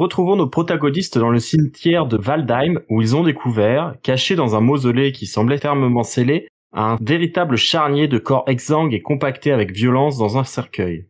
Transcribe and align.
Retrouvons 0.00 0.36
nos 0.36 0.46
protagonistes 0.46 1.18
dans 1.18 1.28
le 1.28 1.38
cimetière 1.38 2.06
de 2.06 2.16
Waldheim 2.16 2.80
où 2.88 3.02
ils 3.02 3.14
ont 3.14 3.22
découvert, 3.22 3.96
caché 4.02 4.34
dans 4.34 4.56
un 4.56 4.60
mausolée 4.60 5.12
qui 5.12 5.26
semblait 5.26 5.58
fermement 5.58 6.04
scellé, 6.04 6.48
un 6.72 6.96
véritable 7.02 7.56
charnier 7.56 8.08
de 8.08 8.16
corps 8.16 8.44
exsangues 8.46 8.94
et 8.94 9.02
compactés 9.02 9.52
avec 9.52 9.72
violence 9.72 10.16
dans 10.16 10.38
un 10.38 10.44
cercueil. 10.44 11.06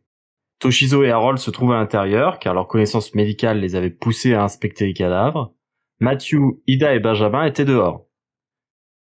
Toshizo 0.58 1.04
et 1.04 1.10
Harold 1.10 1.38
se 1.38 1.52
trouvent 1.52 1.70
à 1.70 1.76
l'intérieur 1.76 2.40
car 2.40 2.52
leur 2.52 2.66
connaissance 2.66 3.14
médicale 3.14 3.60
les 3.60 3.76
avait 3.76 3.90
poussés 3.90 4.34
à 4.34 4.42
inspecter 4.42 4.86
les 4.86 4.94
cadavres. 4.94 5.54
Matthew, 6.00 6.60
Ida 6.66 6.92
et 6.92 6.98
Benjamin 6.98 7.44
étaient 7.44 7.64
dehors. 7.64 8.06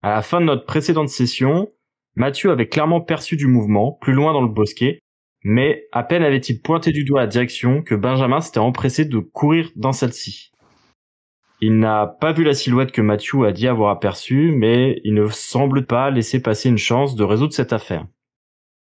À 0.02 0.12
la 0.12 0.22
fin 0.22 0.40
de 0.40 0.46
notre 0.46 0.66
précédente 0.66 1.10
session, 1.10 1.70
Matthew 2.16 2.46
avait 2.46 2.70
clairement 2.70 3.02
perçu 3.02 3.36
du 3.36 3.48
mouvement, 3.48 3.98
plus 4.00 4.14
loin 4.14 4.32
dans 4.32 4.42
le 4.42 4.48
bosquet, 4.48 5.00
mais 5.44 5.88
à 5.92 6.04
peine 6.04 6.24
avait-il 6.24 6.62
pointé 6.62 6.92
du 6.92 7.04
doigt 7.04 7.22
la 7.22 7.28
direction 7.28 7.82
que 7.82 7.96
Benjamin 7.96 8.42
s'était 8.42 8.60
empressé 8.60 9.06
de 9.06 9.20
courir 9.20 9.70
dans 9.76 9.92
celle-ci. 9.92 10.52
Il 11.62 11.80
n'a 11.80 12.08
pas 12.08 12.34
vu 12.34 12.44
la 12.44 12.54
silhouette 12.54 12.92
que 12.92 13.02
Matthew 13.02 13.46
a 13.46 13.52
dit 13.52 13.68
avoir 13.68 13.92
aperçue, 13.92 14.52
mais 14.52 15.00
il 15.04 15.14
ne 15.14 15.28
semble 15.28 15.86
pas 15.86 16.10
laisser 16.10 16.42
passer 16.42 16.70
une 16.70 16.78
chance 16.78 17.16
de 17.16 17.24
résoudre 17.24 17.54
cette 17.54 17.74
affaire. 17.74 18.06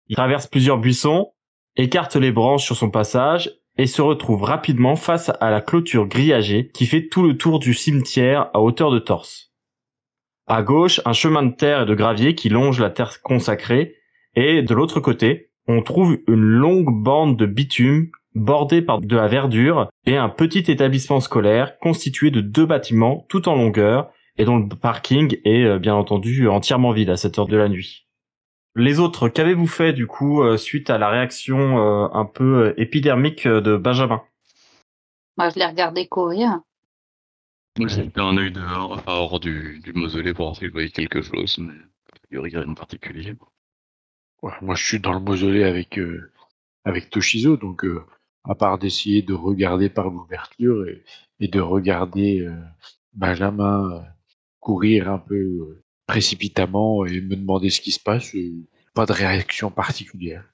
Il 0.07 0.15
traverse 0.15 0.47
plusieurs 0.47 0.77
buissons, 0.77 1.33
écarte 1.75 2.15
les 2.15 2.31
branches 2.31 2.65
sur 2.65 2.75
son 2.75 2.89
passage 2.89 3.51
et 3.77 3.87
se 3.87 4.01
retrouve 4.01 4.43
rapidement 4.43 4.95
face 4.95 5.31
à 5.39 5.51
la 5.51 5.61
clôture 5.61 6.07
grillagée 6.07 6.69
qui 6.73 6.85
fait 6.85 7.07
tout 7.07 7.23
le 7.23 7.37
tour 7.37 7.59
du 7.59 7.73
cimetière 7.73 8.49
à 8.53 8.61
hauteur 8.61 8.91
de 8.91 8.99
torse. 8.99 9.53
À 10.47 10.63
gauche, 10.63 10.99
un 11.05 11.13
chemin 11.13 11.43
de 11.43 11.55
terre 11.55 11.83
et 11.83 11.85
de 11.85 11.93
gravier 11.93 12.33
qui 12.33 12.49
longe 12.49 12.79
la 12.79 12.89
terre 12.89 13.21
consacrée, 13.21 13.95
et 14.35 14.61
de 14.61 14.73
l'autre 14.73 14.99
côté, 14.99 15.48
on 15.69 15.83
trouve 15.83 16.17
une 16.27 16.41
longue 16.41 16.91
bande 16.91 17.37
de 17.37 17.45
bitume 17.45 18.09
bordée 18.33 18.81
par 18.81 19.01
de 19.01 19.15
la 19.15 19.27
verdure 19.27 19.89
et 20.07 20.17
un 20.17 20.27
petit 20.27 20.71
établissement 20.71 21.19
scolaire 21.19 21.77
constitué 21.77 22.31
de 22.31 22.41
deux 22.41 22.65
bâtiments 22.65 23.25
tout 23.29 23.47
en 23.47 23.55
longueur 23.55 24.11
et 24.37 24.45
dont 24.45 24.57
le 24.57 24.67
parking 24.67 25.37
est 25.45 25.63
euh, 25.63 25.77
bien 25.77 25.93
entendu 25.93 26.47
entièrement 26.47 26.91
vide 26.91 27.11
à 27.11 27.17
cette 27.17 27.37
heure 27.37 27.47
de 27.47 27.55
la 27.55 27.69
nuit. 27.69 28.07
Les 28.75 28.99
autres, 28.99 29.29
qu'avez-vous 29.29 29.67
fait 29.67 29.93
du 29.93 30.07
coup 30.07 30.41
euh, 30.41 30.57
suite 30.57 30.89
à 30.89 30.97
la 30.97 31.09
réaction 31.09 31.77
euh, 31.77 32.07
un 32.13 32.25
peu 32.25 32.73
épidermique 32.77 33.47
de 33.47 33.77
Benjamin? 33.77 34.23
Moi, 35.37 35.49
je 35.49 35.59
l'ai 35.59 35.65
regardé 35.67 36.07
courir. 36.07 36.61
Moi, 37.77 37.87
j'ai 37.87 38.09
fait 38.09 38.19
un 38.19 38.37
œil 38.37 38.51
dehors, 38.51 39.03
hors 39.05 39.39
du, 39.39 39.79
du 39.83 39.93
mausolée 39.93 40.33
pour 40.33 40.45
voir 40.45 40.55
si 40.55 40.65
je 40.65 40.71
voyais 40.71 40.89
quelque 40.89 41.21
chose, 41.21 41.59
mais 41.59 41.73
il 42.31 42.39
n'y 42.39 42.55
a 42.55 42.59
rien 42.59 42.71
de 42.71 42.77
particulier. 42.77 43.35
Ouais, 44.41 44.51
moi, 44.61 44.75
je 44.75 44.83
suis 44.85 44.99
dans 44.99 45.13
le 45.13 45.19
mausolée 45.19 45.63
avec 45.63 45.97
euh, 45.99 46.31
avec 46.85 47.09
Toshizo, 47.09 47.57
donc 47.57 47.83
euh, 47.85 48.03
à 48.45 48.55
part 48.55 48.77
d'essayer 48.79 49.21
de 49.21 49.33
regarder 49.33 49.89
par 49.89 50.09
l'ouverture 50.09 50.87
et, 50.87 51.03
et 51.39 51.47
de 51.47 51.59
regarder 51.61 52.41
euh, 52.41 52.55
Benjamin 53.13 54.05
courir 54.59 55.09
un 55.11 55.19
peu 55.19 55.35
euh, 55.35 55.83
précipitamment 56.07 57.05
et 57.05 57.21
me 57.21 57.35
demander 57.35 57.69
ce 57.69 57.81
qui 57.81 57.91
se 57.91 57.99
passe, 57.99 58.35
euh, 58.35 58.65
pas 58.93 59.05
de 59.05 59.13
réaction 59.13 59.71
particulière. 59.71 60.45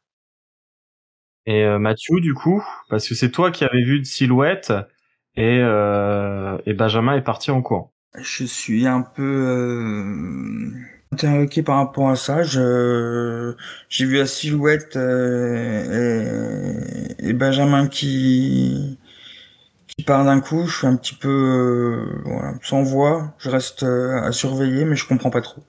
Et 1.46 1.63
euh, 1.63 1.79
Mathieu, 1.79 2.19
du 2.22 2.34
coup, 2.34 2.63
parce 2.90 3.07
que 3.07 3.16
c'est 3.16 3.31
toi 3.31 3.52
qui 3.52 3.63
avais 3.63 3.84
vu 3.84 3.97
une 3.97 4.06
silhouette 4.06 4.73
et, 5.35 5.59
euh, 5.62 6.57
et 6.66 6.73
Benjamin 6.73 7.16
est 7.16 7.22
parti 7.23 7.52
en 7.52 7.62
courant. 7.62 7.94
Je 8.17 8.46
suis 8.46 8.88
un 8.88 9.02
peu 9.02 9.23
euh, 9.23 10.72
interloqué 11.11 11.63
par 11.63 11.77
rapport 11.77 12.09
à 12.09 12.16
ça. 12.16 12.43
J'ai 12.43 14.05
vu 14.05 14.17
la 14.17 14.25
silhouette 14.25 14.95
euh, 14.95 16.81
et, 17.19 17.33
Benjamin 17.33 17.88
qui 17.88 18.97
qui 19.97 20.03
part 20.03 20.25
d'un 20.25 20.41
coup. 20.41 20.66
Je 20.66 20.77
suis 20.77 20.88
un 20.88 20.97
petit 20.97 21.16
peu 21.16 21.29
euh, 21.29 22.51
sans 22.61 22.83
voix. 22.83 23.33
Je 23.38 23.49
reste 23.49 23.83
euh, 23.83 24.21
à 24.23 24.31
surveiller, 24.31 24.85
mais 24.85 24.95
je 24.95 25.07
comprends 25.07 25.29
pas 25.29 25.41
trop. 25.41 25.63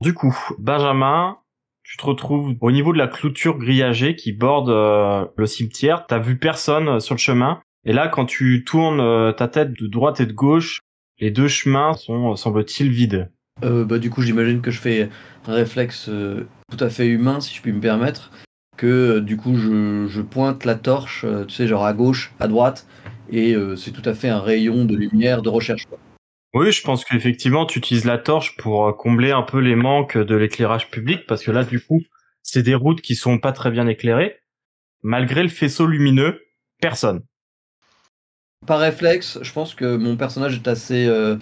Du 0.00 0.14
coup, 0.14 0.36
Benjamin, 0.58 1.38
tu 1.82 1.96
te 1.96 2.06
retrouves 2.06 2.54
au 2.60 2.70
niveau 2.70 2.92
de 2.92 2.98
la 2.98 3.08
clôture 3.08 3.58
grillagée 3.58 4.14
qui 4.14 4.32
borde 4.32 4.70
le 4.70 5.46
cimetière. 5.46 6.06
T'as 6.06 6.18
vu 6.18 6.38
personne 6.38 7.00
sur 7.00 7.14
le 7.14 7.18
chemin. 7.18 7.60
Et 7.84 7.92
là, 7.92 8.08
quand 8.08 8.24
tu 8.24 8.64
tournes 8.64 9.34
ta 9.34 9.48
tête 9.48 9.72
de 9.72 9.88
droite 9.88 10.20
et 10.20 10.26
de 10.26 10.32
gauche, 10.32 10.80
les 11.18 11.32
deux 11.32 11.48
chemins 11.48 11.94
sont, 11.94 12.36
semble-t-il, 12.36 12.90
vides. 12.90 13.28
Euh, 13.64 13.84
bah, 13.84 13.98
du 13.98 14.10
coup, 14.10 14.22
j'imagine 14.22 14.60
que 14.60 14.70
je 14.70 14.80
fais 14.80 15.08
un 15.46 15.54
réflexe 15.54 16.08
euh, 16.08 16.46
tout 16.70 16.82
à 16.82 16.90
fait 16.90 17.06
humain, 17.06 17.40
si 17.40 17.54
je 17.54 17.60
puis 17.60 17.72
me 17.72 17.80
permettre, 17.80 18.30
que 18.76 18.86
euh, 18.86 19.20
du 19.20 19.36
coup, 19.36 19.56
je, 19.56 20.06
je 20.08 20.20
pointe 20.20 20.64
la 20.64 20.74
torche, 20.74 21.24
euh, 21.24 21.44
tu 21.44 21.54
sais, 21.54 21.66
genre 21.66 21.84
à 21.84 21.92
gauche, 21.92 22.32
à 22.38 22.48
droite, 22.48 22.86
et 23.30 23.54
euh, 23.54 23.76
c'est 23.76 23.90
tout 23.90 24.08
à 24.08 24.14
fait 24.14 24.28
un 24.28 24.40
rayon 24.40 24.84
de 24.84 24.94
lumière 24.94 25.42
de 25.42 25.48
recherche. 25.48 25.84
Oui, 26.54 26.72
je 26.72 26.82
pense 26.82 27.04
qu'effectivement, 27.04 27.66
tu 27.66 27.78
utilises 27.78 28.04
la 28.04 28.18
torche 28.18 28.56
pour 28.56 28.86
euh, 28.86 28.92
combler 28.92 29.32
un 29.32 29.42
peu 29.42 29.58
les 29.58 29.76
manques 29.76 30.16
de 30.16 30.34
l'éclairage 30.36 30.90
public, 30.90 31.26
parce 31.26 31.42
que 31.42 31.50
là, 31.50 31.64
du 31.64 31.80
coup, 31.80 32.00
c'est 32.42 32.62
des 32.62 32.74
routes 32.74 33.00
qui 33.00 33.16
sont 33.16 33.38
pas 33.38 33.52
très 33.52 33.70
bien 33.70 33.86
éclairées. 33.86 34.36
Malgré 35.02 35.42
le 35.42 35.48
faisceau 35.48 35.86
lumineux, 35.86 36.40
personne. 36.80 37.22
Par 38.66 38.80
réflexe, 38.80 39.38
je 39.42 39.52
pense 39.52 39.74
que 39.74 39.96
mon 39.96 40.16
personnage 40.16 40.56
est 40.56 40.68
assez 40.68 41.06
euh, 41.06 41.36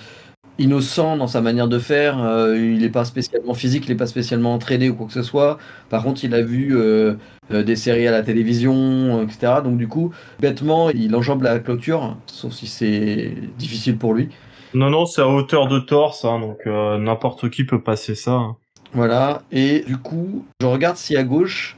innocent 0.59 1.17
dans 1.17 1.27
sa 1.27 1.41
manière 1.41 1.69
de 1.69 1.79
faire. 1.79 2.23
euh, 2.23 2.57
il 2.57 2.79
n'est 2.81 2.89
pas 2.89 3.05
spécialement 3.05 3.55
physique, 3.55 3.85
il 3.87 3.91
n'est 3.91 3.97
pas 3.97 4.07
spécialement 4.07 4.55
entraîné 4.55 4.89
ou 4.91 4.95
quoi 4.95 5.07
que 5.07 5.13
ce 5.13 5.23
soit. 5.23 5.59
Par 5.91 6.03
contre, 6.03 6.25
il 6.25 6.35
a 6.35 6.43
vu 6.43 6.77
euh, 6.77 7.15
euh, 7.53 7.63
des 7.63 7.77
séries 7.77 8.07
à 8.07 8.11
la 8.11 8.23
télévision, 8.23 8.75
euh, 8.75 9.23
etc. 9.25 9.55
Donc 9.63 9.77
du 9.77 9.89
coup, 9.89 10.13
bêtement, 10.41 10.91
il 10.91 11.15
enjambe 11.15 11.43
la 11.43 11.59
clôture, 11.59 12.17
sauf 12.27 12.53
si 12.53 12.67
c'est 12.67 13.33
difficile 13.59 13.97
pour 13.99 14.15
lui. 14.15 14.29
Non, 14.75 14.91
non, 14.91 15.07
c'est 15.07 15.23
à 15.23 15.29
hauteur 15.29 15.69
de 15.69 15.79
torse, 15.79 16.25
hein, 16.25 16.41
donc 16.41 16.59
euh, 16.67 16.99
n'importe 16.99 17.49
qui 17.51 17.65
peut 17.65 17.81
passer 17.83 18.15
ça. 18.15 18.33
hein. 18.33 18.57
Voilà, 18.93 19.43
et 19.53 19.81
du 19.87 19.97
coup, 19.97 20.45
je 20.61 20.67
regarde 20.67 20.97
si 20.97 21.17
à 21.17 21.23
gauche, 21.23 21.77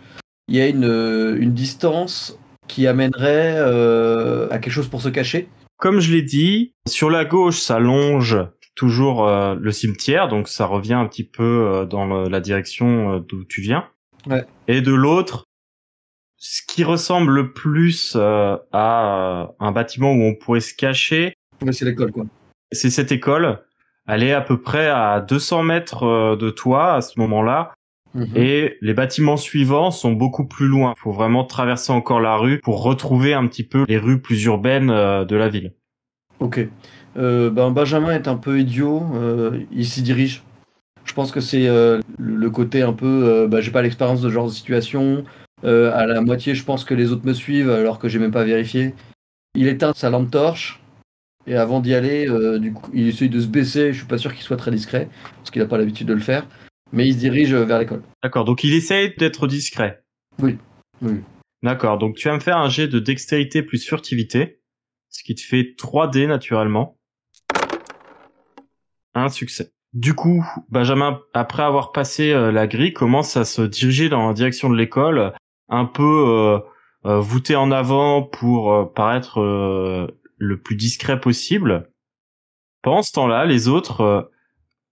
il 0.49 0.57
y 0.57 0.61
a 0.61 0.67
une, 0.69 0.85
euh, 0.85 1.37
une 1.41 1.53
distance 1.53 2.39
qui 2.69 2.87
amènerait 2.87 3.55
euh, 3.59 4.49
à 4.51 4.59
quelque 4.59 4.73
chose 4.73 4.89
pour 4.89 5.01
se 5.03 5.09
cacher. 5.09 5.49
Comme 5.79 6.01
je 6.01 6.13
l'ai 6.13 6.23
dit, 6.23 6.73
sur 6.89 7.09
la 7.11 7.25
gauche, 7.25 7.61
ça 7.61 7.79
longe 7.79 8.37
toujours 8.79 9.27
euh, 9.27 9.57
le 9.61 9.73
cimetière, 9.73 10.29
donc 10.29 10.47
ça 10.49 10.65
revient 10.67 10.95
un 10.95 11.07
petit 11.07 11.25
peu 11.25 11.43
euh, 11.43 11.85
dans 11.85 12.07
le- 12.07 12.29
la 12.29 12.39
direction 12.41 13.15
euh, 13.15 13.19
d'où 13.19 13.45
tu 13.45 13.61
viens. 13.61 13.89
Ouais. 14.29 14.45
Et 14.69 14.81
de 14.81 14.95
l'autre, 14.95 15.45
ce 16.37 16.63
qui 16.67 16.85
ressemble 16.85 17.33
le 17.33 17.53
plus 17.53 18.15
euh, 18.17 18.57
à 18.73 19.43
euh, 19.43 19.47
un 19.59 19.73
bâtiment 19.73 20.13
où 20.13 20.23
on 20.23 20.35
pourrait 20.37 20.61
se 20.61 20.75
cacher, 20.75 21.35
Ouais, 21.61 21.73
c'est 21.73 21.85
l'école, 21.85 22.13
quoi. 22.13 22.25
c'est 22.71 22.91
cette 22.91 23.11
école. 23.11 23.65
Elle 24.07 24.23
est 24.23 24.33
à 24.33 24.41
peu 24.41 24.61
près 24.61 24.89
à 24.89 25.21
200 25.21 25.65
mètres 25.65 26.37
de 26.37 26.51
toi 26.51 26.95
à 26.95 27.01
ce 27.01 27.19
moment-là. 27.19 27.75
Mhm. 28.15 28.29
Et 28.37 28.79
les 28.81 28.95
bâtiments 28.95 29.37
suivants 29.37 29.91
sont 29.91 30.13
beaucoup 30.13 30.47
plus 30.47 30.67
loin. 30.69 30.95
Il 30.97 31.01
faut 31.01 31.11
vraiment 31.13 31.45
traverser 31.45 31.93
encore 31.93 32.21
la 32.21 32.37
rue 32.37 32.61
pour 32.61 32.83
retrouver 32.85 33.35
un 33.35 33.47
petit 33.49 33.65
peu 33.67 33.85
les 33.89 33.99
rues 33.99 34.23
plus 34.23 34.45
urbaines 34.45 34.87
de 34.87 35.37
la 35.37 35.49
ville. 35.49 35.75
Ok. 36.41 36.61
Euh, 37.17 37.51
ben, 37.51 37.71
Benjamin 37.71 38.13
est 38.13 38.29
un 38.29 38.37
peu 38.37 38.61
idiot, 38.61 39.05
euh, 39.15 39.61
il 39.73 39.87
s'y 39.87 40.03
dirige. 40.03 40.43
Je 41.05 41.15
pense 41.15 41.33
que 41.33 41.41
c'est 41.41 41.67
euh, 41.67 42.01
le 42.19 42.51
côté 42.51 42.83
un 42.83 42.93
peu, 42.93 43.47
bah, 43.51 43.61
j'ai 43.61 43.71
pas 43.71 43.83
l'expérience 43.83 44.21
de 44.21 44.29
ce 44.29 44.33
genre 44.33 44.47
de 44.47 44.53
situation. 44.53 45.25
À 45.65 46.07
la 46.07 46.21
moitié, 46.21 46.55
je 46.55 46.65
pense 46.65 46.85
que 46.85 46.95
les 46.95 47.11
autres 47.11 47.27
me 47.27 47.33
suivent 47.33 47.71
alors 47.71 47.99
que 47.99 48.09
j'ai 48.09 48.19
même 48.19 48.31
pas 48.31 48.45
vérifié. 48.45 48.95
Il 49.57 49.67
éteint 49.67 49.93
sa 49.95 50.11
lampe 50.11 50.31
torche 50.31 50.81
et 51.47 51.57
avant 51.57 51.81
d'y 51.81 51.95
aller, 51.95 52.29
du 52.61 52.73
coup, 52.73 52.91
il 52.95 53.09
essaye 53.09 53.29
de 53.29 53.41
se 53.41 53.49
baisser. 53.49 53.93
Je 53.93 53.99
suis 53.99 54.07
pas 54.07 54.19
sûr 54.19 54.33
qu'il 54.35 54.43
soit 54.43 54.57
très 54.57 54.71
discret 54.71 55.09
parce 55.39 55.51
qu'il 55.51 55.63
a 55.63 55.67
pas 55.67 55.79
l'habitude 55.79 56.07
de 56.07 56.13
le 56.13 56.21
faire, 56.21 56.47
mais 56.93 57.09
il 57.09 57.15
se 57.15 57.19
dirige 57.19 57.55
vers 57.55 57.81
l'école. 57.81 58.03
D'accord, 58.23 58.45
donc 58.45 58.63
il 58.63 58.75
essaye 58.75 59.15
d'être 59.17 59.49
discret. 59.49 60.05
Oui. 60.41 60.59
Oui. 61.03 61.23
D'accord, 61.63 61.99
donc 61.99 62.17
tu 62.17 62.29
vas 62.29 62.35
me 62.35 62.41
faire 62.41 62.59
un 62.59 62.69
jet 62.69 62.87
de 62.87 63.01
dextérité 63.01 63.63
plus 63.63 63.85
furtivité, 63.85 64.61
ce 65.11 65.25
qui 65.25 65.35
te 65.35 65.41
fait 65.41 65.75
3D 65.77 66.29
naturellement. 66.29 66.98
Un 69.15 69.29
succès. 69.29 69.73
Du 69.95 70.15
coup, 70.15 70.45
Benjamin, 70.69 71.21
après 71.33 71.63
avoir 71.63 71.93
passé 71.93 72.31
euh, 72.31 72.53
la 72.53 72.67
grille, 72.67 72.93
commence 72.93 73.37
à 73.37 73.45
se 73.45 73.63
diriger 73.63 74.09
dans 74.09 74.29
la 74.29 74.35
direction 74.35 74.69
de 74.69 74.77
l'école, 74.77 75.33
un 75.69 75.87
peu 75.87 76.03
euh, 76.05 76.59
euh, 77.07 77.21
voûté 77.21 77.57
en 77.57 77.71
avant 77.71 78.23
pour 78.23 78.93
paraître 78.93 79.41
le 80.37 80.61
plus 80.61 80.77
discret 80.77 81.21
possible. 81.21 81.91
Pendant 82.83 83.03
ce 83.03 83.13
temps-là, 83.13 83.47
les 83.47 83.69
autres, 83.69 84.31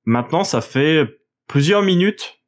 maintenant, 0.06 0.44
ça 0.44 0.60
fait 0.60 1.06
plusieurs 1.46 1.82
minutes 1.82 2.40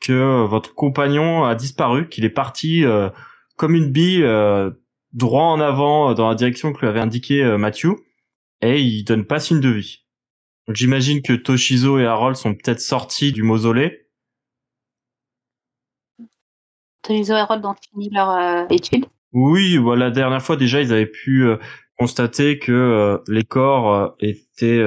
que 0.00 0.44
votre 0.46 0.74
compagnon 0.74 1.44
a 1.44 1.54
disparu, 1.54 2.08
qu'il 2.08 2.24
est 2.24 2.30
parti 2.30 2.84
comme 3.56 3.74
une 3.74 3.90
bille 3.90 4.26
droit 5.12 5.44
en 5.44 5.60
avant 5.60 6.14
dans 6.14 6.28
la 6.28 6.34
direction 6.34 6.72
que 6.72 6.80
lui 6.80 6.88
avait 6.88 7.00
indiqué 7.00 7.44
Matthew, 7.58 7.96
et 8.62 8.80
il 8.80 9.04
donne 9.04 9.26
pas 9.26 9.40
signe 9.40 9.60
de 9.60 9.68
vie. 9.68 10.07
J'imagine 10.68 11.22
que 11.22 11.32
Toshizo 11.32 11.98
et 11.98 12.04
Harold 12.04 12.36
sont 12.36 12.54
peut-être 12.54 12.80
sortis 12.80 13.32
du 13.32 13.42
mausolée. 13.42 14.06
Tonizo 17.02 17.34
et 17.34 17.38
Harold 17.38 17.64
ont 17.64 17.74
fini 17.90 18.10
leur 18.10 18.30
euh, 18.30 18.66
étude. 18.68 19.06
Oui, 19.32 19.78
voilà, 19.78 20.06
la 20.06 20.10
dernière 20.10 20.42
fois 20.42 20.56
déjà, 20.56 20.82
ils 20.82 20.92
avaient 20.92 21.06
pu 21.06 21.46
euh, 21.46 21.56
constater 21.98 22.58
que 22.58 22.72
euh, 22.72 23.18
les 23.28 23.44
corps 23.44 24.14
étaient 24.20 24.84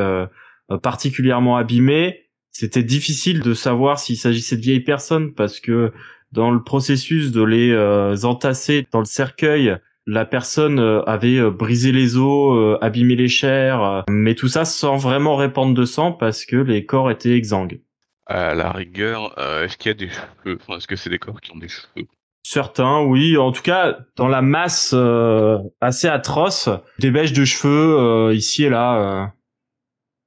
particulièrement 0.83 1.57
abîmés. 1.57 2.29
C'était 2.51 2.83
difficile 2.83 3.41
de 3.41 3.53
savoir 3.53 3.97
s'il 3.97 4.17
s'agissait 4.17 4.57
de 4.57 4.61
vieilles 4.61 4.81
personnes 4.81 5.33
parce 5.33 5.59
que 5.59 5.91
dans 6.31 6.51
le 6.51 6.63
processus 6.63 7.31
de 7.31 7.43
les 7.43 8.25
entasser 8.25 8.87
dans 8.91 8.99
le 8.99 9.05
cercueil, 9.05 9.77
la 10.07 10.25
personne 10.25 10.79
euh, 10.79 11.03
avait 11.03 11.37
euh, 11.37 11.51
brisé 11.51 11.91
les 11.91 12.17
os, 12.17 12.57
euh, 12.57 12.77
abîmé 12.81 13.15
les 13.15 13.27
chairs, 13.27 14.03
mais 14.09 14.35
tout 14.35 14.47
ça 14.47 14.65
sans 14.65 14.97
vraiment 14.97 15.35
répandre 15.35 15.73
de 15.73 15.85
sang 15.85 16.11
parce 16.11 16.45
que 16.45 16.55
les 16.55 16.85
corps 16.85 17.11
étaient 17.11 17.35
exsangues. 17.35 17.81
À 18.25 18.53
la 18.55 18.71
rigueur, 18.71 19.37
euh, 19.39 19.65
est-ce 19.65 19.77
qu'il 19.77 19.89
y 19.89 19.91
a 19.91 19.97
des 19.97 20.09
cheveux? 20.09 20.57
Enfin, 20.61 20.77
est-ce 20.77 20.87
que 20.87 20.95
c'est 20.95 21.09
des 21.09 21.19
corps 21.19 21.41
qui 21.41 21.51
ont 21.51 21.57
des 21.57 21.67
cheveux? 21.67 22.07
Certains, 22.43 23.01
oui. 23.01 23.37
En 23.37 23.51
tout 23.51 23.61
cas, 23.61 23.99
dans 24.15 24.27
la 24.27 24.41
masse 24.41 24.93
euh, 24.93 25.57
assez 25.81 26.07
atroce, 26.07 26.69
des 26.99 27.11
bêches 27.11 27.33
de 27.33 27.45
cheveux 27.45 27.99
euh, 27.99 28.33
ici 28.33 28.63
et 28.63 28.69
là. 28.69 29.33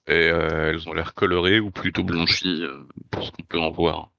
Et 0.06 0.26
elles 0.26 0.87
ont 0.87 0.93
l'air 0.93 1.15
colorées 1.15 1.61
ou 1.61 1.71
plutôt 1.71 2.05
blanchies, 2.05 2.62
pour 3.11 3.25
ce 3.25 3.31
qu'on 3.31 3.43
peut 3.44 3.59
en 3.59 3.71
voir. 3.71 4.11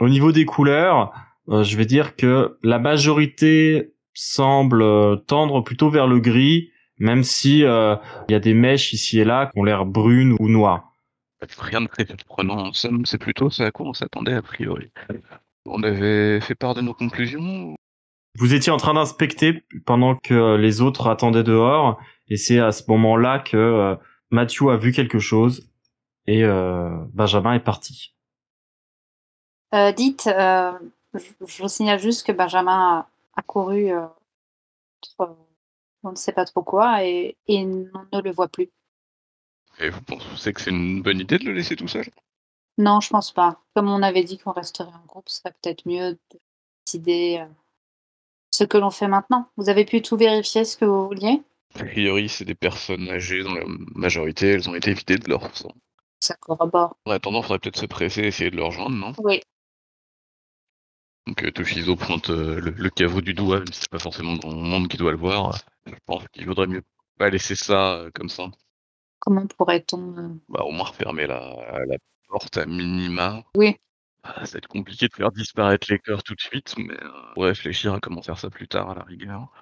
Au 0.00 0.08
niveau 0.08 0.32
des 0.32 0.44
couleurs, 0.44 1.12
je 1.46 1.76
vais 1.76 1.86
dire 1.86 2.16
que 2.16 2.58
la 2.64 2.80
majorité 2.80 3.92
semble 4.14 4.82
euh, 4.82 5.16
tendre 5.16 5.62
plutôt 5.62 5.90
vers 5.90 6.06
le 6.06 6.20
gris, 6.20 6.70
même 6.98 7.22
si 7.22 7.64
euh, 7.64 7.96
il 8.28 8.32
y 8.32 8.34
a 8.34 8.40
des 8.40 8.54
mèches 8.54 8.92
ici 8.92 9.18
et 9.20 9.24
là 9.24 9.46
qui 9.46 9.58
ont 9.58 9.64
l'air 9.64 9.86
brunes 9.86 10.36
ou 10.38 10.48
noires. 10.48 10.92
Rien 11.58 11.80
de 11.80 11.88
très 11.88 12.06
surprenant 12.06 12.58
en 12.68 12.72
somme, 12.72 13.04
c'est 13.06 13.18
plutôt 13.18 13.50
ce 13.50 13.62
à 13.62 13.70
quoi 13.70 13.86
on 13.86 13.92
s'attendait 13.92 14.34
a 14.34 14.42
priori. 14.42 14.90
On 15.66 15.82
avait 15.82 16.40
fait 16.40 16.54
part 16.54 16.74
de 16.74 16.80
nos 16.80 16.94
conclusions 16.94 17.74
Vous 18.38 18.54
étiez 18.54 18.72
en 18.72 18.76
train 18.76 18.94
d'inspecter 18.94 19.64
pendant 19.84 20.16
que 20.16 20.56
les 20.56 20.80
autres 20.80 21.08
attendaient 21.08 21.42
dehors, 21.42 22.00
et 22.28 22.36
c'est 22.36 22.58
à 22.58 22.72
ce 22.72 22.84
moment-là 22.88 23.38
que 23.40 23.56
euh, 23.56 23.96
Matthew 24.30 24.70
a 24.70 24.76
vu 24.76 24.92
quelque 24.92 25.18
chose 25.18 25.68
et 26.26 26.44
euh, 26.44 26.90
Benjamin 27.12 27.54
est 27.54 27.60
parti. 27.60 28.14
Euh, 29.74 29.92
dites, 29.92 30.26
euh, 30.26 30.72
je, 31.14 31.46
je 31.46 31.62
vous 31.62 31.68
signale 31.68 31.98
juste 31.98 32.26
que 32.26 32.32
Benjamin 32.32 33.06
a, 33.34 33.42
couru, 33.42 33.92
euh, 33.92 34.06
on 36.02 36.10
ne 36.10 36.16
sait 36.16 36.32
pas 36.32 36.44
trop 36.44 36.62
quoi, 36.62 37.04
et, 37.04 37.36
et 37.46 37.64
on 37.64 38.06
ne 38.12 38.20
le 38.22 38.30
voit 38.30 38.48
plus. 38.48 38.70
Et 39.80 39.88
vous 39.88 40.02
pensez 40.02 40.52
que 40.52 40.60
c'est 40.60 40.70
une 40.70 41.02
bonne 41.02 41.20
idée 41.20 41.38
de 41.38 41.44
le 41.44 41.52
laisser 41.52 41.76
tout 41.76 41.88
seul? 41.88 42.06
Non, 42.78 43.00
je 43.00 43.10
pense 43.10 43.32
pas. 43.32 43.60
Comme 43.74 43.88
on 43.88 44.02
avait 44.02 44.24
dit 44.24 44.38
qu'on 44.38 44.52
resterait 44.52 44.92
en 44.92 45.06
groupe, 45.06 45.28
ce 45.28 45.38
serait 45.38 45.54
peut-être 45.62 45.86
mieux 45.86 46.12
de 46.12 46.40
décider 46.86 47.38
euh, 47.40 47.46
ce 48.50 48.64
que 48.64 48.78
l'on 48.78 48.90
fait 48.90 49.08
maintenant. 49.08 49.48
Vous 49.56 49.68
avez 49.68 49.84
pu 49.84 50.02
tout 50.02 50.16
vérifier 50.16 50.64
ce 50.64 50.76
que 50.76 50.84
vous 50.84 51.06
vouliez? 51.06 51.42
A 51.74 51.78
priori, 51.78 52.28
c'est 52.28 52.44
des 52.44 52.54
personnes 52.54 53.08
âgées 53.08 53.42
dans 53.42 53.54
la 53.54 53.64
majorité, 53.94 54.48
elles 54.48 54.68
ont 54.68 54.74
été 54.74 54.92
vidées 54.92 55.16
de 55.16 55.28
leur 55.28 55.56
sang. 55.56 55.72
Ça 56.20 56.34
corrobore. 56.34 56.96
En 57.06 57.10
attendant, 57.12 57.40
il 57.40 57.42
faudrait 57.44 57.58
peut-être 57.58 57.78
se 57.78 57.86
presser 57.86 58.22
et 58.22 58.26
essayer 58.26 58.50
de 58.50 58.56
le 58.56 58.64
rejoindre, 58.64 58.94
non? 58.94 59.12
Oui. 59.18 59.40
Donc 61.26 61.44
euh, 61.44 61.50
Toshizo 61.50 61.96
pointe 61.96 62.30
euh, 62.30 62.60
le, 62.60 62.70
le 62.70 62.90
caveau 62.90 63.20
du 63.20 63.34
doigt, 63.34 63.58
même 63.58 63.72
si 63.72 63.80
c'est 63.80 63.90
pas 63.90 63.98
forcément 63.98 64.34
grand 64.34 64.52
monde 64.52 64.88
qui 64.88 64.96
doit 64.96 65.12
le 65.12 65.18
voir. 65.18 65.58
Je 65.86 65.92
pense 66.06 66.24
qu'il 66.32 66.46
vaudrait 66.46 66.66
mieux 66.66 66.82
pas 67.18 67.30
laisser 67.30 67.54
ça 67.54 67.94
euh, 67.94 68.10
comme 68.14 68.28
ça. 68.28 68.44
Comment 69.20 69.46
pourrait-on... 69.46 70.16
euh, 70.18 70.28
Bah, 70.48 70.62
au 70.64 70.72
moins 70.72 70.86
refermer 70.86 71.26
la, 71.26 71.54
la 71.86 71.96
porte 72.28 72.56
à 72.56 72.66
minima. 72.66 73.44
Oui. 73.56 73.76
Ah, 74.24 74.44
ça 74.46 74.52
va 74.52 74.58
être 74.58 74.68
compliqué 74.68 75.06
de 75.08 75.14
faire 75.14 75.30
disparaître 75.32 75.86
les 75.90 75.98
cœurs 75.98 76.22
tout 76.22 76.34
de 76.34 76.40
suite, 76.40 76.74
mais 76.76 76.94
euh, 76.94 77.08
on 77.30 77.34
pourrait 77.34 77.48
réfléchir 77.50 77.94
à 77.94 78.00
comment 78.00 78.22
faire 78.22 78.38
ça 78.38 78.50
plus 78.50 78.68
tard 78.68 78.90
à 78.90 78.94
la 78.94 79.02
rigueur. 79.02 79.52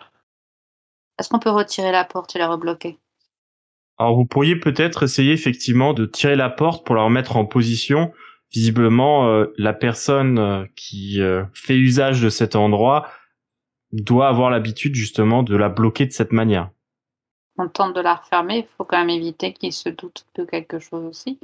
Est-ce 1.19 1.29
qu'on 1.29 1.39
peut 1.39 1.51
retirer 1.51 1.93
la 1.93 2.05
porte 2.05 2.37
et 2.37 2.39
la 2.39 2.49
rebloquer? 2.49 2.99
Alors 3.99 4.17
vous 4.17 4.25
pourriez 4.25 4.57
peut-être 4.57 5.03
essayer 5.03 5.33
effectivement 5.33 5.93
de 5.93 6.07
tirer 6.07 6.37
la 6.37 6.49
porte 6.49 6.87
pour 6.87 6.95
la 6.95 7.03
remettre 7.03 7.37
en 7.37 7.45
position. 7.45 8.13
Visiblement, 8.53 9.29
euh, 9.29 9.47
la 9.57 9.73
personne 9.73 10.39
euh, 10.39 10.65
qui 10.75 11.21
euh, 11.21 11.45
fait 11.55 11.77
usage 11.77 12.21
de 12.21 12.29
cet 12.29 12.57
endroit 12.57 13.09
doit 13.93 14.29
avoir 14.29 14.51
l'habitude 14.51 14.95
justement 14.95 15.43
de 15.43 15.57
la 15.57 15.69
bloquer 15.69 16.07
de 16.07 16.13
cette 16.13 16.33
manière. 16.33 16.71
On 17.59 17.69
tente 17.69 17.95
de 17.95 18.01
la 18.01 18.15
refermer, 18.15 18.59
il 18.59 18.67
faut 18.77 18.85
quand 18.85 18.99
même 18.99 19.11
éviter 19.11 19.53
qu'il 19.53 19.73
se 19.73 19.89
doute 19.89 20.27
de 20.37 20.45
quelque 20.45 20.79
chose 20.79 21.05
aussi. 21.05 21.39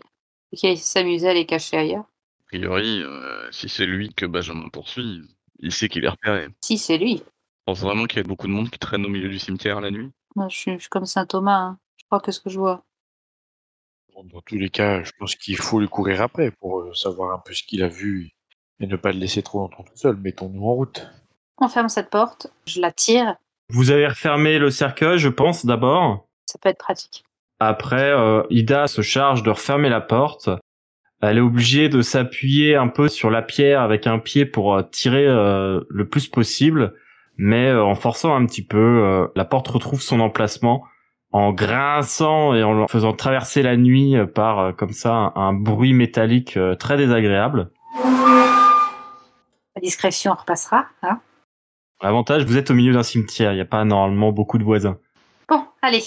Et 0.53 0.57
qu'il 0.57 0.79
s'amuser 0.79 1.29
à 1.29 1.35
les 1.35 1.45
cacher 1.45 1.77
ailleurs. 1.77 2.05
A 2.05 2.45
priori, 2.47 3.03
euh, 3.03 3.51
si 3.51 3.69
c'est 3.69 3.87
lui 3.87 4.15
que 4.15 4.25
Benjamin 4.27 4.69
poursuit, 4.69 5.23
il 5.59 5.73
sait 5.73 5.89
qu'il 5.89 6.05
est 6.05 6.09
repéré. 6.09 6.49
Si, 6.61 6.79
c'est 6.79 6.99
lui. 6.99 7.17
Je 7.17 7.23
pense 7.67 7.81
vraiment 7.81 8.07
qu'il 8.07 8.19
y 8.19 8.21
a 8.21 8.29
beaucoup 8.29 8.47
de 8.47 8.53
monde 8.53 8.71
qui 8.71 8.79
traîne 8.79 9.05
au 9.05 9.09
milieu 9.09 9.29
du 9.29 9.41
cimetière 9.41 9.81
la 9.81 9.91
nuit. 9.91 10.11
Moi, 10.37 10.49
je 10.49 10.57
suis, 10.57 10.73
je 10.75 10.79
suis 10.79 10.89
comme 10.89 11.05
Saint 11.05 11.27
Thomas. 11.27 11.59
hein. 11.59 11.79
Je 11.97 12.05
crois 12.07 12.21
que 12.21 12.31
ce 12.31 12.41
que 12.41 12.49
je 12.49 12.59
vois. 12.61 12.85
Bon, 14.17 14.25
dans 14.33 14.41
tous 14.41 14.57
les 14.57 14.71
cas, 14.71 15.03
je 15.03 15.11
pense 15.19 15.35
qu'il 15.37 15.59
faut 15.59 15.79
lui 15.79 15.89
courir 15.89 16.23
après 16.23 16.51
pour 16.51 16.81
euh, 16.81 16.95
savoir 16.95 17.35
un 17.35 17.43
peu 17.45 17.53
ce 17.53 17.63
qu'il 17.63 17.83
a 17.83 17.89
vu 17.89 18.31
et 18.81 18.87
ne 18.87 18.97
pas 18.97 19.13
le 19.13 19.19
laisser 19.19 19.43
trop 19.43 19.59
longtemps 19.59 19.83
tout 19.83 19.95
seul. 19.95 20.17
Mettons-nous 20.17 20.67
en 20.67 20.73
route. 20.73 21.07
On 21.59 21.69
ferme 21.69 21.91
cette 21.91 22.09
porte, 22.09 22.47
je 22.67 22.81
la 22.81 22.93
tire, 22.93 23.37
Vous 23.69 23.91
avez 23.91 24.07
refermé 24.07 24.59
le 24.59 24.71
cercueil, 24.71 25.19
je 25.19 25.29
pense, 25.29 25.67
d'abord. 25.67 26.27
ça 26.47 26.59
peut 26.59 26.71
être 26.71 26.79
pratique. 26.79 27.25
Après, 27.61 28.11
euh, 28.11 28.43
Ida 28.49 28.87
se 28.87 29.03
charge 29.03 29.43
de 29.43 29.51
refermer 29.51 29.91
la 29.91 30.01
porte. 30.01 30.49
Elle 31.21 31.37
est 31.37 31.43
obligée 31.43 31.91
de 31.91 32.01
s'appuyer 32.01 32.75
un 32.75 32.89
peu 32.89 33.09
sur 33.09 33.31
la 33.31 33.43
pierre 33.43 33.83
avec 33.83 34.07
un 34.07 34.19
pied 34.19 34.47
pour 34.47 34.77
euh, 34.77 34.83
tirer 34.83 35.27
euh, 35.27 35.83
le 35.91 36.09
plus 36.09 36.27
possible, 36.27 36.95
mais 37.37 37.69
euh, 37.69 37.85
en 37.85 37.95
forçant 37.95 38.35
un 38.35 38.47
petit 38.47 38.65
peu, 38.65 38.79
euh, 38.79 39.27
la 39.37 39.45
porte 39.45 39.69
retrouve 39.69 40.01
son 40.01 40.21
emplacement 40.21 40.85
en 41.37 41.53
grinçant 41.53 42.55
et 42.55 42.63
en 42.63 42.89
faisant 42.89 43.13
traverser 43.13 43.63
la 43.63 43.77
nuit 43.77 44.17
euh, 44.17 44.27
par 44.27 44.59
euh, 44.59 44.73
comme 44.73 44.93
ça 44.93 45.13
un, 45.13 45.33
un 45.37 45.53
bruit 45.53 45.93
métallique 45.93 46.57
euh, 46.57 46.75
très 46.75 46.97
désagréable. 46.97 47.71
La 49.75 49.83
discrétion 49.83 50.33
repassera. 50.33 50.87
Hein 51.03 51.21
L'avantage, 52.03 52.45
vous 52.45 52.57
êtes 52.57 52.71
au 52.71 52.75
milieu 52.75 52.95
d'un 52.95 53.03
cimetière, 53.03 53.53
il 53.53 53.57
n'y 53.57 53.61
a 53.61 53.67
pas 53.67 53.85
normalement 53.85 54.33
beaucoup 54.33 54.57
de 54.57 54.65
voisins. 54.65 54.99
bon, 55.49 55.63
allez, 55.83 56.03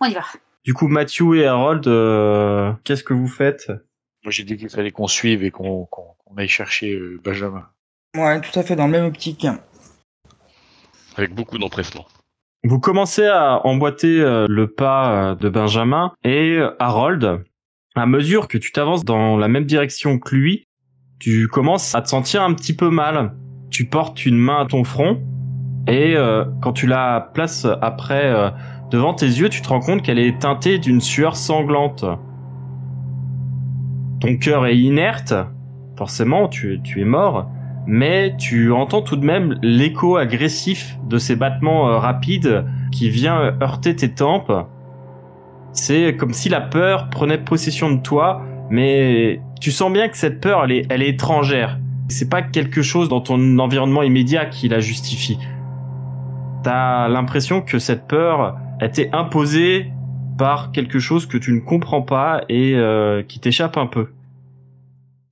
on 0.00 0.06
y 0.06 0.14
va. 0.14 0.22
Du 0.64 0.72
coup, 0.72 0.86
Matthew 0.86 1.34
et 1.34 1.46
Harold, 1.46 1.86
euh, 1.88 2.72
qu'est-ce 2.84 3.02
que 3.04 3.12
vous 3.12 3.28
faites? 3.28 3.68
Moi, 4.22 4.30
j'ai 4.30 4.44
dit 4.44 4.56
qu'il 4.56 4.70
fallait 4.70 4.92
qu'on 4.92 5.08
suive 5.08 5.42
et 5.44 5.50
qu'on 5.50 5.88
aille 6.36 6.48
chercher 6.48 6.92
euh, 6.94 7.20
Benjamin. 7.22 7.68
Ouais, 8.16 8.40
tout 8.40 8.56
à 8.58 8.62
fait, 8.62 8.76
dans 8.76 8.86
le 8.86 8.92
même 8.92 9.04
optique. 9.04 9.46
Avec 11.16 11.34
beaucoup 11.34 11.58
d'empressement. 11.58 12.06
Vous 12.66 12.80
commencez 12.80 13.26
à 13.26 13.60
emboîter 13.66 14.22
euh, 14.22 14.46
le 14.48 14.68
pas 14.68 15.10
euh, 15.10 15.34
de 15.34 15.50
Benjamin 15.50 16.12
et 16.24 16.56
euh, 16.56 16.70
Harold, 16.78 17.44
à 17.94 18.06
mesure 18.06 18.48
que 18.48 18.56
tu 18.56 18.72
t'avances 18.72 19.04
dans 19.04 19.36
la 19.36 19.48
même 19.48 19.66
direction 19.66 20.18
que 20.18 20.34
lui, 20.34 20.66
tu 21.20 21.46
commences 21.46 21.94
à 21.94 22.00
te 22.00 22.08
sentir 22.08 22.42
un 22.42 22.54
petit 22.54 22.74
peu 22.74 22.88
mal. 22.88 23.34
Tu 23.68 23.84
portes 23.84 24.24
une 24.24 24.38
main 24.38 24.62
à 24.62 24.64
ton 24.64 24.82
front 24.82 25.20
et 25.86 26.16
quand 26.62 26.72
tu 26.72 26.86
la 26.86 27.30
places 27.34 27.66
après 27.82 28.52
devant 28.90 29.14
tes 29.14 29.26
yeux, 29.26 29.48
tu 29.48 29.60
te 29.60 29.68
rends 29.68 29.80
compte 29.80 30.02
qu'elle 30.02 30.18
est 30.18 30.38
teintée 30.40 30.78
d'une 30.78 31.00
sueur 31.00 31.36
sanglante. 31.36 32.04
Ton 34.20 34.36
cœur 34.38 34.66
est 34.66 34.78
inerte, 34.78 35.34
forcément, 35.96 36.48
tu 36.48 36.80
es 36.96 37.04
mort, 37.04 37.50
mais 37.86 38.34
tu 38.38 38.72
entends 38.72 39.02
tout 39.02 39.16
de 39.16 39.24
même 39.24 39.58
l'écho 39.62 40.16
agressif 40.16 40.96
de 41.06 41.18
ces 41.18 41.36
battements 41.36 41.88
euh, 41.88 41.98
rapides 41.98 42.64
qui 42.90 43.10
vient 43.10 43.40
euh, 43.40 43.52
heurter 43.60 43.94
tes 43.94 44.12
tempes. 44.12 44.52
C'est 45.72 46.16
comme 46.16 46.32
si 46.32 46.48
la 46.48 46.60
peur 46.60 47.10
prenait 47.10 47.38
possession 47.38 47.90
de 47.90 48.00
toi, 48.00 48.42
mais 48.70 49.40
tu 49.60 49.70
sens 49.70 49.92
bien 49.92 50.08
que 50.08 50.16
cette 50.16 50.40
peur, 50.40 50.64
elle 50.64 50.72
est, 50.72 50.86
elle 50.88 51.02
est 51.02 51.10
étrangère. 51.10 51.78
C'est 52.08 52.28
pas 52.28 52.42
quelque 52.42 52.82
chose 52.82 53.08
dans 53.08 53.20
ton 53.20 53.58
environnement 53.58 54.02
immédiat 54.02 54.46
qui 54.46 54.68
la 54.68 54.80
justifie. 54.80 55.38
T'as 56.62 57.08
l'impression 57.08 57.60
que 57.60 57.78
cette 57.78 58.06
peur 58.06 58.56
a 58.80 58.84
été 58.84 59.10
imposée 59.12 59.90
par 60.38 60.72
quelque 60.72 60.98
chose 60.98 61.26
que 61.26 61.36
tu 61.36 61.52
ne 61.52 61.60
comprends 61.60 62.02
pas 62.02 62.42
et 62.48 62.74
euh, 62.74 63.22
qui 63.22 63.40
t'échappe 63.40 63.76
un 63.76 63.86
peu. 63.86 64.08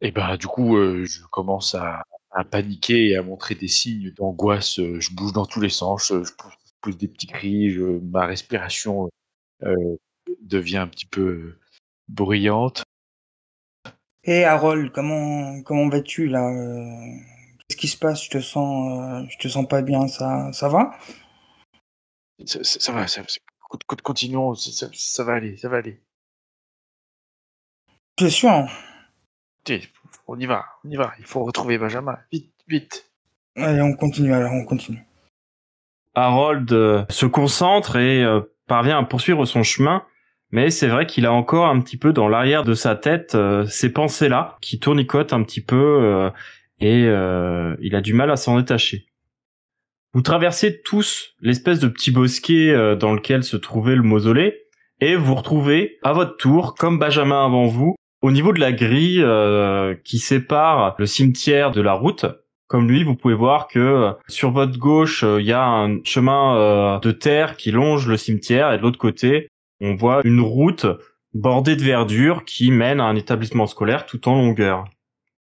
Et 0.01 0.11
ben 0.11 0.37
du 0.37 0.47
coup, 0.47 0.77
je 0.77 1.25
commence 1.31 1.75
à, 1.75 2.03
à 2.33 2.45
paniquer 2.45 3.09
et 3.11 3.17
à 3.17 3.23
montrer 3.23 3.55
des 3.55 3.69
signes 3.69 4.11
d'angoisse. 4.13 4.79
Euh, 4.79 5.01
Je 5.01 5.15
bouge 5.15 5.33
dans 5.33 5.47
tous 5.47 5.61
les 5.61 5.69
sens, 5.69 6.11
euh, 6.13 6.25
je 6.25 6.33
pousse, 6.33 6.53
je 6.65 6.73
pousse 6.81 6.97
des 6.97 7.09
petits 7.09 7.27
cris, 7.27 7.71
je- 7.71 7.83
ma 8.01 8.27
respiration 8.27 9.09
euh, 9.63 9.97
devient 10.41 10.79
un 10.79 10.89
petit 10.89 11.07
peu 11.07 11.59
bruyante. 12.09 12.83
Hé 14.25 14.45
Harold, 14.45 14.93
comment 14.93 15.63
comment 15.63 15.89
vas-tu 15.89 16.27
là 16.29 16.49
Qu'est-ce 17.69 17.77
qui 17.77 17.89
se 17.89 17.97
passe? 17.97 18.25
Je 18.25 18.31
te 18.31 18.41
sens 18.41 19.01
euh, 19.01 19.27
je 19.31 19.39
te 19.39 19.49
sens 19.49 19.67
pas 19.69 19.83
bien, 19.83 20.07
ça 20.09 20.53
ça 20.53 20.69
va? 20.69 20.97
Ça, 22.45 22.63
ça- 22.65 22.81
ça 22.81 22.93
va, 22.93 23.07
ça, 23.07 23.23
ça- 23.27 23.39
co- 23.69 23.79
co- 23.87 23.97
continuons, 24.03 24.55
ça, 24.55 24.71
ça- 24.73 24.91
ça 24.95 25.25
va 25.25 25.35
aller, 25.35 25.57
ça 25.57 25.69
va 25.69 25.79
aller. 25.79 26.01
T'es 28.17 28.31
sûr 28.31 28.69
on 30.27 30.39
y 30.39 30.47
va, 30.47 30.65
on 30.85 30.91
y 30.91 30.97
va. 30.97 31.13
Il 31.19 31.25
faut 31.25 31.45
retrouver 31.45 31.79
Benjamin, 31.79 32.17
vite, 32.31 32.53
vite. 32.69 33.11
Allez, 33.57 33.83
on 33.83 33.95
continue 33.95 34.33
alors, 34.33 34.53
on 34.53 34.65
continue. 34.65 35.05
Harold 36.15 36.73
euh, 36.73 37.05
se 37.09 37.27
concentre 37.27 37.97
et 37.97 38.23
euh, 38.23 38.41
parvient 38.67 38.99
à 38.99 39.03
poursuivre 39.03 39.45
son 39.45 39.63
chemin, 39.63 40.05
mais 40.51 40.71
c'est 40.71 40.89
vrai 40.89 41.07
qu'il 41.07 41.27
a 41.27 41.33
encore 41.33 41.67
un 41.67 41.81
petit 41.81 41.97
peu 41.97 42.13
dans 42.13 42.29
l'arrière 42.29 42.65
de 42.65 42.75
sa 42.75 42.97
tête 42.97 43.35
euh, 43.35 43.65
ces 43.67 43.93
pensées-là 43.93 44.59
qui 44.61 44.79
tournicotent 44.79 45.33
un 45.33 45.43
petit 45.43 45.63
peu 45.63 46.31
et 46.81 47.03
il 47.05 47.95
a 47.95 48.01
du 48.01 48.13
mal 48.13 48.31
à 48.31 48.37
s'en 48.37 48.59
détacher. 48.59 49.07
Vous 50.15 50.21
traversez 50.21 50.83
tous 50.83 51.35
l'espèce 51.41 51.79
de 51.79 51.89
petit 51.89 52.11
bosquet 52.11 52.97
dans 52.97 53.15
lequel 53.15 53.45
se 53.45 53.57
trouvait 53.57 53.97
le 53.97 54.03
mausolée 54.03 54.63
et 55.01 55.17
vous 55.17 55.35
retrouvez 55.35 55.99
à 56.03 56.13
votre 56.13 56.37
tour, 56.37 56.75
comme 56.75 56.99
Benjamin 56.99 57.45
avant 57.45 57.67
vous, 57.67 57.95
au 58.23 58.31
niveau 58.31 58.53
de 58.53 58.61
la 58.61 58.73
grille 58.73 59.23
euh, 59.23 59.95
qui 60.05 60.19
sépare 60.19 60.95
le 60.99 61.07
cimetière 61.07 61.71
de 61.73 61.81
la 61.81 61.93
route, 61.93 62.27
comme 62.69 62.89
lui, 62.89 63.05
vous 63.05 63.17
pouvez 63.17 63.35
voir 63.35 63.69
que 63.69 63.79
euh, 63.79 64.13
sur 64.29 64.51
votre 64.51 64.79
gauche, 64.79 65.25
euh, 65.25 65.41
il 65.41 65.47
y 65.47 65.53
a 65.53 65.65
un 65.65 66.03
chemin 66.05 66.99
de 67.01 67.13
terre 67.13 67.57
qui 67.57 67.71
longe 67.71 68.09
le 68.09 68.17
cimetière 68.17 68.73
et 68.73 68.79
de 68.79 68.83
l'autre 68.83 68.99
côté, 68.99 69.49
on 69.81 69.95
voit 69.95 70.21
une 70.25 70.41
route 70.41 70.87
bordée 71.35 71.77
de 71.77 71.83
verdure 71.83 72.45
qui 72.45 72.71
mène 72.71 73.01
à 73.01 73.05
un 73.05 73.17
établissement 73.17 73.67
scolaire 73.67 74.07
tout 74.07 74.29
en 74.29 74.37
longueur. 74.37 74.85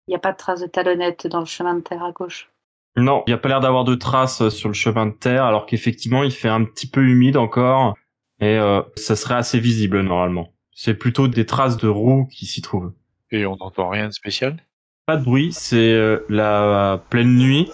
Il 0.06 0.12
n'y 0.12 0.16
a 0.16 0.20
pas 0.20 0.32
de 0.32 0.36
traces 0.36 0.60
de 0.60 0.66
talonnettes 0.66 1.26
dans 1.26 1.40
le 1.40 1.46
chemin 1.46 1.74
de 1.74 1.80
terre 1.80 2.02
à 2.02 2.10
gauche? 2.10 2.50
Non, 2.96 3.22
il 3.26 3.30
n'y 3.30 3.34
a 3.34 3.38
pas 3.38 3.48
l'air 3.48 3.60
d'avoir 3.60 3.84
de 3.84 3.94
traces 3.94 4.48
sur 4.48 4.68
le 4.68 4.74
chemin 4.74 5.06
de 5.06 5.12
terre, 5.12 5.44
alors 5.44 5.66
qu'effectivement, 5.66 6.24
il 6.24 6.32
fait 6.32 6.48
un 6.48 6.64
petit 6.64 6.88
peu 6.88 7.02
humide 7.02 7.36
encore 7.36 7.94
et 8.40 8.56
euh, 8.56 8.82
ça 8.96 9.16
serait 9.16 9.34
assez 9.34 9.60
visible 9.60 10.00
normalement. 10.00 10.52
C'est 10.72 10.94
plutôt 10.94 11.28
des 11.28 11.46
traces 11.46 11.76
de 11.76 11.88
roues 11.88 12.26
qui 12.30 12.46
s'y 12.46 12.62
trouvent. 12.62 12.92
Et 13.30 13.46
on 13.46 13.56
n'entend 13.56 13.88
rien 13.88 14.08
de 14.08 14.12
spécial? 14.12 14.56
Pas 15.06 15.16
de 15.16 15.24
bruit, 15.24 15.52
c'est 15.52 15.92
euh, 15.92 16.24
la 16.28 17.02
pleine 17.10 17.36
nuit. 17.36 17.68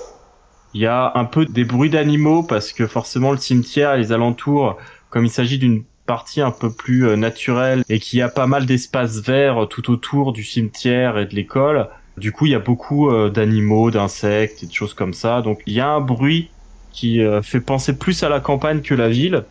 Il 0.75 0.81
y 0.81 0.87
a 0.87 1.12
un 1.15 1.25
peu 1.25 1.47
des 1.47 1.65
bruits 1.65 1.91
d'animaux 1.91 2.43
parce 2.43 2.73
que 2.73 2.87
forcément 2.87 3.33
le 3.33 3.38
cimetière 3.38 3.95
et 3.95 3.99
les 3.99 4.12
alentours, 4.12 4.76
comme 5.11 5.25
il 5.25 5.31
s'agit 5.31 5.59
d'une 5.59 5.85
partie 6.07 6.41
un 6.41 6.50
peu 6.50 6.73
plus 6.73 7.07
euh, 7.07 7.17
naturelle 7.17 7.83
et 7.88 7.99
qu'il 7.99 8.19
y 8.19 8.23
a 8.23 8.29
pas 8.29 8.47
mal 8.47 8.67
d'espaces 8.67 9.21
verts 9.21 9.67
tout 9.69 9.91
autour 9.91 10.33
du 10.33 10.45
cimetière 10.45 11.19
et 11.19 11.26
de 11.26 11.35
l'école, 11.35 11.88
du 12.17 12.33
coup 12.33 12.47
il 12.47 12.53
y 12.53 12.55
a 12.55 12.61
beaucoup 12.61 13.11
euh, 13.11 13.29
d'animaux, 13.29 13.91
d'insectes 13.91 14.62
et 14.62 14.67
de 14.67 14.73
choses 14.73 14.95
comme 14.95 15.15
ça. 15.15 15.43
Donc 15.43 15.62
il 15.67 15.75
y 15.75 15.81
a 15.81 15.88
un 15.88 16.00
bruit 16.00 16.50
qui 16.93 17.23
euh, 17.23 17.43
fait 17.43 17.61
penser 17.61 17.99
plus 17.99 18.23
à 18.23 18.29
la 18.29 18.41
campagne 18.41 18.81
que 18.81 18.95
la 18.95 19.09
ville. 19.09 19.45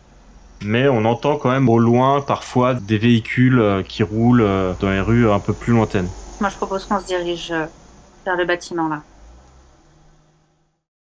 Mais 0.64 0.88
on 0.88 1.04
entend 1.04 1.36
quand 1.36 1.50
même 1.50 1.68
au 1.68 1.78
loin 1.78 2.20
parfois 2.20 2.74
des 2.74 2.98
véhicules 2.98 3.60
euh, 3.60 3.82
qui 3.82 4.02
roulent 4.02 4.42
euh, 4.42 4.72
dans 4.80 4.90
les 4.90 5.00
rues 5.00 5.30
un 5.30 5.38
peu 5.38 5.52
plus 5.52 5.72
lointaines. 5.72 6.08
Moi, 6.40 6.50
je 6.50 6.56
propose 6.56 6.84
qu'on 6.86 6.98
se 6.98 7.06
dirige 7.06 7.52
euh, 7.52 7.66
vers 8.24 8.36
le 8.36 8.44
bâtiment 8.44 8.88
là. 8.88 9.02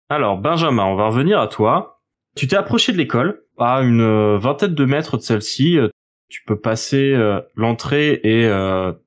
Alors, 0.10 0.38
Benjamin, 0.38 0.86
on 0.86 0.96
va 0.96 1.08
revenir 1.08 1.40
à 1.40 1.48
toi. 1.48 2.02
Tu 2.36 2.48
t'es 2.48 2.56
approché 2.56 2.92
de 2.92 2.98
l'école, 2.98 3.44
à 3.58 3.82
une 3.82 4.36
vingtaine 4.36 4.76
de 4.76 4.86
mètres 4.86 5.18
de 5.18 5.22
celle-ci. 5.24 5.80
Tu 6.30 6.44
peux 6.46 6.60
passer 6.60 7.16
l'entrée 7.56 8.20
et 8.24 8.44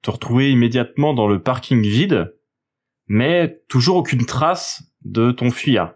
te 0.02 0.10
retrouver 0.10 0.50
immédiatement 0.50 1.14
dans 1.14 1.28
le 1.28 1.40
parking 1.40 1.82
vide, 1.82 2.34
mais 3.06 3.60
toujours 3.68 3.98
aucune 3.98 4.26
trace 4.26 4.82
de 5.04 5.30
ton 5.30 5.50
fuyard. 5.50 5.92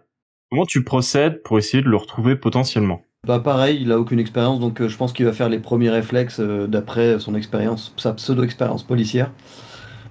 Comment 0.49 0.65
tu 0.65 0.83
procèdes 0.83 1.41
pour 1.41 1.57
essayer 1.57 1.83
de 1.83 1.89
le 1.89 1.97
retrouver 1.97 2.35
potentiellement? 2.35 3.01
Bah 3.25 3.39
pareil, 3.39 3.79
il 3.81 3.91
a 3.93 3.99
aucune 3.99 4.19
expérience, 4.19 4.59
donc 4.59 4.81
euh, 4.81 4.89
je 4.89 4.97
pense 4.97 5.13
qu'il 5.13 5.25
va 5.25 5.31
faire 5.31 5.47
les 5.47 5.59
premiers 5.59 5.89
réflexes 5.89 6.41
euh, 6.41 6.67
d'après 6.67 7.19
son 7.19 7.35
expérience, 7.35 7.93
sa 7.95 8.11
pseudo-expérience 8.11 8.83
policière. 8.83 9.31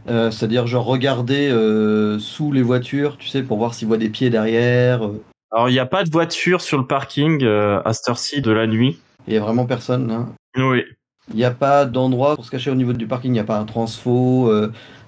Euh, 0.09 0.31
C'est-à-dire 0.31 0.67
genre 0.67 0.87
regarder 0.87 1.51
sous 2.19 2.53
les 2.53 2.63
voitures, 2.63 3.19
tu 3.19 3.29
sais, 3.29 3.43
pour 3.43 3.59
voir 3.59 3.75
s'il 3.75 3.87
voit 3.87 3.99
des 3.99 4.09
pieds 4.09 4.31
derrière. 4.31 5.03
Alors, 5.51 5.69
il 5.69 5.73
n'y 5.73 5.79
a 5.79 5.87
pas 5.87 6.05
de 6.05 6.11
voiture 6.11 6.63
sur 6.63 6.79
le 6.79 6.87
parking 6.87 7.45
à 7.45 7.93
cette 7.93 8.09
heure-ci 8.09 8.41
de 8.41 8.51
la 8.51 8.67
nuit. 8.67 8.99
Il 9.29 9.35
y 9.35 9.37
a 9.37 9.41
vraiment 9.41 9.67
personne. 9.67 10.11
hein. 10.11 10.29
Oui. 10.57 10.83
Il 11.29 11.37
n'y 11.37 11.45
a 11.45 11.53
pas 11.53 11.85
d'endroit 11.85 12.35
pour 12.35 12.45
se 12.45 12.51
cacher 12.51 12.71
au 12.71 12.75
niveau 12.75 12.95
du 12.95 13.07
parking. 13.07 13.31
Il 13.31 13.35
n'y 13.35 13.39
a 13.39 13.45
pas 13.45 13.59
un 13.59 13.65
transfo, 13.65 14.51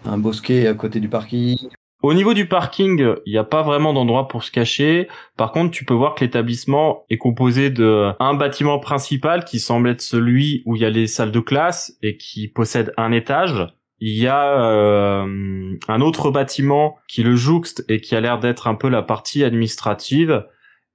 un 0.04 0.18
bosquet 0.18 0.66
à 0.68 0.74
côté 0.74 1.00
du 1.00 1.08
parking. 1.08 1.56
Au 2.04 2.12
niveau 2.12 2.34
du 2.34 2.46
parking, 2.46 3.14
il 3.24 3.32
n'y 3.32 3.38
a 3.38 3.44
pas 3.44 3.62
vraiment 3.62 3.94
d'endroit 3.94 4.28
pour 4.28 4.44
se 4.44 4.50
cacher. 4.50 5.08
Par 5.38 5.52
contre, 5.52 5.70
tu 5.70 5.86
peux 5.86 5.94
voir 5.94 6.14
que 6.14 6.22
l'établissement 6.22 7.06
est 7.08 7.16
composé 7.16 7.70
de 7.70 8.12
un 8.20 8.34
bâtiment 8.34 8.78
principal 8.78 9.46
qui 9.46 9.58
semble 9.58 9.88
être 9.88 10.02
celui 10.02 10.62
où 10.66 10.76
il 10.76 10.82
y 10.82 10.84
a 10.84 10.90
les 10.90 11.06
salles 11.06 11.32
de 11.32 11.40
classe 11.40 11.96
et 12.02 12.18
qui 12.18 12.46
possède 12.46 12.92
un 12.98 13.10
étage. 13.10 13.68
Il 14.00 14.22
y 14.22 14.26
a 14.26 14.60
euh, 14.60 15.78
un 15.88 16.00
autre 16.02 16.30
bâtiment 16.30 16.98
qui 17.08 17.22
le 17.22 17.36
jouxte 17.36 17.86
et 17.88 18.02
qui 18.02 18.14
a 18.14 18.20
l'air 18.20 18.38
d'être 18.38 18.66
un 18.66 18.74
peu 18.74 18.90
la 18.90 19.00
partie 19.00 19.42
administrative. 19.42 20.44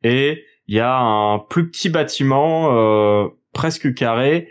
Et 0.04 0.44
il 0.68 0.76
y 0.76 0.80
a 0.80 0.96
un 0.96 1.40
plus 1.40 1.72
petit 1.72 1.90
bâtiment 1.90 2.70
euh, 2.72 3.30
presque 3.52 3.96
carré 3.96 4.48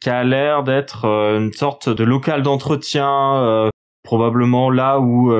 qui 0.00 0.10
a 0.10 0.24
l'air 0.24 0.64
d'être 0.64 1.04
euh, 1.04 1.38
une 1.38 1.52
sorte 1.52 1.88
de 1.88 2.02
local 2.02 2.42
d'entretien, 2.42 3.36
euh, 3.36 3.68
probablement 4.02 4.68
là 4.68 4.98
où 4.98 5.32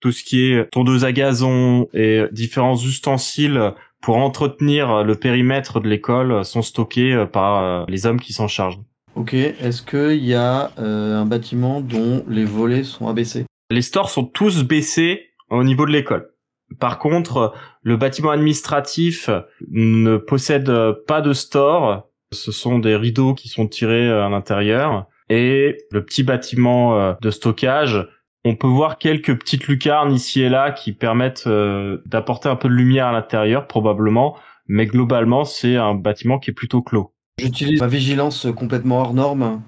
tout 0.00 0.12
ce 0.12 0.24
qui 0.24 0.50
est 0.50 0.70
tondeuse 0.70 1.04
à 1.04 1.12
gazon 1.12 1.88
et 1.92 2.24
différents 2.32 2.76
ustensiles 2.76 3.72
pour 4.06 4.18
entretenir 4.18 5.02
le 5.02 5.16
périmètre 5.16 5.80
de 5.80 5.88
l'école 5.88 6.44
sont 6.44 6.62
stockés 6.62 7.12
euh, 7.12 7.26
par 7.26 7.62
euh, 7.62 7.84
les 7.88 8.06
hommes 8.06 8.20
qui 8.20 8.32
s'en 8.32 8.46
chargent. 8.46 8.80
Ok, 9.16 9.34
est-ce 9.34 9.82
qu'il 9.82 10.24
y 10.24 10.34
a 10.34 10.70
euh, 10.78 11.16
un 11.16 11.26
bâtiment 11.26 11.80
dont 11.80 12.24
les 12.28 12.44
volets 12.44 12.84
sont 12.84 13.08
abaissés? 13.08 13.46
Les 13.70 13.82
stores 13.82 14.10
sont 14.10 14.24
tous 14.24 14.62
baissés 14.62 15.30
au 15.50 15.64
niveau 15.64 15.86
de 15.86 15.90
l'école. 15.90 16.30
Par 16.78 17.00
contre, 17.00 17.52
le 17.82 17.96
bâtiment 17.96 18.30
administratif 18.30 19.28
ne 19.70 20.18
possède 20.18 20.70
pas 21.08 21.20
de 21.20 21.32
store. 21.32 22.08
Ce 22.32 22.52
sont 22.52 22.78
des 22.78 22.94
rideaux 22.94 23.34
qui 23.34 23.48
sont 23.48 23.66
tirés 23.66 24.08
à 24.08 24.28
l'intérieur. 24.28 25.06
Et 25.30 25.78
le 25.90 26.04
petit 26.04 26.22
bâtiment 26.22 27.16
de 27.20 27.30
stockage, 27.30 28.06
on 28.46 28.54
peut 28.54 28.68
voir 28.68 28.98
quelques 28.98 29.36
petites 29.36 29.66
lucarnes 29.66 30.12
ici 30.12 30.40
et 30.40 30.48
là 30.48 30.70
qui 30.70 30.92
permettent 30.92 31.48
euh, 31.48 31.98
d'apporter 32.06 32.48
un 32.48 32.54
peu 32.54 32.68
de 32.68 32.74
lumière 32.74 33.08
à 33.08 33.12
l'intérieur, 33.12 33.66
probablement. 33.66 34.36
Mais 34.68 34.86
globalement, 34.86 35.44
c'est 35.44 35.74
un 35.74 35.96
bâtiment 35.96 36.38
qui 36.38 36.50
est 36.50 36.54
plutôt 36.54 36.80
clos. 36.80 37.12
J'utilise 37.40 37.80
ma 37.80 37.88
vigilance 37.88 38.46
complètement 38.56 39.00
hors 39.00 39.14
norme 39.14 39.60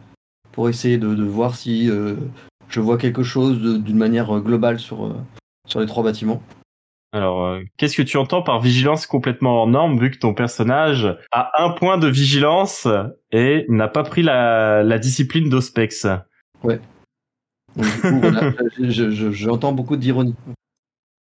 pour 0.53 0.69
essayer 0.69 0.97
de, 0.97 1.13
de 1.15 1.25
voir 1.25 1.57
si 1.57 1.91
euh, 1.91 2.15
je 2.69 2.81
vois 2.81 2.99
quelque 2.99 3.25
chose 3.25 3.61
d'une 3.61 3.97
manière 3.97 4.31
globale 4.41 4.79
sur, 4.79 5.07
euh, 5.07 5.17
sur 5.67 5.81
les 5.81 5.87
trois 5.87 6.05
bâtiments. 6.05 6.41
Alors, 7.13 7.59
qu'est-ce 7.79 7.97
que 7.97 8.03
tu 8.03 8.17
entends 8.17 8.43
par 8.43 8.61
vigilance 8.61 9.07
complètement 9.07 9.63
hors 9.63 9.67
norme, 9.67 9.99
vu 9.99 10.11
que 10.11 10.19
ton 10.19 10.35
personnage 10.35 11.17
a 11.33 11.51
un 11.57 11.71
point 11.71 11.99
de 11.99 12.07
vigilance 12.07 12.87
et 13.33 13.65
n'a 13.69 13.89
pas 13.89 14.03
pris 14.05 14.23
la, 14.23 14.85
la 14.85 14.99
discipline 14.99 15.49
d'Ospex? 15.49 16.07
Coup, 16.61 16.71
voilà, 17.77 18.53
je- 18.79 19.11
je- 19.11 19.31
j'entends 19.31 19.73
beaucoup 19.73 19.97
d'ironie. 19.97 20.35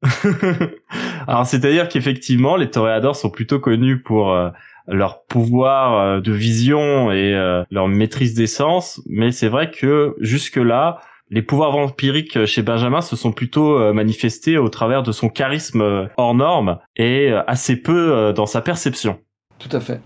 Alors, 1.27 1.47
c'est-à-dire 1.47 1.89
qu'effectivement, 1.89 2.57
les 2.57 2.71
toréadors 2.71 3.17
sont 3.17 3.31
plutôt 3.31 3.59
connus 3.59 4.01
pour 4.01 4.33
euh, 4.33 4.51
leur 4.87 5.23
pouvoir 5.25 5.99
euh, 5.99 6.21
de 6.21 6.33
vision 6.33 7.11
et 7.11 7.35
euh, 7.35 7.65
leur 7.71 7.89
maîtrise 7.89 8.35
des 8.35 8.47
sens, 8.47 9.01
mais 9.07 9.33
c'est 9.33 9.49
vrai 9.49 9.71
que 9.71 10.15
jusque-là, 10.21 11.01
les 11.31 11.43
pouvoirs 11.43 11.73
vampiriques 11.73 12.45
chez 12.45 12.63
Benjamin 12.63 13.01
se 13.01 13.17
sont 13.17 13.33
plutôt 13.33 13.93
manifestés 13.93 14.59
au 14.59 14.69
travers 14.69 15.03
de 15.03 15.11
son 15.11 15.29
charisme 15.29 16.09
hors 16.17 16.35
norme 16.37 16.79
et 16.95 17.33
assez 17.49 17.75
peu 17.75 18.33
dans 18.33 18.47
sa 18.47 18.61
perception. 18.61 19.19
Tout 19.59 19.75
à 19.77 19.81
fait. 19.81 20.01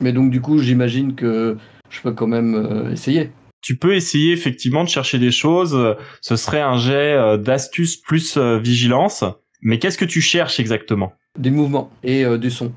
Mais 0.00 0.12
donc, 0.12 0.30
du 0.30 0.42
coup, 0.42 0.58
j'imagine 0.58 1.14
que 1.14 1.56
je 1.88 2.02
peux 2.02 2.12
quand 2.12 2.26
même 2.26 2.90
essayer. 2.92 3.30
Tu 3.66 3.76
peux 3.76 3.96
essayer 3.96 4.32
effectivement 4.32 4.84
de 4.84 4.88
chercher 4.88 5.18
des 5.18 5.32
choses. 5.32 5.96
Ce 6.20 6.36
serait 6.36 6.60
un 6.60 6.78
jet 6.78 7.14
euh, 7.14 7.36
d'astuce 7.36 7.96
plus 7.96 8.36
euh, 8.36 8.58
vigilance. 8.58 9.24
Mais 9.60 9.80
qu'est-ce 9.80 9.98
que 9.98 10.04
tu 10.04 10.20
cherches 10.20 10.60
exactement? 10.60 11.14
Des 11.36 11.50
mouvements 11.50 11.90
et 12.04 12.24
euh, 12.24 12.38
du 12.38 12.52
son. 12.52 12.72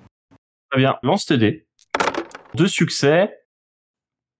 Très 0.72 0.80
bien, 0.80 0.98
lance 1.04 1.28
tes 1.28 1.38
dés. 1.38 1.68
Deux 2.56 2.68
succès. 2.68 3.32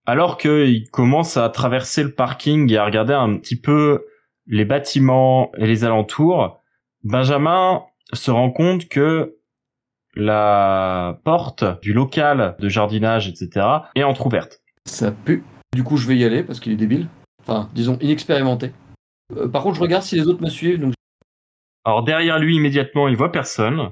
Alors 0.06 0.38
qu'il 0.38 0.90
commence 0.90 1.36
à 1.36 1.48
traverser 1.50 2.02
le 2.02 2.12
parking 2.12 2.72
et 2.72 2.78
à 2.78 2.84
regarder 2.84 3.14
un 3.14 3.36
petit 3.36 3.60
peu 3.60 4.06
les 4.48 4.64
bâtiments 4.64 5.52
et 5.56 5.68
les 5.68 5.84
alentours, 5.84 6.60
Benjamin 7.04 7.84
se 8.12 8.32
rend 8.32 8.50
compte 8.50 8.88
que 8.88 9.36
la 10.16 11.20
porte 11.22 11.80
du 11.80 11.92
local 11.92 12.56
de 12.58 12.68
jardinage, 12.68 13.28
etc., 13.28 13.64
est 13.94 14.02
entr'ouverte. 14.02 14.62
Ça 14.84 15.12
pue. 15.12 15.44
Du 15.74 15.84
coup, 15.84 15.96
je 15.96 16.06
vais 16.06 16.16
y 16.16 16.24
aller 16.24 16.42
parce 16.42 16.60
qu'il 16.60 16.72
est 16.72 16.76
débile. 16.76 17.08
Enfin, 17.42 17.70
disons, 17.74 17.96
inexpérimenté. 18.00 18.72
Euh, 19.36 19.48
par 19.48 19.62
contre, 19.62 19.76
je 19.76 19.80
regarde 19.80 20.02
si 20.02 20.16
les 20.16 20.26
autres 20.26 20.42
me 20.42 20.50
suivent. 20.50 20.80
Donc... 20.80 20.94
Alors 21.84 22.02
derrière 22.04 22.38
lui, 22.38 22.56
immédiatement, 22.56 23.08
il 23.08 23.16
voit 23.16 23.32
personne. 23.32 23.90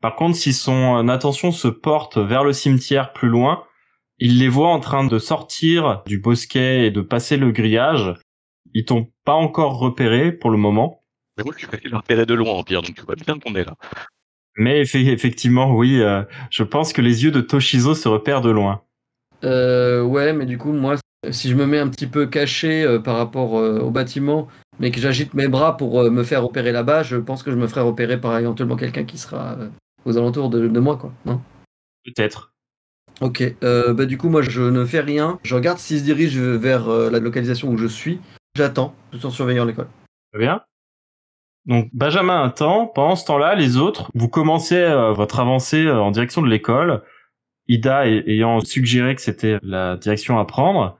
Par 0.00 0.14
contre, 0.14 0.36
si 0.36 0.52
son 0.52 1.08
attention 1.08 1.52
se 1.52 1.68
porte 1.68 2.18
vers 2.18 2.44
le 2.44 2.52
cimetière 2.52 3.12
plus 3.12 3.28
loin, 3.28 3.64
il 4.18 4.38
les 4.38 4.48
voit 4.48 4.68
en 4.68 4.80
train 4.80 5.04
de 5.04 5.18
sortir 5.18 6.02
du 6.06 6.18
bosquet 6.18 6.86
et 6.86 6.90
de 6.90 7.00
passer 7.00 7.36
le 7.36 7.50
grillage. 7.50 8.14
Ils 8.72 8.84
t'ont 8.84 9.10
pas 9.24 9.34
encore 9.34 9.78
repéré 9.78 10.32
pour 10.32 10.50
le 10.50 10.58
moment. 10.58 11.02
Mais 11.36 11.44
moi, 11.44 11.54
je 11.56 11.66
vais 11.66 11.80
les 11.84 11.96
repérer 11.96 12.24
de 12.26 12.34
loin, 12.34 12.52
en 12.52 12.62
pire, 12.62 12.82
donc 12.82 12.94
tu 12.94 13.02
vois 13.02 13.16
bien 13.16 13.38
qu'on 13.38 13.54
est 13.54 13.64
là. 13.64 13.74
Mais 14.56 14.82
effe- 14.82 14.96
effectivement, 15.10 15.74
oui, 15.74 16.00
euh, 16.00 16.22
je 16.50 16.62
pense 16.62 16.92
que 16.92 17.02
les 17.02 17.24
yeux 17.24 17.30
de 17.30 17.40
Toshizo 17.40 17.94
se 17.94 18.08
repèrent 18.08 18.40
de 18.40 18.50
loin. 18.50 18.82
Euh, 19.44 20.02
ouais, 20.02 20.32
mais 20.32 20.46
du 20.46 20.56
coup, 20.56 20.72
moi, 20.72 20.96
si 21.32 21.48
je 21.50 21.54
me 21.54 21.66
mets 21.66 21.78
un 21.78 21.88
petit 21.88 22.06
peu 22.06 22.26
caché 22.26 22.82
euh, 22.84 22.98
par 22.98 23.16
rapport 23.16 23.58
euh, 23.58 23.78
au 23.80 23.90
bâtiment, 23.90 24.48
mais 24.78 24.90
que 24.90 25.00
j'agite 25.00 25.34
mes 25.34 25.48
bras 25.48 25.76
pour 25.76 26.00
euh, 26.00 26.10
me 26.10 26.22
faire 26.22 26.42
repérer 26.42 26.72
là-bas, 26.72 27.02
je 27.02 27.16
pense 27.16 27.42
que 27.42 27.50
je 27.50 27.56
me 27.56 27.66
ferai 27.66 27.80
repérer 27.82 28.20
par 28.20 28.38
éventuellement 28.38 28.76
quelqu'un 28.76 29.04
qui 29.04 29.18
sera 29.18 29.56
aux 30.04 30.16
alentours 30.16 30.50
de, 30.50 30.68
de 30.68 30.80
moi, 30.80 30.96
quoi. 30.96 31.12
Non? 31.24 31.40
Peut-être. 32.04 32.52
Ok, 33.22 33.42
euh, 33.64 33.94
bah 33.94 34.04
du 34.04 34.18
coup 34.18 34.28
moi 34.28 34.42
je 34.42 34.60
ne 34.60 34.84
fais 34.84 35.00
rien. 35.00 35.38
Je 35.42 35.54
regarde 35.54 35.78
s'il 35.78 35.98
se 36.00 36.04
dirige 36.04 36.38
vers 36.38 36.88
euh, 36.90 37.08
la 37.10 37.18
localisation 37.18 37.68
où 37.70 37.78
je 37.78 37.86
suis. 37.86 38.20
J'attends, 38.54 38.94
tout 39.10 39.24
en 39.24 39.30
surveillant 39.30 39.64
l'école. 39.64 39.88
Très 40.32 40.40
bien. 40.40 40.60
Donc 41.64 41.88
Benjamin 41.94 42.44
attend. 42.44 42.86
Pendant 42.86 43.16
ce 43.16 43.24
temps-là, 43.24 43.54
les 43.54 43.78
autres, 43.78 44.10
vous 44.14 44.28
commencez 44.28 44.76
euh, 44.76 45.12
votre 45.12 45.40
avancée 45.40 45.90
en 45.90 46.10
direction 46.10 46.42
de 46.42 46.48
l'école. 46.48 47.02
Ida 47.68 48.06
ay- 48.06 48.22
ayant 48.26 48.60
suggéré 48.60 49.14
que 49.14 49.22
c'était 49.22 49.58
la 49.62 49.96
direction 49.96 50.38
à 50.38 50.44
prendre. 50.44 50.98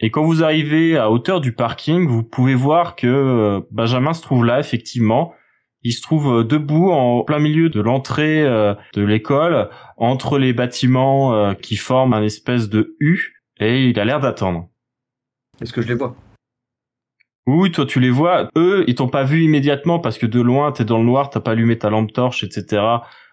Et 0.00 0.10
quand 0.10 0.24
vous 0.24 0.42
arrivez 0.42 0.96
à 0.96 1.10
hauteur 1.10 1.40
du 1.40 1.52
parking, 1.52 2.06
vous 2.06 2.24
pouvez 2.24 2.54
voir 2.54 2.96
que 2.96 3.06
euh, 3.06 3.60
Benjamin 3.70 4.12
se 4.12 4.22
trouve 4.22 4.44
là, 4.44 4.58
effectivement. 4.58 5.34
Il 5.82 5.92
se 5.92 6.02
trouve 6.02 6.40
euh, 6.40 6.44
debout 6.44 6.90
en 6.90 7.22
plein 7.22 7.38
milieu 7.38 7.68
de 7.68 7.80
l'entrée 7.80 8.42
euh, 8.42 8.74
de 8.94 9.02
l'école, 9.02 9.70
entre 9.96 10.38
les 10.38 10.52
bâtiments 10.52 11.54
qui 11.54 11.76
forment 11.76 12.14
un 12.14 12.22
espèce 12.22 12.68
de 12.68 12.96
U, 12.98 13.40
et 13.60 13.88
il 13.88 14.00
a 14.00 14.04
l'air 14.04 14.20
d'attendre. 14.20 14.68
Est-ce 15.60 15.72
que 15.72 15.82
je 15.82 15.88
les 15.88 15.94
vois? 15.94 16.16
Oui, 17.46 17.70
toi 17.70 17.84
tu 17.86 18.00
les 18.00 18.10
vois. 18.10 18.48
Eux, 18.56 18.84
ils 18.88 18.94
t'ont 18.94 19.08
pas 19.08 19.22
vu 19.22 19.42
immédiatement 19.44 19.98
parce 19.98 20.18
que 20.18 20.26
de 20.26 20.40
loin, 20.40 20.72
t'es 20.72 20.84
dans 20.84 20.98
le 20.98 21.04
noir, 21.04 21.30
t'as 21.30 21.40
pas 21.40 21.52
allumé 21.52 21.78
ta 21.78 21.90
lampe 21.90 22.12
torche, 22.12 22.42
etc. 22.42 22.82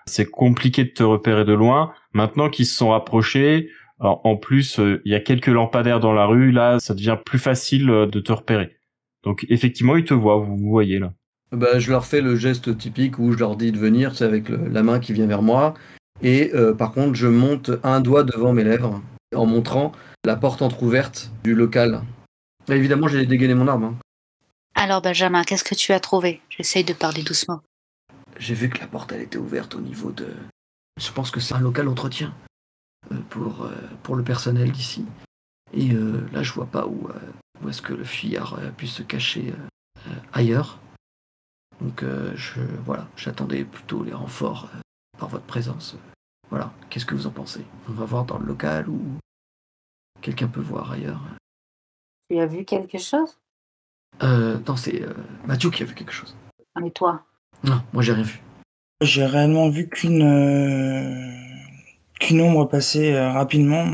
C'est 0.05 0.29
compliqué 0.29 0.83
de 0.83 0.89
te 0.89 1.03
repérer 1.03 1.45
de 1.45 1.53
loin. 1.53 1.93
Maintenant 2.13 2.49
qu'ils 2.49 2.65
se 2.65 2.75
sont 2.75 2.89
rapprochés, 2.89 3.69
en 4.01 4.19
en 4.23 4.35
plus, 4.37 4.79
euh, 4.79 5.01
il 5.05 5.11
y 5.11 5.15
a 5.15 5.19
quelques 5.19 5.47
lampadaires 5.47 5.99
dans 5.99 6.13
la 6.13 6.25
rue. 6.25 6.51
Là, 6.51 6.79
ça 6.79 6.93
devient 6.93 7.17
plus 7.25 7.39
facile 7.39 7.89
euh, 7.89 8.05
de 8.07 8.19
te 8.19 8.31
repérer. 8.31 8.75
Donc 9.23 9.45
effectivement, 9.49 9.95
ils 9.95 10.03
te 10.05 10.13
voient. 10.13 10.37
Vous 10.37 10.57
vous 10.57 10.69
voyez 10.69 10.99
là. 10.99 11.13
Bah 11.51 11.79
je 11.79 11.91
leur 11.91 12.05
fais 12.05 12.21
le 12.21 12.35
geste 12.35 12.77
typique 12.77 13.19
où 13.19 13.31
je 13.33 13.37
leur 13.37 13.55
dis 13.57 13.71
de 13.71 13.77
venir, 13.77 14.15
c'est 14.15 14.23
avec 14.25 14.47
le- 14.49 14.67
la 14.69 14.83
main 14.83 14.99
qui 14.99 15.13
vient 15.13 15.27
vers 15.27 15.41
moi. 15.41 15.73
Et 16.21 16.51
euh, 16.53 16.73
par 16.73 16.91
contre, 16.93 17.15
je 17.15 17.27
monte 17.27 17.71
un 17.83 17.99
doigt 18.01 18.23
devant 18.23 18.53
mes 18.53 18.63
lèvres 18.63 19.01
en 19.35 19.45
montrant 19.45 19.91
la 20.25 20.35
porte 20.35 20.61
entr'ouverte 20.61 21.31
du 21.43 21.53
local. 21.55 22.01
Et 22.69 22.73
évidemment, 22.73 23.07
j'ai 23.07 23.25
dégainé 23.25 23.53
mon 23.53 23.67
arme. 23.67 23.83
hein. 23.83 23.95
Alors 24.75 25.01
Benjamin, 25.01 25.43
qu'est-ce 25.43 25.63
que 25.65 25.75
tu 25.75 25.91
as 25.91 25.99
trouvé? 25.99 26.39
J'essaye 26.49 26.83
de 26.85 26.93
parler 26.93 27.21
doucement. 27.23 27.61
J'ai 28.39 28.53
vu 28.53 28.69
que 28.69 28.79
la 28.79 28.87
porte 28.87 29.11
elle 29.11 29.21
était 29.21 29.37
ouverte 29.37 29.75
au 29.75 29.81
niveau 29.81 30.11
de. 30.11 30.27
Je 30.99 31.11
pense 31.11 31.31
que 31.31 31.39
c'est 31.41 31.53
un 31.53 31.59
local 31.59 31.87
entretien 31.89 32.33
pour, 33.29 33.63
euh, 33.63 33.75
pour 34.03 34.15
le 34.15 34.23
personnel 34.23 34.71
d'ici. 34.71 35.05
Et 35.73 35.93
euh, 35.93 36.27
là, 36.31 36.43
je 36.43 36.51
vois 36.53 36.65
pas 36.65 36.85
où, 36.85 37.07
euh, 37.09 37.19
où 37.61 37.69
est-ce 37.69 37.81
que 37.81 37.93
le 37.93 38.03
fuyard 38.03 38.59
a 38.59 38.71
pu 38.71 38.87
se 38.87 39.03
cacher 39.03 39.51
euh, 39.51 40.07
euh, 40.07 40.15
ailleurs. 40.33 40.79
Donc 41.79 42.03
euh, 42.03 42.31
je 42.35 42.61
voilà, 42.85 43.07
j'attendais 43.15 43.63
plutôt 43.63 44.03
les 44.03 44.13
renforts 44.13 44.69
euh, 44.75 44.79
par 45.17 45.29
votre 45.29 45.45
présence. 45.45 45.95
Voilà, 46.49 46.71
qu'est-ce 46.89 47.05
que 47.05 47.15
vous 47.15 47.27
en 47.27 47.31
pensez? 47.31 47.65
On 47.89 47.93
va 47.93 48.05
voir 48.05 48.25
dans 48.25 48.37
le 48.37 48.45
local 48.45 48.89
ou 48.89 49.01
quelqu'un 50.21 50.47
peut 50.47 50.61
voir 50.61 50.91
ailleurs. 50.91 51.21
Tu 52.29 52.37
as 52.37 52.45
vu 52.45 52.65
quelque 52.65 52.97
chose? 52.97 53.37
Euh, 54.21 54.59
non, 54.67 54.75
c'est 54.75 55.01
euh, 55.01 55.13
Mathieu 55.45 55.71
qui 55.71 55.83
a 55.83 55.85
vu 55.85 55.95
quelque 55.95 56.11
chose. 56.11 56.35
Et 56.85 56.91
toi? 56.91 57.25
Non, 57.63 57.81
moi 57.93 58.03
j'ai 58.03 58.13
rien 58.13 58.23
vu. 58.23 58.41
J'ai 59.01 59.25
réellement 59.25 59.69
vu 59.69 59.89
qu'une 59.89 60.21
euh, 60.21 61.50
qu'une 62.21 62.39
ombre 62.41 62.65
passer 62.69 63.13
euh, 63.13 63.31
rapidement, 63.31 63.85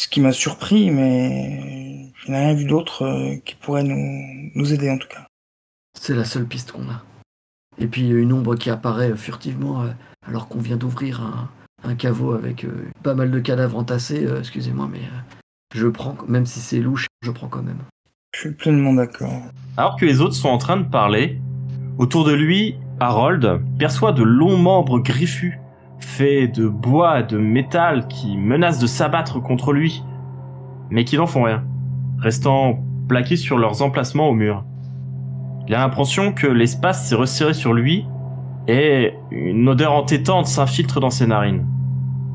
ce 0.00 0.08
qui 0.08 0.20
m'a 0.20 0.32
surpris, 0.32 0.90
mais 0.90 2.10
je 2.14 2.30
n'ai 2.30 2.38
rien 2.38 2.54
vu 2.54 2.64
d'autre 2.66 3.02
euh, 3.02 3.36
qui 3.44 3.54
pourrait 3.56 3.82
nous, 3.82 4.50
nous 4.54 4.72
aider 4.72 4.90
en 4.90 4.98
tout 4.98 5.08
cas. 5.08 5.26
C'est 5.98 6.14
la 6.14 6.24
seule 6.24 6.46
piste 6.46 6.72
qu'on 6.72 6.88
a. 6.88 7.02
Et 7.78 7.86
puis 7.86 8.08
une 8.08 8.32
ombre 8.32 8.56
qui 8.56 8.70
apparaît 8.70 9.10
euh, 9.12 9.16
furtivement 9.16 9.82
euh, 9.82 9.88
alors 10.26 10.48
qu'on 10.48 10.60
vient 10.60 10.76
d'ouvrir 10.76 11.22
un, 11.22 11.48
un 11.82 11.94
caveau 11.94 12.32
avec 12.34 12.64
euh, 12.64 12.90
pas 13.02 13.14
mal 13.14 13.30
de 13.30 13.40
cadavres 13.40 13.78
entassés. 13.78 14.26
euh, 14.26 14.38
Excusez-moi, 14.40 14.88
mais 14.90 14.98
euh, 14.98 15.36
je 15.74 15.86
prends, 15.86 16.16
même 16.28 16.46
si 16.46 16.60
c'est 16.60 16.80
louche, 16.80 17.06
je 17.22 17.30
prends 17.30 17.48
quand 17.48 17.62
même. 17.62 17.78
Je 18.34 18.40
suis 18.40 18.52
pleinement 18.52 18.92
d'accord. 18.94 19.32
Alors 19.76 19.96
que 19.96 20.04
les 20.04 20.20
autres 20.20 20.34
sont 20.34 20.48
en 20.48 20.58
train 20.58 20.76
de 20.76 20.88
parler, 20.88 21.40
autour 21.98 22.24
de 22.24 22.32
lui, 22.32 22.76
Harold 23.00 23.60
perçoit 23.78 24.12
de 24.12 24.22
longs 24.22 24.56
membres 24.58 24.98
griffus, 24.98 25.58
faits 26.00 26.54
de 26.54 26.68
bois 26.68 27.20
et 27.20 27.22
de 27.24 27.38
métal 27.38 28.08
qui 28.08 28.36
menacent 28.36 28.80
de 28.80 28.86
s'abattre 28.86 29.40
contre 29.40 29.72
lui, 29.72 30.02
mais 30.90 31.04
qui 31.04 31.16
n'en 31.16 31.26
font 31.26 31.44
rien, 31.44 31.64
restant 32.18 32.80
plaqués 33.08 33.36
sur 33.36 33.58
leurs 33.58 33.82
emplacements 33.82 34.28
au 34.28 34.34
mur. 34.34 34.64
Il 35.68 35.74
a 35.74 35.78
l'impression 35.78 36.32
que 36.32 36.46
l'espace 36.46 37.08
s'est 37.08 37.14
resserré 37.14 37.54
sur 37.54 37.72
lui 37.72 38.06
et 38.66 39.14
une 39.30 39.68
odeur 39.68 39.92
entêtante 39.92 40.46
s'infiltre 40.46 41.00
dans 41.00 41.10
ses 41.10 41.26
narines. 41.26 41.66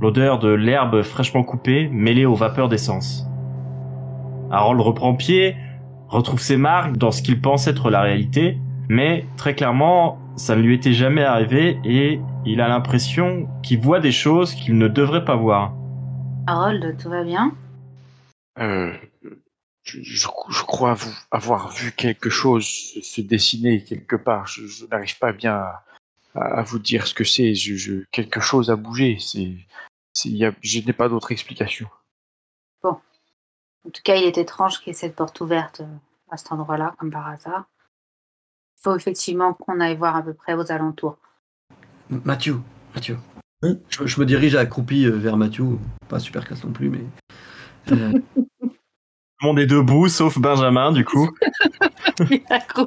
L'odeur 0.01 0.39
de 0.39 0.49
l'herbe 0.49 1.01
fraîchement 1.01 1.43
coupée 1.43 1.89
mêlée 1.91 2.25
aux 2.25 2.36
vapeurs 2.36 2.69
d'essence. 2.69 3.28
Harold 4.51 4.82
reprend 4.82 5.15
pied, 5.15 5.56
retrouve 6.08 6.39
ses 6.39 6.58
marques 6.58 6.97
dans 6.97 7.12
ce 7.12 7.21
qu'il 7.21 7.41
pense 7.41 7.67
être 7.67 7.89
la 7.89 8.01
réalité, 8.01 8.60
mais 8.89 9.25
très 9.38 9.56
clairement, 9.56 10.17
ça 10.36 10.56
ne 10.56 10.62
lui 10.62 10.75
était 10.75 10.93
jamais 10.93 11.23
arrivé 11.23 11.80
et 11.84 12.19
il 12.45 12.62
a 12.62 12.67
l'impression 12.67 13.47
qu'il 13.63 13.79
voit 13.79 13.99
des 13.99 14.12
choses 14.12 14.53
qu'il 14.53 14.77
ne 14.77 14.88
devrait 14.88 15.25
pas 15.25 15.36
voir. 15.36 15.73
Harold, 16.47 16.97
tout 17.01 17.10
va 17.10 17.23
bien? 17.23 17.55
Euh, 18.60 18.93
je, 19.84 20.01
je- 20.01 20.27
je 20.49 20.63
crois 20.63 20.93
vous 20.93 21.13
avoir 21.31 21.69
vu 21.71 21.91
quelque 21.91 22.29
chose 22.29 22.65
se, 22.65 23.21
dessiner 23.21 23.84
quelque 23.84 24.15
part. 24.15 24.47
Je, 24.47 24.65
je 24.67 24.86
n'arrive 24.86 25.17
pas 25.17 25.34
bien 25.34 25.63
à, 26.36 26.62
vous 26.63 26.79
dire 26.79 27.08
ce 27.08 27.13
que 27.13 27.23
c'est. 27.23 27.55
Je, 27.55 27.75
je- 27.75 28.03
quelque 28.12 28.39
chose 28.39 28.69
a 28.69 28.75
bougé. 28.75 29.17
C'est, 29.19 29.53
c'est- 30.13 30.29
il 30.29 30.38
y 30.38 30.45
a- 30.45 30.53
je 30.62 30.79
n'ai 30.79 30.93
pas 30.93 31.10
d'autre 31.10 31.31
explication. 31.31 31.88
En 32.84 33.91
tout 33.91 34.01
cas, 34.03 34.15
il 34.15 34.23
est 34.23 34.39
étrange 34.39 34.79
qu'il 34.79 34.88
y 34.88 34.89
ait 34.89 34.93
cette 34.97 35.15
porte 35.15 35.39
ouverte 35.41 35.81
euh, 35.81 35.97
à 36.31 36.38
cet 36.38 36.51
endroit-là, 36.51 36.95
comme 36.97 37.12
par 37.12 37.27
hasard. 37.27 37.65
Il 38.79 38.81
faut 38.81 38.95
effectivement 38.95 39.53
qu'on 39.53 39.79
aille 39.79 39.95
voir 39.95 40.15
à 40.15 40.23
peu 40.23 40.34
près 40.34 40.55
aux 40.55 40.71
alentours. 40.71 41.19
Mathieu, 42.09 42.57
Mathieu. 42.93 43.17
Oui. 43.63 43.71
Je, 43.89 44.05
je 44.05 44.19
me 44.19 44.25
dirige 44.25 44.55
accroupi 44.55 45.05
euh, 45.05 45.11
vers 45.11 45.37
Mathieu. 45.37 45.65
Pas 46.07 46.19
super 46.19 46.45
classe 46.45 46.63
non 46.63 46.71
plus, 46.71 46.89
mais. 46.89 46.99
euh, 47.91 48.11
Tout 49.37 49.47
le 49.47 49.47
monde 49.49 49.59
est 49.59 49.65
debout, 49.65 50.07
sauf 50.07 50.37
Benjamin, 50.39 50.91
du 50.91 51.03
coup. 51.05 51.29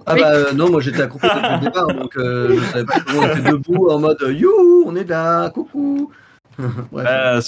Ah 0.07 0.15
bah 0.17 0.33
euh, 0.35 0.53
non, 0.55 0.71
moi 0.71 0.81
j'étais 0.81 1.03
accroupi 1.03 1.27
depuis 1.27 1.53
le 1.53 1.61
départ, 1.61 1.87
donc 1.89 2.17
euh, 2.17 2.59
je 2.59 2.65
savais 2.65 2.85
pas 2.87 3.01
comment 3.01 3.21
on 3.21 3.31
était 3.37 3.51
debout 3.51 3.89
en 3.91 3.99
mode 3.99 4.19
youhou, 4.27 4.85
on 4.87 4.97
est 4.97 5.05
là, 5.05 5.51
coucou. 5.51 6.11
Bref, 6.59 7.07
Euh, 7.07 7.41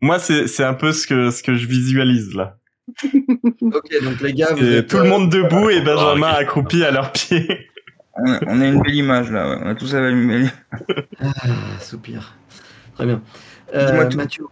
moi, 0.00 0.20
c'est 0.20 0.46
c'est 0.46 0.62
un 0.62 0.74
peu 0.74 0.92
ce 0.92 1.08
que, 1.08 1.30
ce 1.32 1.42
que 1.42 1.54
je 1.56 1.66
visualise, 1.66 2.34
là. 2.36 2.56
ok, 3.04 4.02
donc 4.04 4.20
les 4.20 4.32
gars, 4.32 4.54
vous 4.54 4.64
êtes, 4.64 4.86
tout 4.88 4.98
le 4.98 5.08
monde 5.08 5.28
debout 5.28 5.70
et 5.70 5.80
Benjamin 5.80 6.28
accroupi 6.28 6.84
à 6.84 6.92
leurs 6.92 7.10
pieds. 7.10 7.67
On 8.18 8.32
a, 8.32 8.40
on 8.46 8.60
a 8.60 8.66
une 8.66 8.82
belle 8.82 8.94
image 8.94 9.30
là, 9.30 9.48
ouais. 9.48 9.62
on 9.62 9.68
a 9.68 9.74
tous 9.74 9.94
la 9.94 10.00
même 10.00 10.28
belle 10.28 10.50
Ah, 11.20 11.32
soupir. 11.80 12.34
Très 12.94 13.06
bien. 13.06 13.22
Euh. 13.74 14.10
Mathieu, 14.16 14.44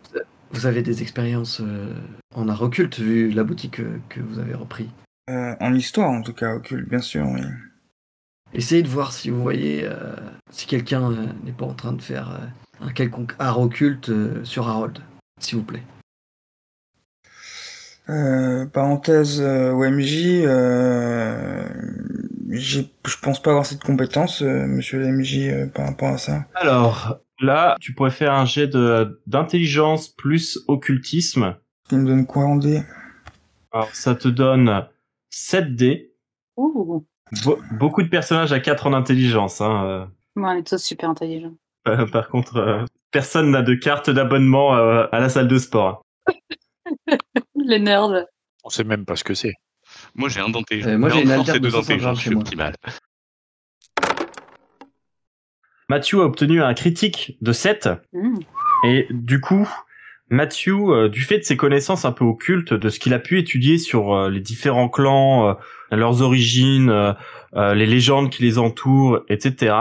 vous 0.53 0.67
avez 0.67 0.83
des 0.83 1.03
expériences 1.03 1.61
euh, 1.61 1.93
en 2.35 2.49
art 2.49 2.63
occulte 2.63 2.99
vu 2.99 3.31
la 3.31 3.45
boutique 3.45 3.81
euh, 3.81 3.99
que 4.09 4.21
vous 4.21 4.39
avez 4.39 4.55
repris. 4.55 4.89
En 5.29 5.75
histoire, 5.75 6.11
en 6.11 6.23
tout 6.23 6.33
cas, 6.33 6.55
occulte, 6.55 6.89
bien 6.89 7.01
sûr, 7.01 7.27
oui. 7.27 7.41
Essayez 8.55 8.83
de 8.85 8.89
voir 8.89 9.13
si 9.13 9.29
vous 9.29 9.43
voyez 9.43 9.89
si 10.53 10.69
quelqu'un 10.69 11.11
n'est 11.45 11.51
pas 11.51 11.67
en 11.67 11.75
train 11.75 11.93
de 11.93 12.01
faire 12.01 12.39
un 12.81 12.93
quelconque 12.93 13.35
art 13.41 13.59
occulte 13.59 14.13
sur 14.45 14.69
Harold, 14.69 15.01
s'il 15.41 15.59
vous 15.59 15.65
plaît. 15.65 15.83
Euh, 18.09 18.67
parenthèse 18.67 19.41
euh, 19.41 19.73
OMJ, 19.73 20.45
euh, 20.45 21.65
je 22.51 22.81
pense 23.23 23.41
pas 23.43 23.51
avoir 23.51 23.67
cette 23.67 23.83
compétence, 23.83 24.43
euh, 24.43 24.67
monsieur 24.67 24.99
l'MJ, 25.01 25.39
euh, 25.49 25.67
par 25.67 25.87
rapport 25.87 26.09
à 26.09 26.19
ça. 26.19 26.45
Alors, 26.55 27.19
là, 27.41 27.77
tu 27.81 27.93
pourrais 27.95 28.11
faire 28.11 28.33
un 28.33 28.45
jet 28.45 28.67
de 28.69 29.21
d'intelligence 29.27 30.09
plus 30.09 30.59
occultisme. 30.69 31.57
Il 31.91 31.99
me 31.99 32.07
donne 32.07 32.27
quoi 32.27 32.45
en 32.45 32.57
dé? 32.57 32.83
Alors, 33.73 33.95
ça 33.95 34.15
te 34.15 34.29
donne 34.29 34.87
7 35.31 35.75
dés. 35.75 36.13
Ouh. 36.57 37.05
Be- 37.33 37.59
beaucoup 37.79 38.03
de 38.03 38.09
personnages 38.09 38.53
à 38.53 38.61
4 38.61 38.87
en 38.87 38.93
intelligence. 38.93 39.61
Hein. 39.61 40.11
Moi, 40.35 40.51
on 40.53 40.59
est 40.59 40.67
tous 40.67 40.79
super 40.83 41.11
intelligents. 41.11 41.55
euh. 41.89 42.07
Par 42.07 42.29
contre, 42.29 42.57
euh, 42.57 42.85
personne 43.11 43.51
n'a 43.51 43.63
de 43.63 43.75
carte 43.75 44.11
d'abonnement 44.11 44.75
euh, 44.77 45.07
à 45.13 45.21
la 45.21 45.29
salle 45.29 45.49
de 45.49 45.59
sport. 45.59 46.03
Les 47.55 47.79
nerds. 47.79 48.27
On 48.65 48.69
sait 48.69 48.85
même 48.85 49.05
pas 49.05 49.17
ce 49.17 49.25
que 49.25 49.35
c'est. 49.35 49.53
Moi 50.17 50.29
j'ai 50.29 50.41
un 50.41 50.49
d'intelligence. 50.49 50.93
Euh, 50.93 50.99
moi, 50.99 51.09
j'ai 51.11 51.17
Mais 51.17 51.23
une 51.25 51.31
alterne 51.33 51.59
de 51.61 51.71
150 51.71 51.83
d'intelligence, 51.89 52.21
chez 52.21 52.29
c'est 52.31 52.35
moi. 52.35 52.43
optimal. 52.43 52.75
Matthew 55.89 56.15
a 56.21 56.25
obtenu 56.25 56.63
un 56.63 56.75
critique 56.75 57.37
de 57.41 57.53
7. 57.53 57.89
Mmh. 58.13 58.39
Et 58.85 59.07
du 59.11 59.41
coup, 59.41 59.69
Matthew, 60.31 60.91
euh, 60.91 61.09
du 61.09 61.23
fait 61.23 61.39
de 61.39 61.45
ses 61.45 61.57
connaissances 61.57 62.05
un 62.05 62.13
peu 62.13 62.25
occultes, 62.25 62.75
de 62.75 62.89
ce 62.89 62.99
qu'il 62.99 63.15
a 63.15 63.19
pu 63.19 63.39
étudier 63.39 63.79
sur 63.79 64.13
euh, 64.15 64.31
les 64.31 64.41
différents 64.41 64.89
clans, 64.89 65.49
euh, 65.51 65.55
leurs 65.93 66.23
origines, 66.23 66.91
euh, 66.91 67.13
euh, 67.55 67.75
les 67.75 67.87
légendes 67.87 68.31
qui 68.31 68.43
les 68.43 68.59
entourent, 68.59 69.21
etc., 69.29 69.75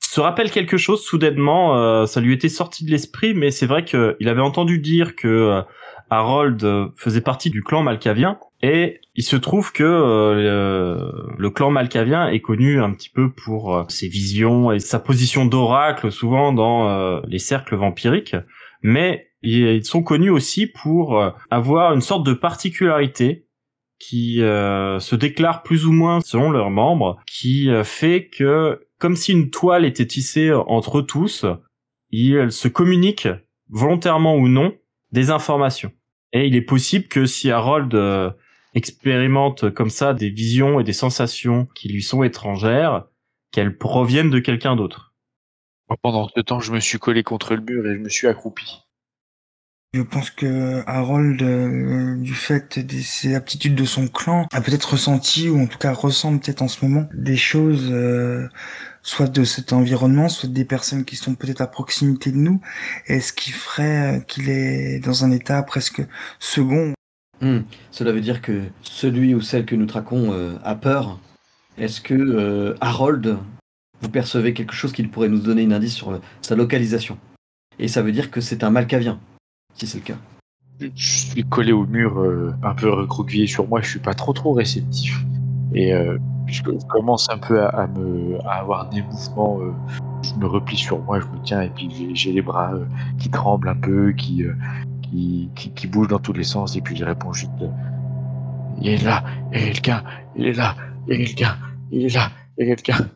se 0.00 0.20
rappelle 0.20 0.50
quelque 0.50 0.76
chose 0.76 1.02
soudainement. 1.02 1.76
euh, 1.76 2.06
ça 2.06 2.20
lui 2.20 2.32
était 2.34 2.48
sorti 2.50 2.84
de 2.84 2.90
l'esprit, 2.90 3.34
mais 3.34 3.50
c'est 3.50 3.66
vrai 3.66 3.84
qu'il 3.84 4.28
avait 4.28 4.40
entendu 4.42 4.78
dire 4.78 5.16
que 5.16 5.26
euh, 5.28 5.62
Harold 6.10 6.90
faisait 6.96 7.20
partie 7.22 7.50
du 7.50 7.62
clan 7.62 7.82
malkavien. 7.82 8.38
Et 8.62 9.00
il 9.14 9.22
se 9.22 9.36
trouve 9.36 9.72
que 9.72 9.84
euh, 9.84 11.12
le, 11.36 11.50
clan 11.50 11.70
malkavien 11.70 12.28
est 12.28 12.40
connu 12.40 12.80
un 12.80 12.92
petit 12.92 13.10
peu 13.10 13.30
pour 13.30 13.74
euh, 13.74 13.84
ses 13.88 14.08
visions 14.08 14.72
et 14.72 14.78
sa 14.78 14.98
position 14.98 15.44
d'oracle 15.44 16.10
souvent 16.10 16.52
dans 16.52 16.88
euh, 16.88 17.20
les 17.26 17.38
cercles 17.38 17.76
vampiriques 17.76 18.36
mais 18.82 19.28
ils 19.42 19.84
sont 19.84 20.02
connus 20.02 20.30
aussi 20.30 20.66
pour 20.66 21.22
avoir 21.50 21.92
une 21.92 22.00
sorte 22.00 22.26
de 22.26 22.32
particularité 22.32 23.46
qui 24.00 24.38
se 24.38 25.14
déclare 25.14 25.62
plus 25.62 25.86
ou 25.86 25.92
moins 25.92 26.20
selon 26.20 26.50
leurs 26.50 26.70
membres, 26.70 27.20
qui 27.26 27.68
fait 27.84 28.28
que, 28.28 28.88
comme 28.98 29.14
si 29.14 29.32
une 29.32 29.50
toile 29.50 29.84
était 29.84 30.06
tissée 30.06 30.52
entre 30.52 31.00
tous, 31.00 31.46
ils 32.10 32.50
se 32.50 32.66
communiquent, 32.66 33.28
volontairement 33.68 34.34
ou 34.34 34.48
non, 34.48 34.74
des 35.12 35.30
informations. 35.30 35.92
Et 36.32 36.46
il 36.46 36.56
est 36.56 36.62
possible 36.62 37.06
que 37.06 37.24
si 37.24 37.50
Harold 37.50 37.94
expérimente 38.76 39.70
comme 39.70 39.90
ça 39.90 40.14
des 40.14 40.30
visions 40.30 40.78
et 40.78 40.84
des 40.84 40.92
sensations 40.92 41.66
qui 41.74 41.88
lui 41.88 42.02
sont 42.02 42.22
étrangères, 42.22 43.06
qu'elles 43.50 43.76
proviennent 43.76 44.30
de 44.30 44.38
quelqu'un 44.38 44.76
d'autre. 44.76 45.14
Pendant 46.02 46.28
ce 46.28 46.40
temps, 46.40 46.60
je 46.60 46.72
me 46.72 46.80
suis 46.80 46.98
collé 46.98 47.22
contre 47.22 47.54
le 47.54 47.62
mur 47.62 47.86
et 47.86 47.94
je 47.94 48.00
me 48.00 48.08
suis 48.08 48.26
accroupi. 48.26 48.82
Je 49.94 50.02
pense 50.02 50.30
que 50.30 50.82
Harold, 50.86 51.40
euh, 51.40 52.16
du 52.16 52.34
fait 52.34 52.78
de 52.78 52.98
ses 53.00 53.34
aptitudes 53.34 53.74
de 53.74 53.86
son 53.86 54.08
clan, 54.08 54.46
a 54.52 54.60
peut-être 54.60 54.92
ressenti, 54.92 55.48
ou 55.48 55.58
en 55.58 55.66
tout 55.66 55.78
cas 55.78 55.92
ressent 55.94 56.36
peut-être 56.36 56.60
en 56.60 56.68
ce 56.68 56.84
moment, 56.84 57.08
des 57.14 57.36
choses, 57.36 57.88
euh, 57.90 58.46
soit 59.00 59.28
de 59.28 59.44
cet 59.44 59.72
environnement, 59.72 60.28
soit 60.28 60.50
des 60.50 60.66
personnes 60.66 61.06
qui 61.06 61.16
sont 61.16 61.34
peut-être 61.34 61.62
à 61.62 61.66
proximité 61.66 62.30
de 62.30 62.36
nous, 62.36 62.60
et 63.06 63.20
ce 63.20 63.32
qui 63.32 63.52
ferait 63.52 64.16
euh, 64.16 64.20
qu'il 64.20 64.50
est 64.50 64.98
dans 64.98 65.24
un 65.24 65.30
état 65.30 65.62
presque 65.62 66.02
second. 66.40 66.95
Hmm. 67.40 67.60
Cela 67.90 68.12
veut 68.12 68.20
dire 68.20 68.40
que 68.40 68.62
celui 68.82 69.34
ou 69.34 69.40
celle 69.40 69.66
que 69.66 69.74
nous 69.76 69.86
traquons 69.86 70.32
euh, 70.32 70.56
a 70.64 70.74
peur. 70.74 71.18
Est-ce 71.76 72.00
que 72.00 72.14
euh, 72.14 72.74
Harold, 72.80 73.36
vous 74.00 74.08
percevez 74.08 74.54
quelque 74.54 74.72
chose 74.74 74.92
qui 74.92 75.02
pourrait 75.04 75.28
nous 75.28 75.40
donner 75.40 75.64
un 75.64 75.72
indice 75.72 75.94
sur 75.94 76.10
le- 76.10 76.20
sa 76.40 76.56
localisation? 76.56 77.18
Et 77.78 77.88
ça 77.88 78.00
veut 78.02 78.12
dire 78.12 78.30
que 78.30 78.40
c'est 78.40 78.64
un 78.64 78.70
Malkavien, 78.70 79.18
si 79.74 79.86
c'est 79.86 79.98
le 79.98 80.04
cas. 80.04 80.16
Je 80.80 80.88
suis 80.96 81.44
collé 81.44 81.72
au 81.72 81.86
mur, 81.86 82.18
euh, 82.18 82.54
un 82.62 82.74
peu 82.74 82.90
recroquevillé 82.90 83.46
sur 83.46 83.66
moi. 83.68 83.80
Je 83.82 83.90
suis 83.90 83.98
pas 83.98 84.14
trop 84.14 84.32
trop 84.32 84.52
réceptif. 84.52 85.18
Et 85.74 85.92
euh, 85.92 86.18
je 86.46 86.62
commence 86.88 87.28
un 87.30 87.38
peu 87.38 87.62
à, 87.66 87.86
me, 87.86 88.38
avoir 88.48 88.88
des 88.88 89.02
mouvements. 89.02 89.60
euh, 89.60 89.72
je 90.22 90.34
me 90.40 90.46
replie 90.46 90.76
sur 90.76 90.98
moi, 91.00 91.20
je 91.20 91.26
me 91.26 91.42
tiens 91.44 91.60
et 91.62 91.68
puis 91.70 92.14
j'ai- 92.14 92.32
les 92.32 92.42
bras 92.42 92.74
euh, 92.74 92.84
qui 93.18 93.30
tremblent 93.30 93.68
un 93.68 93.76
peu, 93.76 94.12
qui, 94.12 94.44
euh, 94.44 94.54
qui, 95.10 95.50
qui, 95.54 95.72
qui 95.72 95.86
bougent 95.86 96.08
dans 96.08 96.18
tous 96.18 96.32
les 96.32 96.44
sens. 96.44 96.76
Et 96.76 96.80
puis 96.80 96.96
je 96.96 97.04
réponds 97.04 97.32
juste 97.32 97.50
Il 98.80 98.88
est 98.88 99.02
là, 99.02 99.24
il 99.52 99.60
y 99.60 99.62
a 99.62 99.66
quelqu'un, 99.66 100.04
il 100.36 100.46
est 100.46 100.52
là, 100.52 100.76
il 101.06 101.18
y 101.18 101.22
a 101.22 101.24
quelqu'un, 101.24 101.58
il 101.90 102.04
est 102.04 102.14
là, 102.14 102.30
il 102.58 102.66
y 102.66 102.70
a 102.70 102.74
quelqu'un. 102.74 103.10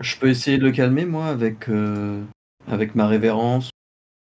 Je 0.00 0.16
peux 0.16 0.28
essayer 0.28 0.58
de 0.58 0.64
le 0.64 0.70
calmer, 0.70 1.06
moi, 1.06 1.26
avec, 1.26 1.68
euh, 1.68 2.22
avec 2.68 2.94
ma 2.94 3.06
révérence. 3.06 3.70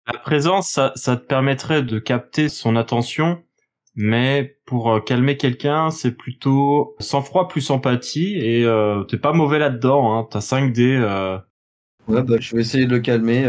La 0.06 0.18
présence, 0.18 0.70
ça, 0.70 0.92
ça 0.94 1.16
te 1.16 1.26
permettrait 1.26 1.82
de 1.82 1.98
capter 1.98 2.48
son 2.48 2.76
attention, 2.76 3.42
mais 3.96 4.58
pour 4.64 4.92
euh, 4.92 5.00
calmer 5.00 5.36
quelqu'un, 5.36 5.90
c'est 5.90 6.12
plutôt 6.12 6.94
sang-froid 7.00 7.48
plus 7.48 7.70
empathie, 7.70 8.36
et 8.36 8.64
euh, 8.64 9.02
t'es 9.02 9.16
pas 9.16 9.32
mauvais 9.32 9.58
là-dedans, 9.58 10.16
hein. 10.16 10.28
t'as 10.30 10.40
5 10.40 10.72
dés, 10.72 10.96
euh, 10.96 11.38
Ouais, 12.06 12.22
bah, 12.22 12.36
je 12.38 12.54
vais 12.54 12.62
essayer 12.62 12.86
de 12.86 12.94
le 12.94 13.00
calmer. 13.00 13.44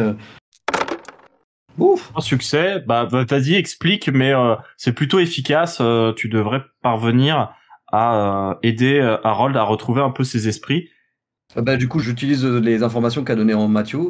Ouf 1.77 2.11
un 2.15 2.21
succès, 2.21 2.79
bah 2.87 3.05
bah, 3.05 3.23
vas-y, 3.23 3.53
explique, 3.53 4.09
mais 4.09 4.33
euh, 4.33 4.55
c'est 4.77 4.93
plutôt 4.93 5.19
efficace, 5.19 5.77
euh, 5.79 6.11
tu 6.13 6.27
devrais 6.27 6.63
parvenir 6.81 7.53
à 7.91 8.51
euh, 8.51 8.55
aider 8.63 8.99
Harold 9.23 9.55
à 9.55 9.63
retrouver 9.63 10.01
un 10.01 10.09
peu 10.09 10.23
ses 10.23 10.47
esprits. 10.47 10.89
Ah 11.55 11.61
bah, 11.61 11.77
du 11.77 11.87
coup, 11.87 11.99
j'utilise 11.99 12.45
les 12.45 12.83
informations 12.83 13.23
qu'a 13.23 13.35
donné 13.35 13.53
en 13.53 13.67
Mathieu. 13.67 14.09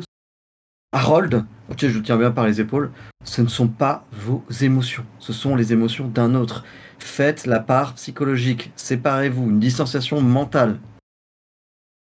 Harold, 0.93 1.45
ok, 1.69 1.79
je 1.79 1.97
le 1.97 2.01
tiens 2.01 2.17
bien 2.17 2.31
par 2.31 2.47
les 2.47 2.61
épaules, 2.61 2.91
ce 3.23 3.41
ne 3.41 3.47
sont 3.47 3.67
pas 3.67 4.05
vos 4.11 4.43
émotions, 4.61 5.05
ce 5.19 5.33
sont 5.33 5.55
les 5.55 5.73
émotions 5.73 6.07
d'un 6.07 6.33
autre. 6.33 6.63
Faites 6.99 7.45
la 7.45 7.59
part 7.59 7.95
psychologique, 7.95 8.71
séparez-vous, 8.77 9.49
une 9.49 9.59
distanciation 9.59 10.21
mentale. 10.21 10.79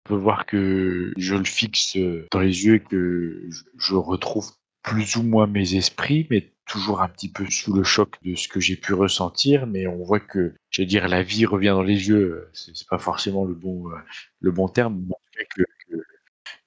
On 0.07 0.11
peut 0.11 0.15
voir 0.15 0.47
que 0.47 1.13
je 1.17 1.35
le 1.35 1.45
fixe 1.45 1.99
dans 2.31 2.39
les 2.39 2.65
yeux 2.65 2.77
et 2.77 2.81
que 2.81 3.49
je 3.77 3.95
retrouve 3.95 4.53
plus 4.87 5.17
ou 5.17 5.25
moins 5.25 5.49
mes 5.49 5.75
esprits, 5.75 6.29
mais 6.31 6.53
toujours 6.65 7.03
un 7.03 7.09
petit 7.09 7.29
peu 7.29 7.45
sous 7.51 7.75
le 7.75 7.83
choc 7.83 8.15
de 8.23 8.37
ce 8.37 8.47
que 8.49 8.61
j'ai 8.61 8.77
pu 8.77 8.95
ressentir. 8.95 9.67
Mais 9.67 9.87
on 9.89 10.03
voit 10.05 10.21
que, 10.21 10.55
je 10.71 10.83
veux 10.83 10.87
dire, 10.87 11.09
la 11.09 11.23
vie 11.23 11.45
revient 11.45 11.75
dans 11.75 11.83
les 11.83 12.09
yeux. 12.09 12.49
C'est 12.55 12.87
pas 12.89 12.99
forcément 12.99 13.45
le 13.45 13.55
bon, 13.55 13.91
euh, 13.91 13.97
le 14.41 14.53
bon 14.53 14.69
terme, 14.69 15.05
mais 15.07 15.13
en 15.13 15.19
tout 15.19 15.45
cas 15.45 16.03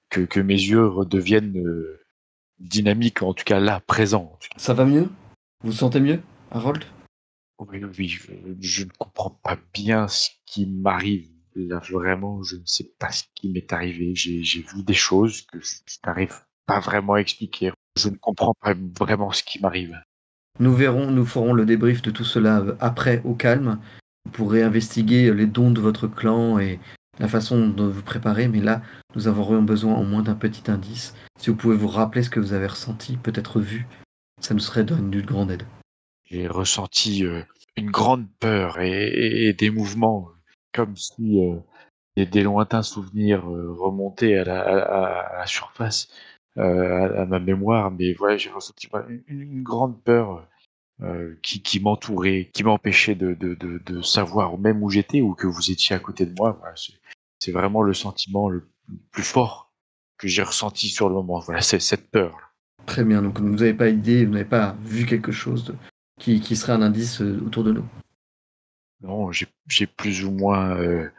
que, 0.09 0.21
que, 0.21 0.39
mes 0.41 0.55
yeux 0.55 0.85
redeviennent 0.85 1.57
euh, 1.57 2.01
dynamiques, 2.59 3.21
en 3.21 3.33
tout 3.33 3.45
cas 3.45 3.59
là, 3.59 3.79
présents. 3.87 4.37
Ça 4.57 4.73
va 4.73 4.83
mieux? 4.83 5.09
Vous 5.63 5.71
vous 5.71 5.77
sentez 5.77 6.01
mieux, 6.01 6.21
Harold? 6.51 6.83
Oui, 7.59 7.81
oui, 7.97 8.07
je, 8.09 8.31
je 8.59 8.83
ne 8.83 8.89
comprends 8.97 9.39
pas 9.43 9.57
bien 9.73 10.07
ce 10.09 10.29
qui 10.45 10.65
m'arrive. 10.65 11.29
Là, 11.55 11.81
vraiment, 11.89 12.43
je 12.43 12.57
ne 12.57 12.65
sais 12.65 12.91
pas 12.99 13.11
ce 13.11 13.23
qui 13.35 13.49
m'est 13.49 13.71
arrivé. 13.71 14.13
J'ai 14.13 14.43
j'ai 14.43 14.61
vu 14.61 14.83
des 14.83 14.93
choses 14.93 15.41
que 15.41 15.59
je, 15.59 15.75
je 15.85 15.97
n'arrive 16.05 16.35
pas 16.65 16.79
vraiment 16.79 17.13
à 17.13 17.21
expliquer. 17.21 17.71
Je 17.99 18.09
ne 18.09 18.15
comprends 18.17 18.53
pas 18.61 18.73
vraiment 18.97 19.31
ce 19.31 19.43
qui 19.43 19.59
m'arrive. 19.61 19.97
Nous 20.59 20.73
verrons, 20.73 21.11
nous 21.11 21.25
ferons 21.25 21.53
le 21.53 21.65
débrief 21.65 22.01
de 22.01 22.11
tout 22.11 22.23
cela 22.25 22.63
après, 22.79 23.21
au 23.25 23.33
calme. 23.33 23.79
Vous 24.25 24.31
pourrez 24.31 24.63
investiguer 24.63 25.33
les 25.33 25.45
dons 25.47 25.71
de 25.71 25.81
votre 25.81 26.07
clan 26.07 26.59
et 26.59 26.79
la 27.19 27.27
façon 27.27 27.67
dont 27.67 27.87
vous 27.89 28.01
préparez, 28.01 28.47
mais 28.47 28.61
là, 28.61 28.81
nous 29.15 29.27
avons 29.27 29.61
besoin 29.61 29.97
au 29.97 30.03
moins 30.03 30.21
d'un 30.23 30.35
petit 30.35 30.69
indice. 30.71 31.15
Si 31.39 31.49
vous 31.49 31.55
pouvez 31.55 31.75
vous 31.75 31.87
rappeler 31.87 32.23
ce 32.23 32.29
que 32.29 32.39
vous 32.39 32.53
avez 32.53 32.67
ressenti, 32.67 33.17
peut-être 33.17 33.59
vu, 33.59 33.87
ça 34.41 34.53
nous 34.53 34.59
serait 34.59 34.83
d'une 34.85 35.21
grande 35.21 35.51
aide. 35.51 35.63
J'ai 36.25 36.47
ressenti 36.47 37.25
euh, 37.25 37.41
une 37.75 37.91
grande 37.91 38.27
peur 38.39 38.79
et, 38.79 39.07
et- 39.07 39.47
et 39.49 39.53
des 39.53 39.69
mouvements 39.69 40.29
comme 40.73 40.95
si 40.95 41.41
euh, 41.41 41.57
des, 42.15 42.25
des 42.25 42.43
lointains 42.43 42.83
souvenirs 42.83 43.49
euh, 43.49 43.73
remontaient 43.73 44.37
à 44.37 44.43
la, 44.43 44.61
à- 44.61 44.77
à- 44.77 45.35
à 45.35 45.39
la 45.39 45.45
surface, 45.47 46.07
à, 46.57 47.21
à 47.21 47.25
ma 47.25 47.39
mémoire. 47.39 47.91
Mais 47.91 48.13
voilà, 48.13 48.37
j'ai 48.37 48.49
ressenti 48.49 48.87
une, 49.07 49.23
une 49.27 49.63
grande 49.63 50.01
peur 50.03 50.47
euh, 51.01 51.35
qui, 51.41 51.61
qui 51.61 51.79
m'entourait, 51.79 52.49
qui 52.53 52.63
m'empêchait 52.63 53.15
de, 53.15 53.33
de, 53.33 53.55
de, 53.55 53.77
de 53.85 54.01
savoir 54.01 54.57
même 54.57 54.83
où 54.83 54.89
j'étais 54.89 55.21
ou 55.21 55.33
que 55.33 55.47
vous 55.47 55.71
étiez 55.71 55.95
à 55.95 55.99
côté 55.99 56.25
de 56.25 56.35
moi. 56.37 56.57
Voilà, 56.59 56.75
c'est, 57.39 57.51
vraiment 57.51 57.81
le 57.81 57.93
sentiment 57.93 58.49
le 58.49 58.69
plus 59.11 59.23
fort 59.23 59.71
que 60.17 60.27
j'ai 60.27 60.43
ressenti 60.43 60.89
sur 60.89 61.07
le 61.07 61.15
moment. 61.15 61.39
Voilà, 61.39 61.61
c'est 61.61 61.79
cette 61.79 62.11
peur. 62.11 62.37
Très 62.85 63.03
bien, 63.03 63.21
donc 63.21 63.39
vous 63.39 63.49
n'avez 63.49 63.73
pas 63.73 63.89
idée, 63.89 64.25
vous 64.25 64.33
n'avez 64.33 64.45
pas 64.45 64.75
vu 64.81 65.05
quelque 65.05 65.31
chose 65.31 65.65
de- 65.65 65.75
qui, 66.19 66.41
qui 66.41 66.55
serait 66.55 66.73
un 66.73 66.81
indice 66.81 67.21
euh, 67.21 67.39
autour 67.45 67.63
de 67.63 67.71
nous? 67.71 67.85
Non, 69.01 69.31
j'ai 69.31 69.47
j'ai 69.67 69.87
plus 69.87 70.25
ou 70.25 70.31
moins 70.31 70.75
euh, 70.77 71.09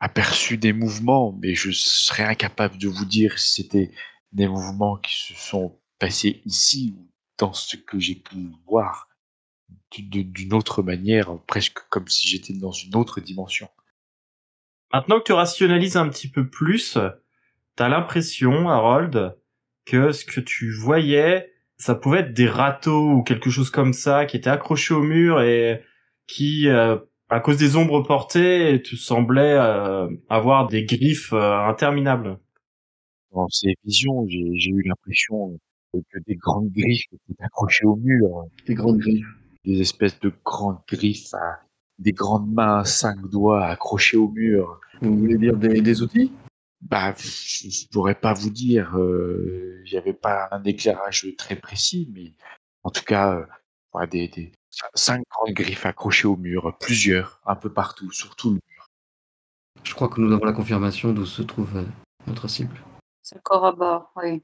aperçu 0.00 0.58
des 0.58 0.72
mouvements, 0.72 1.32
mais 1.40 1.54
je 1.54 1.70
serais 1.70 2.24
incapable 2.24 2.78
de 2.78 2.88
vous 2.88 3.04
dire 3.04 3.38
si 3.38 3.62
c'était 3.62 3.92
des 4.32 4.48
mouvements 4.48 4.96
qui 4.96 5.16
se 5.16 5.34
sont 5.34 5.78
passés 5.98 6.42
ici 6.44 6.94
ou 6.96 7.10
dans 7.38 7.52
ce 7.52 7.76
que 7.76 7.98
j'ai 7.98 8.16
pu 8.16 8.36
voir 8.66 9.08
d'une 9.96 10.52
autre 10.54 10.82
manière, 10.82 11.38
presque 11.46 11.78
comme 11.88 12.08
si 12.08 12.28
j'étais 12.28 12.52
dans 12.52 12.72
une 12.72 12.94
autre 12.94 13.20
dimension. 13.20 13.68
Maintenant 14.92 15.18
que 15.18 15.24
tu 15.24 15.32
rationalises 15.32 15.96
un 15.96 16.08
petit 16.08 16.28
peu 16.30 16.48
plus, 16.48 16.98
t'as 17.76 17.88
l'impression, 17.88 18.68
Harold, 18.68 19.36
que 19.84 20.12
ce 20.12 20.24
que 20.24 20.40
tu 20.40 20.72
voyais, 20.72 21.52
ça 21.76 21.94
pouvait 21.94 22.20
être 22.20 22.34
des 22.34 22.48
râteaux 22.48 23.10
ou 23.10 23.22
quelque 23.22 23.50
chose 23.50 23.70
comme 23.70 23.92
ça 23.92 24.26
qui 24.26 24.36
étaient 24.36 24.50
accrochés 24.50 24.94
au 24.94 25.02
mur 25.02 25.40
et 25.40 25.82
qui, 26.26 26.68
euh, 26.68 26.96
à 27.30 27.40
cause 27.40 27.56
des 27.56 27.76
ombres 27.76 28.02
portées, 28.02 28.82
te 28.82 28.96
semblaient 28.96 29.56
euh, 29.58 30.08
avoir 30.28 30.66
des 30.66 30.84
griffes 30.84 31.32
euh, 31.32 31.58
interminables. 31.68 32.38
Dans 33.32 33.48
ces 33.48 33.74
visions, 33.84 34.26
j'ai 34.28 34.70
eu 34.70 34.82
l'impression 34.82 35.58
que 35.92 36.18
des 36.26 36.34
grandes 36.36 36.70
griffes 36.70 37.06
étaient 37.12 37.42
accrochées 37.44 37.84
au 37.86 37.96
mur, 37.96 38.46
Des 38.66 38.74
grandes 38.74 38.98
griffes. 38.98 39.26
des 39.64 39.80
espèces 39.80 40.18
de 40.20 40.32
grandes 40.44 40.78
griffes, 40.88 41.32
à- 41.34 41.60
des 41.98 42.12
grandes 42.12 42.50
mains 42.52 42.78
à 42.80 42.84
cinq 42.84 43.20
doigts 43.28 43.66
accrochées 43.66 44.16
au 44.16 44.28
mur. 44.28 44.80
Vous 45.02 45.16
voulez 45.16 45.36
dire 45.38 45.56
des, 45.56 45.80
des 45.80 46.02
outils? 46.02 46.32
Bah, 46.80 47.12
je 47.18 47.86
pourrais 47.90 48.14
pas 48.14 48.32
vous 48.34 48.50
dire. 48.50 48.96
euh, 48.96 49.82
Il 49.86 49.92
n'y 49.92 49.98
avait 49.98 50.12
pas 50.12 50.48
un 50.52 50.62
éclairage 50.64 51.26
très 51.36 51.56
précis, 51.56 52.08
mais 52.14 52.32
en 52.84 52.90
tout 52.90 53.02
cas, 53.04 53.34
euh, 53.94 54.06
des, 54.06 54.28
des 54.28 54.52
cinq 54.94 55.22
grandes 55.30 55.54
griffes 55.54 55.86
accrochées 55.86 56.28
au 56.28 56.36
mur, 56.36 56.76
plusieurs, 56.78 57.40
un 57.46 57.56
peu 57.56 57.72
partout, 57.72 58.12
sur 58.12 58.36
tout 58.36 58.50
le 58.50 58.54
mur. 58.54 58.86
Je 59.82 59.94
crois 59.94 60.08
que 60.08 60.20
nous 60.20 60.32
avons 60.32 60.44
la 60.44 60.52
confirmation 60.52 61.12
d'où 61.12 61.26
se 61.26 61.42
trouve 61.42 61.76
euh, 61.78 61.84
notre 62.26 62.46
cible. 62.48 62.76
Ça 63.28 63.38
corrobore, 63.40 64.10
oui. 64.16 64.42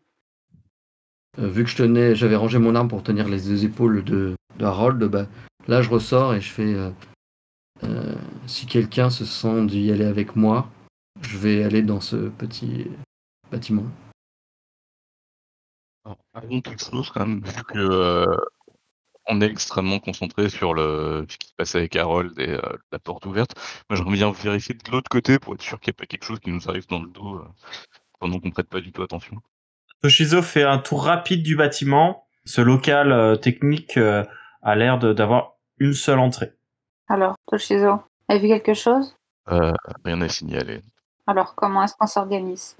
Euh, 1.39 1.49
vu 1.49 1.65
que 1.65 1.71
je 1.71 1.77
tenais, 1.77 2.15
j'avais 2.15 2.37
rangé 2.37 2.59
mon 2.59 2.75
arme 2.75 2.89
pour 2.89 3.03
tenir 3.03 3.27
les 3.29 3.41
deux 3.41 3.65
épaules 3.65 4.05
de, 4.05 4.37
de 4.59 4.65
Harold, 4.67 5.03
bah, 5.05 5.27
là 5.69 5.81
je 5.81 5.89
ressors 5.89 6.35
et 6.35 6.43
je 6.43 6.53
fais 6.53 6.75
euh, 6.75 6.91
euh, 7.83 8.15
si 8.47 8.67
quelqu'un 8.67 9.09
se 9.09 9.25
sent 9.25 9.65
d'y 9.65 9.91
aller 9.91 10.05
avec 10.05 10.37
moi, 10.37 10.69
je 11.23 11.39
vais 11.39 11.65
aller 11.65 11.81
dans 11.81 12.03
ce 12.03 12.29
petit 12.29 12.89
bâtiment. 13.51 13.87
Alors, 16.05 16.19
avant 16.35 16.61
toute 16.61 16.85
chose, 16.85 17.09
quand 17.09 17.27
même, 17.27 17.43
vu 17.43 17.63
que 17.65 17.79
euh, 17.79 18.37
on 19.29 19.41
est 19.41 19.51
extrêmement 19.51 19.99
concentré 19.99 20.51
sur 20.51 20.75
le 20.75 21.25
ce 21.31 21.39
qui 21.39 21.49
se 21.49 21.55
passe 21.55 21.75
avec 21.75 21.97
Harold 21.97 22.39
et 22.39 22.51
euh, 22.51 22.77
la 22.93 22.99
porte 22.99 23.25
ouverte, 23.25 23.55
moi 23.89 23.97
j'aimerais 23.97 24.17
bien 24.17 24.31
vérifier 24.31 24.75
de 24.75 24.91
l'autre 24.91 25.09
côté 25.09 25.39
pour 25.39 25.55
être 25.55 25.63
sûr 25.63 25.81
qu'il 25.81 25.93
n'y 25.93 25.97
a 25.97 26.01
pas 26.01 26.07
quelque 26.07 26.27
chose 26.27 26.41
qui 26.41 26.51
nous 26.51 26.69
arrive 26.69 26.87
dans 26.89 27.01
le 27.01 27.09
dos 27.09 27.37
euh, 27.37 27.49
pendant 28.25 28.41
qu'on 28.41 28.51
prête 28.51 28.71
pas 28.71 28.81
du 28.81 28.91
tout 28.91 29.03
attention. 29.03 29.37
Toshizo 30.01 30.41
fait 30.41 30.63
un 30.63 30.79
tour 30.79 31.05
rapide 31.05 31.43
du 31.43 31.57
bâtiment. 31.57 32.25
Ce 32.47 32.63
local 32.63 33.13
euh, 33.13 33.37
technique 33.37 33.99
euh, 33.99 34.25
a 34.63 34.75
l'air 34.77 34.99
d'avoir 34.99 35.57
une 35.79 35.93
seule 35.93 36.19
entrée. 36.19 36.53
Alors, 37.09 37.35
Toshizo, 37.47 38.01
avez 38.29 38.41
vu 38.41 38.49
quelque 38.49 38.73
chose? 38.73 39.15
Euh, 39.53 39.73
rien 40.07 40.23
à 40.23 40.29
signaler. 40.31 40.81
Alors, 41.27 41.55
comment 41.55 41.83
est-ce 41.85 41.95
qu'on 41.99 42.07
s'organise? 42.07 42.77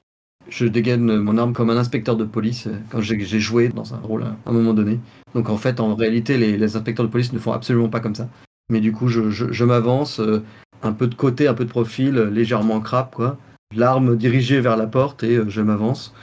Je 0.49 0.65
dégaine 0.67 1.19
mon 1.19 1.37
arme 1.37 1.53
comme 1.53 1.69
un 1.69 1.77
inspecteur 1.77 2.17
de 2.17 2.25
police 2.25 2.67
quand 2.91 3.03
j'ai 3.03 3.19
joué 3.41 3.69
dans 3.69 3.93
un 3.95 3.99
rôle 3.99 4.23
à 4.25 4.37
un 4.47 4.53
moment 4.53 4.73
donné. 4.73 4.99
Donc 5.35 5.51
en 5.51 5.59
fait, 5.59 5.79
en 5.79 5.95
réalité, 5.95 6.39
les, 6.39 6.57
les 6.57 6.77
inspecteurs 6.77 7.05
de 7.05 7.11
police 7.11 7.35
ne 7.35 7.39
font 7.39 7.53
absolument 7.53 7.91
pas 7.91 8.01
comme 8.01 8.15
ça. 8.15 8.29
Mais 8.71 8.81
du 8.81 8.93
coup, 8.93 9.09
je, 9.09 9.29
je- 9.29 9.53
je 9.53 9.65
m'avance, 9.65 10.21
euh, 10.21 10.43
un 10.83 10.93
peu 10.93 11.07
de 11.07 11.15
côté, 11.15 11.49
un 11.49 11.55
peu 11.55 11.67
de 11.67 11.71
profil, 11.71 12.15
légèrement 12.15 12.81
crabe, 12.81 13.11
quoi. 13.13 13.37
L'arme 13.75 14.17
dirigée 14.17 14.61
vers 14.61 14.77
la 14.77 14.87
porte 14.87 15.23
et 15.23 15.37
euh, 15.37 15.49
je 15.49 15.61
m'avance. 15.61 16.15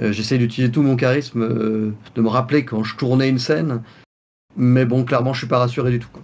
Euh, 0.00 0.12
J'essaie 0.12 0.38
d'utiliser 0.38 0.72
tout 0.72 0.82
mon 0.82 0.96
charisme, 0.96 1.42
euh, 1.42 1.92
de 2.14 2.20
me 2.20 2.28
rappeler 2.28 2.64
quand 2.64 2.82
je 2.82 2.96
tournais 2.96 3.28
une 3.28 3.38
scène. 3.38 3.82
Mais 4.56 4.84
bon, 4.84 5.04
clairement, 5.04 5.32
je 5.32 5.38
suis 5.38 5.48
pas 5.48 5.58
rassuré 5.58 5.90
du 5.90 5.98
tout. 5.98 6.08
quoi. 6.12 6.22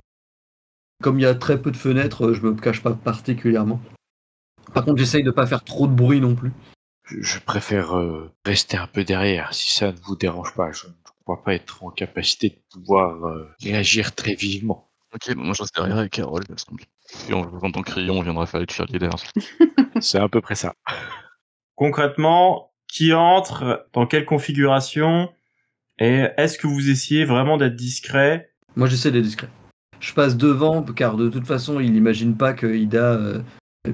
Comme 1.03 1.19
il 1.19 1.23
y 1.23 1.27
a 1.27 1.35
très 1.35 1.61
peu 1.61 1.71
de 1.71 1.77
fenêtres, 1.77 2.33
je 2.33 2.43
me 2.43 2.55
cache 2.55 2.83
pas 2.83 2.93
particulièrement. 2.93 3.81
Par 4.75 4.85
contre, 4.85 4.99
j'essaye 4.99 5.23
de 5.23 5.31
pas 5.31 5.47
faire 5.47 5.65
trop 5.65 5.87
de 5.87 5.93
bruit 5.93 6.21
non 6.21 6.35
plus. 6.35 6.53
Je, 7.05 7.39
préfère 7.41 7.97
euh, 7.97 8.31
rester 8.45 8.77
un 8.77 8.87
peu 8.87 9.03
derrière, 9.03 9.53
si 9.53 9.73
ça 9.73 9.93
ne 9.93 9.97
vous 10.05 10.15
dérange 10.15 10.55
pas. 10.55 10.71
Je 10.71 10.87
ne 10.87 10.93
crois 11.25 11.43
pas 11.43 11.55
être 11.55 11.83
en 11.83 11.91
capacité 11.91 12.51
de 12.51 12.81
pouvoir 12.81 13.27
euh, 13.27 13.51
réagir 13.61 14.15
très 14.15 14.35
vivement. 14.35 14.91
Ok, 15.13 15.35
bon, 15.35 15.43
moi 15.43 15.55
je 15.55 15.63
reste 15.63 15.75
derrière 15.75 15.99
avec 15.99 16.19
Harold. 16.19 16.47
ça 16.49 16.57
semble. 16.57 16.83
Si 17.13 17.35
on 17.35 17.43
vous 17.43 17.59
entend 17.63 17.83
crier, 17.83 18.11
on 18.11 18.23
viendra 18.23 18.47
faire 18.47 18.61
les 18.61 18.67
cheerleaders. 18.69 19.17
C'est 20.01 20.19
à 20.19 20.29
peu 20.29 20.41
près 20.41 20.55
ça. 20.55 20.75
Concrètement, 21.75 22.73
qui 22.89 23.13
entre, 23.13 23.87
dans 23.93 24.07
quelle 24.07 24.25
configuration, 24.25 25.31
et 25.99 26.27
est-ce 26.37 26.59
que 26.59 26.67
vous 26.67 26.91
essayez 26.91 27.25
vraiment 27.25 27.57
d'être 27.57 27.77
discret? 27.77 28.53
Moi, 28.77 28.87
j'essaie 28.87 29.11
d'être 29.11 29.25
discret. 29.25 29.49
Je 30.01 30.15
passe 30.15 30.37
devant, 30.37 30.83
car 30.83 31.17
de 31.17 31.29
toute 31.29 31.47
façon, 31.47 31.81
il 31.81 31.93
n'imagine 31.93 32.37
pas 32.37 32.53
que 32.55 32.67
Ida 32.67 33.13
euh, 33.15 33.43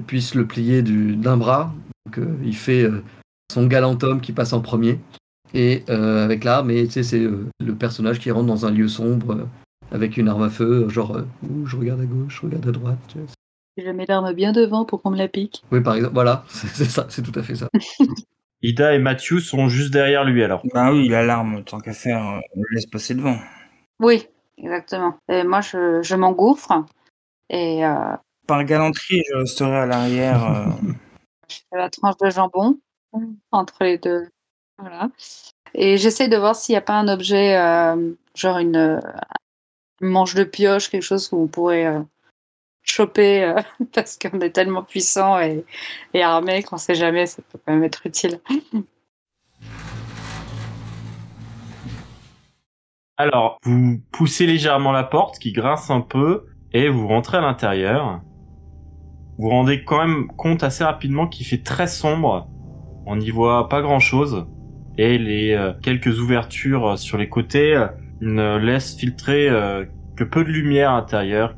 puisse 0.05 0.35
le 0.35 0.45
plier 0.45 0.81
du- 0.81 1.15
d'un 1.15 1.37
bras. 1.37 1.73
Donc, 2.05 2.19
euh, 2.19 2.37
il 2.43 2.55
fait 2.55 2.83
euh, 2.83 3.03
son 3.51 3.67
galant 3.67 3.97
homme 4.03 4.21
qui 4.21 4.31
passe 4.31 4.53
en 4.53 4.61
premier. 4.61 4.99
Et 5.53 5.83
euh, 5.89 6.23
avec 6.23 6.43
l'arme, 6.43 6.71
et 6.71 6.85
tu 6.85 6.91
sais, 6.93 7.03
c'est 7.03 7.19
euh, 7.21 7.47
le 7.59 7.75
personnage 7.75 8.19
qui 8.19 8.31
rentre 8.31 8.47
dans 8.47 8.65
un 8.65 8.71
lieu 8.71 8.87
sombre 8.87 9.31
euh, 9.33 9.45
avec 9.91 10.17
une 10.17 10.27
arme 10.29 10.43
à 10.43 10.49
feu, 10.49 10.87
genre, 10.89 11.15
euh, 11.17 11.23
Ouh, 11.43 11.65
je 11.65 11.75
regarde 11.77 12.01
à 12.01 12.05
gauche, 12.05 12.37
je 12.41 12.45
regarde 12.47 12.67
à 12.67 12.71
droite. 12.71 12.97
tu 13.07 13.19
vois. 13.19 13.27
Je 13.77 13.89
mets 13.91 14.05
l'arme 14.07 14.33
bien 14.33 14.51
devant 14.53 14.85
pour 14.85 15.01
qu'on 15.01 15.11
me 15.11 15.17
la 15.17 15.27
pique. 15.27 15.63
Oui, 15.71 15.81
par 15.81 15.95
exemple, 15.95 16.13
voilà, 16.15 16.43
c'est 16.49 16.85
ça, 16.85 17.05
c'est 17.09 17.21
tout 17.21 17.37
à 17.39 17.43
fait 17.43 17.55
ça. 17.55 17.67
Ida 18.63 18.95
et 18.95 18.99
Matthew 18.99 19.37
sont 19.39 19.67
juste 19.69 19.91
derrière 19.93 20.25
lui 20.25 20.43
alors. 20.43 20.63
Bah 20.73 20.91
oui, 20.91 21.07
l'alarme, 21.07 21.63
tant 21.63 21.79
qu'à 21.79 21.93
faire, 21.93 22.17
euh, 22.25 22.39
on 22.55 22.61
le 22.61 22.67
laisse 22.75 22.87
passer 22.87 23.13
devant. 23.13 23.37
Oui, 23.99 24.25
exactement. 24.57 25.15
Et 25.29 25.43
moi, 25.43 25.61
je, 25.61 26.01
je 26.01 26.15
m'engouffre 26.15 26.83
et 27.49 27.85
euh, 27.85 28.15
Par 28.47 28.63
galanterie, 28.65 29.21
je 29.29 29.35
resterai 29.37 29.75
à 29.75 29.85
l'arrière. 29.85 30.43
euh, 30.43 30.65
je 31.49 31.57
fais 31.69 31.77
la 31.77 31.89
tranche 31.91 32.17
de 32.17 32.29
jambon 32.31 32.79
entre 33.51 33.83
les 33.83 33.99
deux. 33.99 34.27
Voilà. 34.79 35.09
Et 35.75 35.97
j'essaie 35.97 36.27
de 36.27 36.37
voir 36.37 36.55
s'il 36.55 36.73
n'y 36.73 36.77
a 36.77 36.81
pas 36.81 36.97
un 36.97 37.07
objet, 37.07 37.55
euh, 37.57 38.11
genre 38.35 38.57
une 38.57 38.99
manche 40.01 40.35
de 40.35 40.43
pioche, 40.43 40.89
quelque 40.89 41.03
chose 41.03 41.29
où 41.31 41.43
on 41.43 41.47
pourrait 41.47 41.85
euh, 41.85 42.01
choper 42.83 43.43
euh, 43.43 43.61
parce 43.93 44.17
qu'on 44.17 44.39
est 44.39 44.51
tellement 44.51 44.83
puissant 44.83 45.39
et, 45.39 45.65
armé 46.21 46.63
qu'on 46.63 46.77
sait 46.77 46.95
jamais, 46.95 47.25
ça 47.25 47.41
peut 47.41 47.59
quand 47.65 47.73
même 47.73 47.83
être 47.83 48.05
utile. 48.05 48.39
Alors, 53.19 53.57
vous 53.63 53.99
poussez 54.11 54.45
légèrement 54.45 54.91
la 54.91 55.03
porte 55.03 55.39
qui 55.39 55.51
grince 55.51 55.89
un 55.89 56.01
peu 56.01 56.45
et 56.71 56.87
vous 56.87 57.07
rentrez 57.07 57.37
à 57.37 57.41
l'intérieur. 57.41 58.21
Vous 59.37 59.45
vous 59.45 59.49
rendez 59.49 59.83
quand 59.83 59.97
même 59.97 60.27
compte 60.27 60.61
assez 60.63 60.83
rapidement 60.83 61.27
qu'il 61.27 61.47
fait 61.47 61.63
très 61.63 61.87
sombre. 61.87 62.47
On 63.07 63.15
n'y 63.15 63.31
voit 63.31 63.69
pas 63.69 63.81
grand 63.81 63.99
chose. 63.99 64.45
Et 64.99 65.17
les 65.17 65.53
euh, 65.53 65.73
quelques 65.81 66.19
ouvertures 66.19 66.99
sur 66.99 67.17
les 67.17 67.27
côtés 67.27 67.87
ne 68.21 68.57
laissent 68.57 68.95
filtrer 68.95 69.49
euh, 69.49 69.85
que 70.15 70.23
peu 70.23 70.43
de 70.43 70.49
lumière 70.49 70.91
à 70.91 70.97
l'intérieur. 70.97 71.55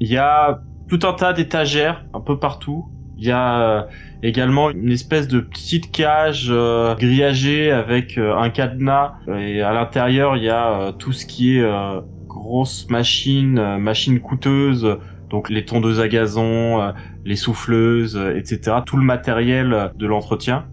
Il 0.00 0.08
y 0.08 0.16
a 0.16 0.60
tout 0.88 1.00
un 1.04 1.12
tas 1.12 1.32
d'étagères 1.32 2.04
un 2.12 2.20
peu 2.20 2.38
partout. 2.38 2.86
Il 3.16 3.26
y 3.26 3.30
a 3.30 3.60
euh, 3.60 3.82
également 4.22 4.70
une 4.70 4.90
espèce 4.90 5.28
de 5.28 5.40
petite 5.40 5.92
cage 5.92 6.48
euh, 6.50 6.94
grillagée 6.94 7.70
avec 7.70 8.16
euh, 8.18 8.34
un 8.36 8.50
cadenas 8.50 9.14
et 9.28 9.60
à 9.60 9.72
l'intérieur 9.72 10.36
il 10.36 10.44
y 10.44 10.48
a 10.48 10.72
euh, 10.72 10.92
tout 10.92 11.12
ce 11.12 11.26
qui 11.26 11.56
est 11.56 11.62
euh, 11.62 12.00
grosse 12.26 12.88
machine, 12.88 13.58
euh, 13.58 13.78
machine 13.78 14.20
coûteuse, 14.20 14.98
donc 15.28 15.50
les 15.50 15.64
tondeuses 15.64 16.00
à 16.00 16.08
gazon, 16.08 16.92
les 17.24 17.36
souffleuses, 17.36 18.20
etc. 18.34 18.78
Tout 18.84 18.96
le 18.96 19.04
matériel 19.04 19.92
de 19.94 20.06
l'entretien. 20.06 20.66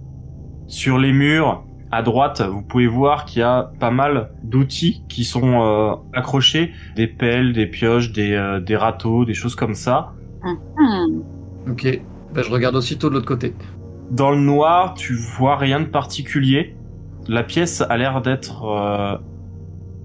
Sur 0.66 0.98
les 0.98 1.14
murs, 1.14 1.67
à 1.92 2.02
droite, 2.02 2.42
vous 2.42 2.62
pouvez 2.62 2.88
voir 2.88 3.26
qu'il 3.26 3.40
y 3.40 3.44
a 3.44 3.72
pas 3.80 3.92
mal 3.92 4.32
d'outils 4.44 5.04
qui 5.08 5.24
sont 5.24 5.62
euh, 5.62 5.96
accrochés, 6.14 6.72
des 6.96 7.08
pelles, 7.08 7.54
des 7.54 7.66
pioches, 7.66 8.12
des, 8.12 8.34
euh, 8.34 8.60
des 8.60 8.76
râteaux, 8.76 9.26
des 9.26 9.34
choses 9.34 9.56
comme 9.56 9.74
ça. 9.74 10.12
Hmm. 10.44 11.22
Ok, 11.70 12.02
bah, 12.34 12.42
je 12.42 12.52
regarde 12.52 12.76
aussitôt 12.76 13.10
de 13.10 13.16
l'autre 13.16 13.28
côté. 13.28 13.54
Dans 14.12 14.32
le 14.32 14.40
noir, 14.40 14.94
tu 14.94 15.14
vois 15.16 15.58
rien 15.58 15.80
de 15.80 15.86
particulier. 15.86 16.76
La 17.28 17.44
pièce 17.44 17.82
a 17.82 17.98
l'air 17.98 18.22
d'être, 18.22 18.66
euh, 18.66 19.18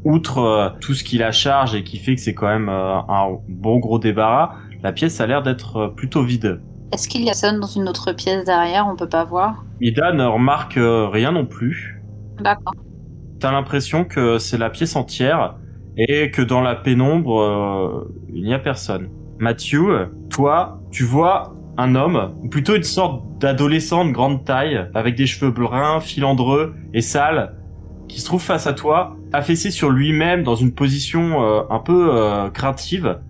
outre 0.04 0.38
euh, 0.38 0.68
tout 0.80 0.94
ce 0.94 1.04
qui 1.04 1.18
la 1.18 1.30
charge 1.30 1.74
et 1.74 1.84
qui 1.84 1.98
fait 1.98 2.16
que 2.16 2.20
c'est 2.20 2.34
quand 2.34 2.48
même 2.48 2.68
euh, 2.68 2.98
un 3.08 3.38
bon 3.48 3.78
gros 3.78 4.00
débarras, 4.00 4.56
la 4.82 4.92
pièce 4.92 5.20
a 5.20 5.26
l'air 5.26 5.42
d'être 5.42 5.92
plutôt 5.94 6.24
vide. 6.24 6.60
Est-ce 6.92 7.09
qu'il 7.09 7.24
y 7.24 7.31
a 7.31 7.35
ça 7.35 7.52
dans 7.52 7.66
une 7.66 7.88
autre 7.88 8.12
pièce 8.12 8.44
derrière 8.44 8.87
On 8.87 8.96
peut 8.96 9.09
pas 9.09 9.24
voir? 9.24 9.64
Ida 9.81 10.12
ne 10.12 10.24
remarque 10.24 10.76
euh, 10.76 11.09
rien 11.09 11.33
non 11.33 11.46
plus. 11.46 12.02
D'accord. 12.40 12.74
t'as 13.40 13.52
l'impression 13.52 14.05
que 14.05 14.38
c'est 14.38 14.59
la 14.59 14.70
pièce 14.70 14.96
entière 14.96 15.57
et 15.96 16.31
que 16.31 16.42
dans 16.42 16.61
la 16.61 16.74
pénombre, 16.74 17.40
euh, 17.40 18.14
il 18.33 18.44
n'y 18.44 18.55
a 18.55 18.59
personne. 18.59 19.09
Matthew, 19.38 20.09
toi, 20.31 20.81
tu 20.90 21.05
vois 21.05 21.55
un 21.78 21.94
homme, 21.94 22.35
ou 22.42 22.48
plutôt 22.48 22.76
une 22.76 22.83
sorte 22.83 23.22
d'adolescent 23.38 24.05
de 24.05 24.12
grande 24.12 24.44
taille, 24.44 24.88
avec 24.94 25.16
des 25.16 25.26
cheveux 25.26 25.50
bruns, 25.50 26.00
filandreux 26.00 26.74
et 26.92 27.00
sales, 27.00 27.55
qui 28.09 28.20
se 28.20 28.26
trouve 28.26 28.42
face 28.42 28.66
à 28.66 28.74
toi, 28.74 29.16
affaissé 29.33 29.70
sur 29.70 29.90
lui-même 29.90 30.42
dans 30.42 30.55
une 30.55 30.72
position 30.72 31.42
euh, 31.42 31.62
un 31.70 31.78
peu 31.78 32.11
euh, 32.12 32.50
craintive, 32.50 33.20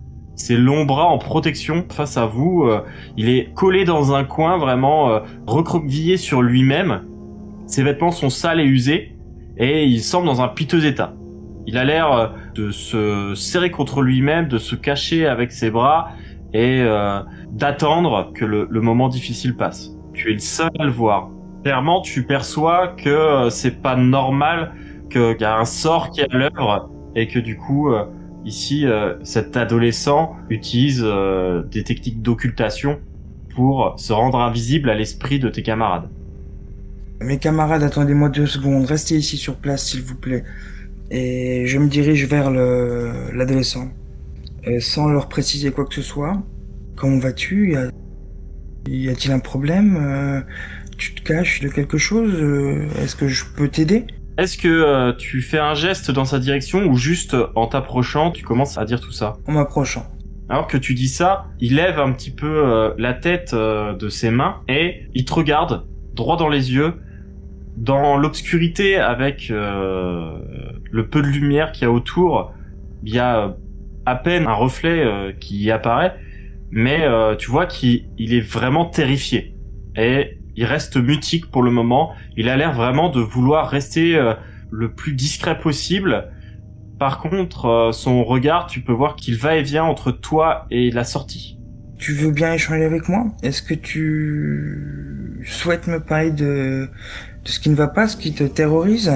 ses 0.43 0.57
longs 0.57 0.83
bras 0.83 1.05
en 1.05 1.17
protection 1.17 1.85
face 1.89 2.17
à 2.17 2.25
vous. 2.25 2.63
euh, 2.63 2.81
il 3.15 3.29
est 3.29 3.53
collé 3.53 3.85
dans 3.85 4.13
un 4.13 4.25
coin, 4.25 4.57
vraiment 4.57 5.09
euh, 5.09 5.19
recroquevillé 5.47 6.17
sur 6.17 6.41
lui-même. 6.41 7.03
Ses 7.65 7.81
vêtements 7.81 8.11
sont 8.11 8.29
sales 8.29 8.59
et 8.59 8.65
usés, 8.65 9.15
et 9.55 9.85
il 9.85 10.01
semble 10.01 10.25
dans 10.25 10.41
un 10.41 10.49
piteux 10.49 10.85
état. 10.85 11.13
Il 11.65 11.77
a 11.77 11.85
l'air 11.85 12.11
euh, 12.11 12.27
de 12.55 12.71
se 12.71 13.33
serrer 13.35 13.71
contre 13.71 14.01
lui-même, 14.01 14.49
de 14.49 14.57
se 14.57 14.75
cacher 14.75 15.27
avec 15.27 15.53
ses 15.53 15.71
bras 15.71 16.09
et 16.53 16.83
d'attendre 17.51 18.31
que 18.35 18.45
le, 18.45 18.67
moment 18.81 19.07
difficile 19.07 19.55
passe. 19.55 19.89
Tu 20.13 20.29
es 20.29 20.33
le 20.33 20.39
seul 20.39 20.69
à 20.77 20.83
le 20.83 20.91
voir. 20.91 21.29
Clairement, 21.63 22.01
tu 22.01 22.27
perçois 22.27 22.89
que 22.89 23.47
c'est 23.49 23.81
pas 23.81 23.95
normal, 23.95 24.73
qu'il 25.09 25.37
y 25.39 25.45
a 25.45 25.57
un 25.57 25.65
sort 25.65 26.11
qui 26.11 26.21
est 26.21 26.31
à 26.31 26.37
l'œuvre 26.37 26.91
et 27.15 27.27
que 27.27 27.39
du 27.39 27.57
coup, 27.57 27.89
ici, 28.45 28.85
euh, 28.85 29.15
cet 29.23 29.57
adolescent 29.57 30.35
utilise 30.49 31.01
euh, 31.03 31.63
des 31.63 31.83
techniques 31.83 32.21
d'occultation 32.21 32.99
pour 33.55 33.95
se 33.97 34.13
rendre 34.13 34.39
invisible 34.39 34.89
à 34.89 34.95
l'esprit 34.95 35.39
de 35.39 35.49
tes 35.49 35.63
camarades. 35.63 36.09
Mes 37.21 37.37
camarades, 37.37 37.83
attendez-moi 37.83 38.29
deux 38.29 38.47
secondes. 38.47 38.85
Restez 38.85 39.15
ici 39.15 39.37
sur 39.37 39.55
place, 39.55 39.85
s'il 39.85 40.01
vous 40.01 40.15
plaît. 40.15 40.43
Et 41.11 41.65
je 41.67 41.77
me 41.77 41.87
dirige 41.87 42.25
vers 42.25 42.49
le 42.51 43.11
l'adolescent. 43.33 43.89
Euh, 44.67 44.79
sans 44.79 45.07
leur 45.07 45.29
préciser 45.29 45.71
quoi 45.71 45.85
que 45.85 45.93
ce 45.93 46.01
soit. 46.01 46.41
Comment 46.95 47.19
vas-tu? 47.19 47.75
Y 48.87 49.09
a-t-il 49.09 49.31
un 49.31 49.39
problème? 49.39 49.97
Euh, 49.97 50.41
Tu 50.97 51.15
te 51.15 51.21
caches 51.21 51.61
de 51.61 51.69
quelque 51.69 51.97
chose? 51.97 52.33
Est-ce 52.99 53.15
que 53.15 53.27
je 53.27 53.45
peux 53.55 53.67
t'aider? 53.67 54.05
Est-ce 54.37 54.57
que 54.57 54.67
euh, 54.67 55.13
tu 55.13 55.41
fais 55.41 55.59
un 55.59 55.75
geste 55.75 56.09
dans 56.09 56.25
sa 56.25 56.39
direction 56.39 56.85
ou 56.85 56.97
juste 56.97 57.35
euh, 57.35 57.47
en 57.55 57.67
t'approchant, 57.67 58.31
tu 58.31 58.43
commences 58.43 58.79
à 58.79 58.85
dire 58.85 58.99
tout 58.99 59.11
ça? 59.11 59.37
En 59.47 59.51
m'approchant. 59.51 60.07
Alors 60.49 60.67
que 60.67 60.77
tu 60.77 60.95
dis 60.95 61.07
ça, 61.07 61.45
il 61.59 61.75
lève 61.75 61.99
un 61.99 62.11
petit 62.11 62.31
peu 62.31 62.47
euh, 62.47 62.93
la 62.97 63.13
tête 63.13 63.53
euh, 63.53 63.93
de 63.93 64.09
ses 64.09 64.31
mains 64.31 64.61
et 64.67 65.07
il 65.13 65.25
te 65.25 65.33
regarde 65.33 65.85
droit 66.15 66.35
dans 66.35 66.49
les 66.49 66.73
yeux, 66.73 66.95
dans 67.77 68.17
l'obscurité 68.17 68.97
avec 68.97 69.51
euh, 69.51 70.39
le 70.91 71.07
peu 71.07 71.21
de 71.21 71.27
lumière 71.27 71.71
qu'il 71.71 71.83
y 71.83 71.85
a 71.85 71.91
autour. 71.91 72.53
Il 73.03 73.13
y 73.13 73.19
a 73.19 73.55
à 74.05 74.15
peine 74.15 74.47
un 74.47 74.53
reflet 74.53 75.05
euh, 75.05 75.31
qui 75.31 75.63
y 75.63 75.71
apparaît, 75.71 76.15
mais 76.71 77.03
euh, 77.03 77.35
tu 77.35 77.51
vois 77.51 77.67
qu'il 77.67 78.05
il 78.17 78.33
est 78.33 78.41
vraiment 78.41 78.85
terrifié 78.85 79.55
et 79.95 80.39
il 80.55 80.65
reste 80.65 80.97
mutique 80.97 81.49
pour 81.49 81.63
le 81.63 81.71
moment. 81.71 82.11
Il 82.37 82.49
a 82.49 82.57
l'air 82.57 82.73
vraiment 82.73 83.09
de 83.09 83.19
vouloir 83.21 83.69
rester 83.69 84.15
euh, 84.15 84.33
le 84.71 84.91
plus 84.91 85.13
discret 85.13 85.57
possible. 85.57 86.29
Par 86.99 87.19
contre, 87.19 87.65
euh, 87.65 87.91
son 87.91 88.23
regard, 88.23 88.67
tu 88.67 88.81
peux 88.81 88.93
voir 88.93 89.15
qu'il 89.15 89.37
va 89.37 89.55
et 89.55 89.63
vient 89.63 89.83
entre 89.83 90.11
toi 90.11 90.65
et 90.71 90.91
la 90.91 91.03
sortie. 91.03 91.57
Tu 91.97 92.13
veux 92.13 92.31
bien 92.31 92.53
échanger 92.53 92.83
avec 92.83 93.07
moi? 93.07 93.25
Est-ce 93.43 93.61
que 93.61 93.73
tu 93.73 95.41
souhaites 95.45 95.87
me 95.87 95.99
parler 95.99 96.31
de, 96.31 96.89
de 97.43 97.47
ce 97.47 97.59
qui 97.59 97.69
ne 97.69 97.75
va 97.75 97.87
pas, 97.87 98.07
ce 98.07 98.17
qui 98.17 98.33
te 98.33 98.43
terrorise? 98.43 99.11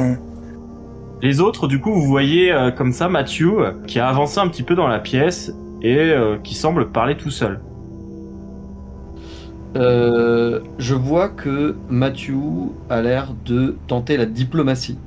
Les 1.21 1.39
autres, 1.39 1.67
du 1.67 1.79
coup, 1.79 1.91
vous 1.93 2.05
voyez 2.05 2.51
euh, 2.51 2.69
comme 2.71 2.93
ça 2.93 3.09
Matthew 3.09 3.41
euh, 3.41 3.71
qui 3.87 3.99
a 3.99 4.07
avancé 4.07 4.39
un 4.39 4.47
petit 4.47 4.63
peu 4.63 4.75
dans 4.75 4.87
la 4.87 4.99
pièce 4.99 5.51
et 5.81 5.97
euh, 5.97 6.37
qui 6.43 6.53
semble 6.53 6.91
parler 6.91 7.17
tout 7.17 7.31
seul. 7.31 7.59
Euh, 9.77 10.59
je 10.77 10.95
vois 10.95 11.29
que 11.29 11.75
Matthew 11.89 12.71
a 12.89 13.01
l'air 13.01 13.33
de 13.45 13.77
tenter 13.87 14.17
la 14.17 14.25
diplomatie. 14.25 14.97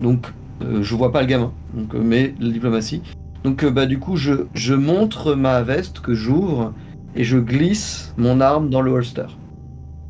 Donc, 0.00 0.32
euh, 0.62 0.82
je 0.82 0.94
vois 0.94 1.12
pas 1.12 1.22
le 1.22 1.26
gamin, 1.26 1.52
donc, 1.74 1.94
euh, 1.94 2.00
mais 2.02 2.34
la 2.40 2.50
diplomatie. 2.50 3.02
Donc, 3.44 3.64
euh, 3.64 3.70
bah, 3.70 3.86
du 3.86 3.98
coup, 3.98 4.16
je, 4.16 4.46
je 4.54 4.74
montre 4.74 5.34
ma 5.34 5.62
veste 5.62 6.00
que 6.00 6.14
j'ouvre 6.14 6.72
et 7.14 7.24
je 7.24 7.38
glisse 7.38 8.14
mon 8.16 8.40
arme 8.40 8.70
dans 8.70 8.80
le 8.80 8.90
holster. 8.92 9.26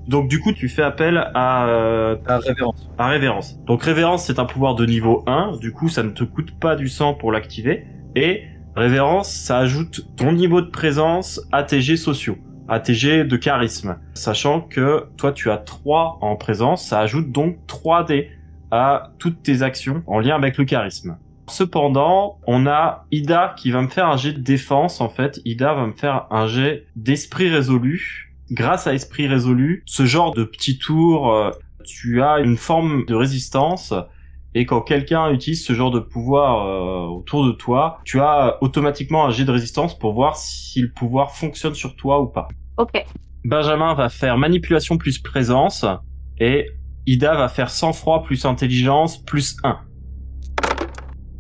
Donc 0.09 0.29
du 0.29 0.39
coup, 0.39 0.53
tu 0.53 0.69
fais 0.69 0.83
appel 0.83 1.19
à, 1.35 2.17
À 2.27 2.39
révérence. 2.39 2.89
à 2.97 3.09
révérence. 3.09 3.59
Donc 3.67 3.83
révérence, 3.83 4.25
c'est 4.25 4.39
un 4.39 4.45
pouvoir 4.45 4.77
de 4.77 4.87
niveau 4.87 5.25
1, 5.27 5.57
du 5.61 5.73
coup 5.73 5.89
ça 5.89 6.05
ne 6.05 6.11
te 6.11 6.23
coûte 6.23 6.53
pas 6.53 6.77
du 6.77 6.89
sang 6.89 7.15
pour 7.15 7.33
l'activer. 7.33 7.87
Et 8.15 8.43
révérence, 8.77 9.33
ça 9.33 9.59
ajoute 9.59 10.07
ton 10.17 10.33
niveau 10.33 10.61
de 10.61 10.69
présence 10.71 11.41
à 11.51 11.65
tes 11.65 11.81
jets 11.81 11.97
sociaux, 11.97 12.39
jets 12.89 13.25
de 13.25 13.37
charisme. 13.37 13.99
Sachant 14.15 14.61
que 14.61 15.07
toi 15.17 15.33
tu 15.33 15.51
as 15.51 15.59
3 15.59 16.19
en 16.21 16.37
présence, 16.37 16.87
ça 16.87 17.01
ajoute 17.01 17.31
donc 17.31 17.59
3 17.67 18.05
dés 18.05 18.31
à 18.71 19.13
toutes 19.19 19.43
tes 19.43 19.63
actions 19.63 20.03
en 20.07 20.21
lien 20.21 20.35
avec 20.35 20.59
le 20.59 20.65
charisme. 20.65 21.17
Cependant, 21.49 22.39
on 22.47 22.67
a 22.67 23.07
Ida 23.13 23.55
qui 23.57 23.71
va 23.71 23.81
me 23.81 23.89
faire 23.89 24.09
un 24.09 24.17
jet 24.17 24.33
de 24.33 24.41
défense 24.41 25.01
en 25.01 25.09
fait. 25.09 25.41
Ida 25.45 25.75
va 25.75 25.87
me 25.87 25.93
faire 25.93 26.27
un 26.31 26.47
jet 26.47 26.87
d'esprit 26.97 27.49
résolu. 27.49 28.33
Grâce 28.51 28.87
à 28.87 28.95
esprit 28.95 29.27
résolu, 29.27 29.83
ce 29.87 30.07
genre 30.07 30.33
de 30.35 30.45
petit 30.45 30.79
tour, 30.79 31.33
euh, 31.33 31.51
tu 31.85 32.23
as 32.23 32.39
une 32.41 32.57
forme 32.57 33.05
de 33.07 33.15
résistance 33.15 33.93
et 34.59 34.65
quand 34.65 34.81
quelqu'un 34.81 35.31
utilise 35.33 35.63
ce 35.67 35.75
genre 35.75 35.91
de 35.91 36.01
pouvoir 36.01 36.67
euh, 36.67 37.15
autour 37.15 37.47
de 37.47 37.53
toi, 37.53 37.99
tu 38.07 38.21
as 38.21 38.57
automatiquement 38.63 39.27
un 39.27 39.31
jet 39.31 39.45
de 39.45 39.51
résistance 39.51 39.99
pour 39.99 40.15
voir 40.15 40.39
si 40.39 40.81
le 40.81 40.91
pouvoir 40.91 41.33
fonctionne 41.33 41.75
sur 41.75 41.95
toi 41.95 42.23
ou 42.23 42.27
pas. 42.27 42.49
Ok. 42.79 43.05
Benjamin 43.45 43.93
va 43.93 44.09
faire 44.09 44.39
manipulation 44.39 44.97
plus 44.97 45.19
présence 45.19 45.85
et 46.39 46.71
Ida 47.05 47.35
va 47.35 47.49
faire 47.49 47.69
sang-froid 47.69 48.23
plus 48.23 48.47
intelligence 48.47 49.23
plus 49.23 49.59
1. 49.63 49.79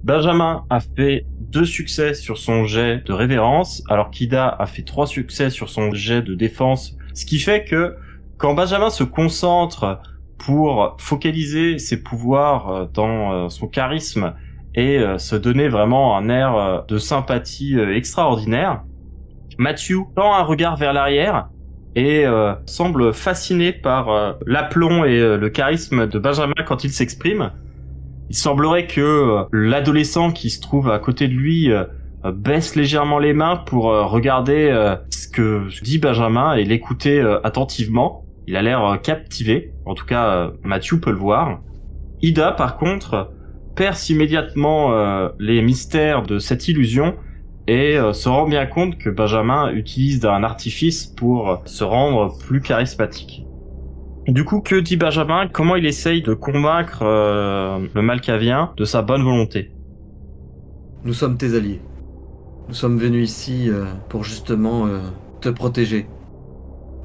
Benjamin 0.04 0.66
a 0.68 0.80
fait 0.80 1.24
deux 1.40 1.64
succès 1.64 2.12
sur 2.12 2.36
son 2.36 2.66
jet 2.66 3.02
de 3.06 3.14
révérence, 3.14 3.82
alors 3.88 4.10
qu'Ida 4.10 4.46
a 4.46 4.66
fait 4.66 4.82
trois 4.82 5.06
succès 5.06 5.48
sur 5.48 5.70
son 5.70 5.90
jet 5.94 6.20
de 6.20 6.34
défense. 6.34 6.94
Ce 7.14 7.24
qui 7.24 7.38
fait 7.38 7.64
que 7.64 7.96
quand 8.36 8.52
Benjamin 8.52 8.90
se 8.90 9.04
concentre 9.04 10.02
pour 10.38 10.96
focaliser 10.98 11.78
ses 11.78 12.02
pouvoirs 12.02 12.68
euh, 12.68 12.86
dans 12.92 13.32
euh, 13.32 13.48
son 13.48 13.66
charisme 13.66 14.34
et 14.74 14.98
euh, 14.98 15.18
se 15.18 15.36
donner 15.36 15.68
vraiment 15.68 16.16
un 16.16 16.28
air 16.28 16.84
de 16.86 16.98
sympathie 16.98 17.78
extraordinaire, 17.78 18.82
Matthew 19.58 20.04
tend 20.14 20.34
un 20.34 20.42
regard 20.42 20.76
vers 20.76 20.92
l'arrière 20.92 21.48
et 21.94 22.26
semble 22.66 23.14
fasciné 23.14 23.72
par 23.72 24.36
l'aplomb 24.44 25.06
et 25.06 25.18
le 25.18 25.48
charisme 25.48 26.06
de 26.06 26.18
Benjamin 26.18 26.52
quand 26.66 26.84
il 26.84 26.90
s'exprime. 26.90 27.52
Il 28.28 28.36
semblerait 28.36 28.86
que 28.86 29.46
l'adolescent 29.50 30.30
qui 30.30 30.50
se 30.50 30.60
trouve 30.60 30.90
à 30.90 30.98
côté 30.98 31.26
de 31.26 31.32
lui 31.32 31.70
baisse 32.22 32.76
légèrement 32.76 33.18
les 33.18 33.32
mains 33.32 33.56
pour 33.56 33.84
regarder 33.84 34.94
ce 35.08 35.26
que 35.26 35.68
dit 35.82 35.96
Benjamin 35.96 36.52
et 36.52 36.64
l'écouter 36.64 37.18
attentivement. 37.42 38.25
Il 38.46 38.56
a 38.56 38.62
l'air 38.62 38.84
euh, 38.84 38.96
captivé. 38.96 39.72
En 39.84 39.94
tout 39.94 40.06
cas, 40.06 40.28
euh, 40.28 40.50
Matthew 40.62 41.00
peut 41.00 41.10
le 41.10 41.16
voir. 41.16 41.60
Ida, 42.22 42.52
par 42.52 42.76
contre, 42.76 43.32
perce 43.74 44.08
immédiatement 44.08 44.92
euh, 44.92 45.28
les 45.38 45.62
mystères 45.62 46.22
de 46.22 46.38
cette 46.38 46.68
illusion 46.68 47.16
et 47.68 47.98
se 48.12 48.28
rend 48.28 48.46
bien 48.46 48.64
compte 48.64 48.96
que 48.96 49.10
Benjamin 49.10 49.72
utilise 49.72 50.24
un 50.24 50.44
artifice 50.44 51.04
pour 51.04 51.62
se 51.64 51.82
rendre 51.82 52.38
plus 52.38 52.60
charismatique. 52.60 53.44
Du 54.28 54.44
coup, 54.44 54.60
que 54.60 54.76
dit 54.76 54.96
Benjamin? 54.96 55.48
Comment 55.48 55.74
il 55.74 55.84
essaye 55.84 56.22
de 56.22 56.32
convaincre 56.32 57.02
le 57.02 58.02
Malkavien 58.02 58.72
de 58.76 58.84
sa 58.84 59.02
bonne 59.02 59.24
volonté? 59.24 59.72
Nous 61.02 61.12
sommes 61.12 61.36
tes 61.36 61.56
alliés. 61.56 61.80
Nous 62.68 62.74
sommes 62.74 62.98
venus 62.98 63.28
ici 63.28 63.68
pour 64.10 64.22
justement 64.22 64.86
te 65.40 65.48
protéger 65.48 66.06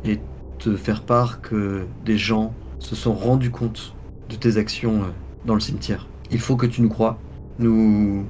et 0.05 0.19
te 0.61 0.75
faire 0.75 1.01
part 1.01 1.41
que 1.41 1.85
des 2.05 2.17
gens 2.17 2.53
se 2.79 2.95
sont 2.95 3.13
rendus 3.13 3.49
compte 3.49 3.95
de 4.29 4.35
tes 4.35 4.57
actions 4.57 5.01
euh, 5.01 5.11
dans 5.45 5.55
le 5.55 5.59
cimetière. 5.59 6.07
Il 6.31 6.39
faut 6.39 6.55
que 6.55 6.67
tu 6.67 6.81
nous 6.81 6.89
crois. 6.89 7.17
Nous 7.59 8.25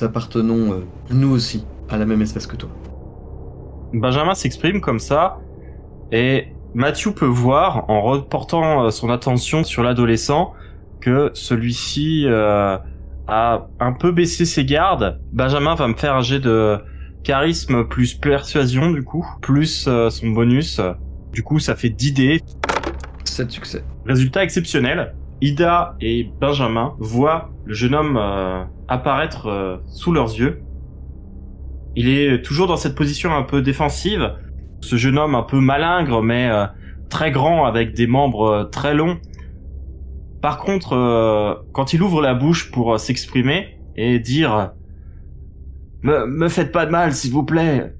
appartenons, 0.00 0.72
euh, 0.72 0.84
nous 1.10 1.30
aussi, 1.30 1.64
à 1.88 1.96
la 1.96 2.06
même 2.06 2.22
espèce 2.22 2.46
que 2.46 2.56
toi. 2.56 2.68
Benjamin 3.92 4.34
s'exprime 4.34 4.80
comme 4.80 4.98
ça 4.98 5.38
et 6.12 6.48
Matthew 6.74 7.12
peut 7.14 7.26
voir 7.26 7.88
en 7.88 8.02
reportant 8.02 8.86
euh, 8.86 8.90
son 8.90 9.08
attention 9.08 9.62
sur 9.64 9.82
l'adolescent 9.82 10.52
que 11.00 11.30
celui-ci 11.32 12.26
a 12.28 13.68
un 13.78 13.92
peu 13.92 14.12
baissé 14.12 14.44
ses 14.44 14.66
gardes. 14.66 15.18
Benjamin 15.32 15.74
va 15.74 15.88
me 15.88 15.94
faire 15.94 16.14
un 16.14 16.20
jet 16.20 16.40
de 16.40 16.78
charisme 17.22 17.84
plus 17.84 18.12
persuasion 18.12 18.90
du 18.90 19.02
coup, 19.02 19.26
plus 19.40 19.88
son 20.10 20.28
bonus. 20.28 20.78
Du 21.32 21.42
coup, 21.42 21.58
ça 21.58 21.76
fait 21.76 21.90
10 21.90 22.12
dés. 22.12 22.40
7 23.24 23.50
succès. 23.50 23.84
Résultat 24.06 24.42
exceptionnel. 24.42 25.14
Ida 25.40 25.96
et 26.00 26.30
Benjamin 26.40 26.94
voient 26.98 27.50
le 27.64 27.72
jeune 27.72 27.94
homme 27.94 28.18
euh, 28.18 28.64
apparaître 28.88 29.46
euh, 29.46 29.76
sous 29.86 30.12
leurs 30.12 30.34
yeux. 30.34 30.62
Il 31.96 32.08
est 32.08 32.42
toujours 32.42 32.66
dans 32.66 32.76
cette 32.76 32.94
position 32.94 33.34
un 33.34 33.42
peu 33.42 33.62
défensive. 33.62 34.32
Ce 34.80 34.96
jeune 34.96 35.18
homme 35.18 35.34
un 35.34 35.42
peu 35.42 35.60
malingre, 35.60 36.22
mais 36.22 36.48
euh, 36.48 36.66
très 37.08 37.30
grand, 37.30 37.66
avec 37.66 37.94
des 37.94 38.06
membres 38.06 38.46
euh, 38.46 38.64
très 38.64 38.94
longs. 38.94 39.18
Par 40.40 40.58
contre, 40.58 40.94
euh, 40.94 41.54
quand 41.72 41.92
il 41.92 42.02
ouvre 42.02 42.22
la 42.22 42.34
bouche 42.34 42.70
pour 42.70 42.98
s'exprimer 42.98 43.78
et 43.96 44.18
dire 44.18 44.72
me, 46.02 46.26
me 46.26 46.48
faites 46.48 46.72
pas 46.72 46.86
de 46.86 46.90
mal, 46.90 47.12
s'il 47.12 47.32
vous 47.32 47.44
plaît. 47.44 47.92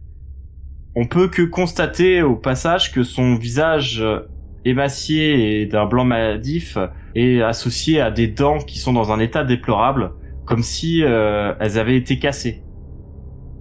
On 0.97 1.07
peut 1.07 1.29
que 1.29 1.43
constater 1.43 2.23
au 2.23 2.37
passage 2.37 2.93
que 2.93 3.03
son 3.05 3.37
visage 3.37 4.01
euh, 4.01 4.21
émacié 4.65 5.61
et 5.63 5.67
d'un 5.67 5.87
blanc 5.87 6.05
maladif 6.05 6.77
est 7.15 7.41
associé 7.43 8.01
à 8.01 8.11
des 8.11 8.27
dents 8.29 8.59
qui 8.59 8.79
sont 8.79 8.93
dans 8.93 9.13
un 9.13 9.21
état 9.21 9.45
déplorable, 9.45 10.13
comme 10.47 10.63
si 10.63 11.03
euh, 11.05 11.55
elles 11.61 11.79
avaient 11.79 11.97
été 11.97 12.19
cassées. 12.19 12.63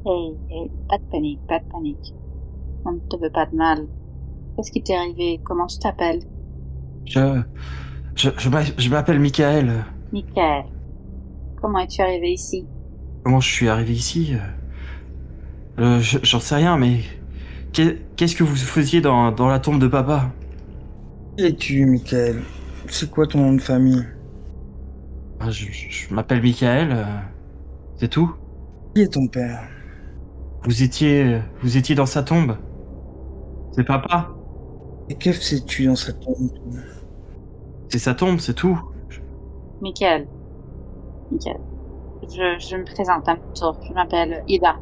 Hey, 0.06 0.34
hey, 0.50 0.72
pas 0.90 0.98
de 0.98 1.04
panique, 1.12 1.40
pas 1.48 1.60
de 1.60 1.66
panique. 1.72 2.14
On 2.86 2.94
ne 2.94 3.00
te 3.00 3.16
veut 3.22 3.32
pas 3.32 3.46
de 3.46 3.56
mal. 3.56 3.80
Qu'est-ce 4.56 4.72
qui 4.72 4.82
t'est 4.82 4.96
arrivé? 4.96 5.40
Comment 5.44 5.68
tu 5.68 5.78
t'appelles 5.78 6.22
Je, 7.06 7.42
je, 8.16 8.30
je 8.38 8.50
m'a- 8.50 8.64
je 8.78 8.90
m'appelle 8.90 9.20
Michael. 9.20 9.86
Michael. 10.12 10.66
Comment 11.62 11.80
es-tu 11.80 12.02
arrivé 12.02 12.32
ici? 12.32 12.66
Comment 13.24 13.40
je 13.40 13.50
suis 13.50 13.68
arrivé 13.68 13.94
ici? 13.94 14.34
Euh, 15.80 16.00
je- 16.00 16.20
J'en 16.24 16.40
sais 16.40 16.56
rien, 16.56 16.78
mais 16.78 17.00
qu'est-ce 17.72 18.36
que 18.36 18.44
vous 18.44 18.56
faisiez 18.56 19.02
dans, 19.02 19.32
dans 19.32 19.48
la 19.48 19.60
tombe 19.60 19.80
de 19.80 19.88
papa? 19.88 20.36
Qui 21.36 21.46
es-tu, 21.46 21.86
Michael? 21.88 22.52
C'est 22.88 23.10
quoi 23.10 23.26
ton 23.26 23.40
nom 23.40 23.54
de 23.54 23.62
famille? 23.62 24.06
Ah, 25.40 25.50
Je, 25.52 25.66
je- 25.72 25.90
je 25.90 26.14
m'appelle 26.14 26.42
Michael. 26.42 26.92
euh, 26.94 27.20
C'est 27.98 28.10
tout? 28.10 28.36
Qui 28.94 29.02
est 29.02 29.14
ton 29.14 29.28
père? 29.28 29.68
Vous 30.64 30.84
étiez, 30.84 31.42
vous 31.62 31.76
étiez 31.78 31.96
dans 31.96 32.06
sa 32.06 32.24
tombe? 32.24 32.58
C'est 33.72 33.84
papa? 33.84 34.38
Et 35.10 35.18
que 35.18 35.34
sais-tu 35.34 35.86
dans 35.88 35.96
cette 35.96 36.20
tombe? 36.22 36.52
C'est 37.90 38.00
sa 38.00 38.16
tombe, 38.16 38.40
c'est 38.40 38.54
tout. 38.54 38.80
Michael. 39.82 40.30
Michael. 41.32 41.58
Je, 42.24 42.60
je 42.60 42.78
me 42.78 42.86
présente 42.86 43.28
à 43.30 43.36
mon 43.36 43.54
tour. 43.54 43.80
Je 43.88 43.94
m'appelle 43.94 44.44
Ida. 44.48 44.78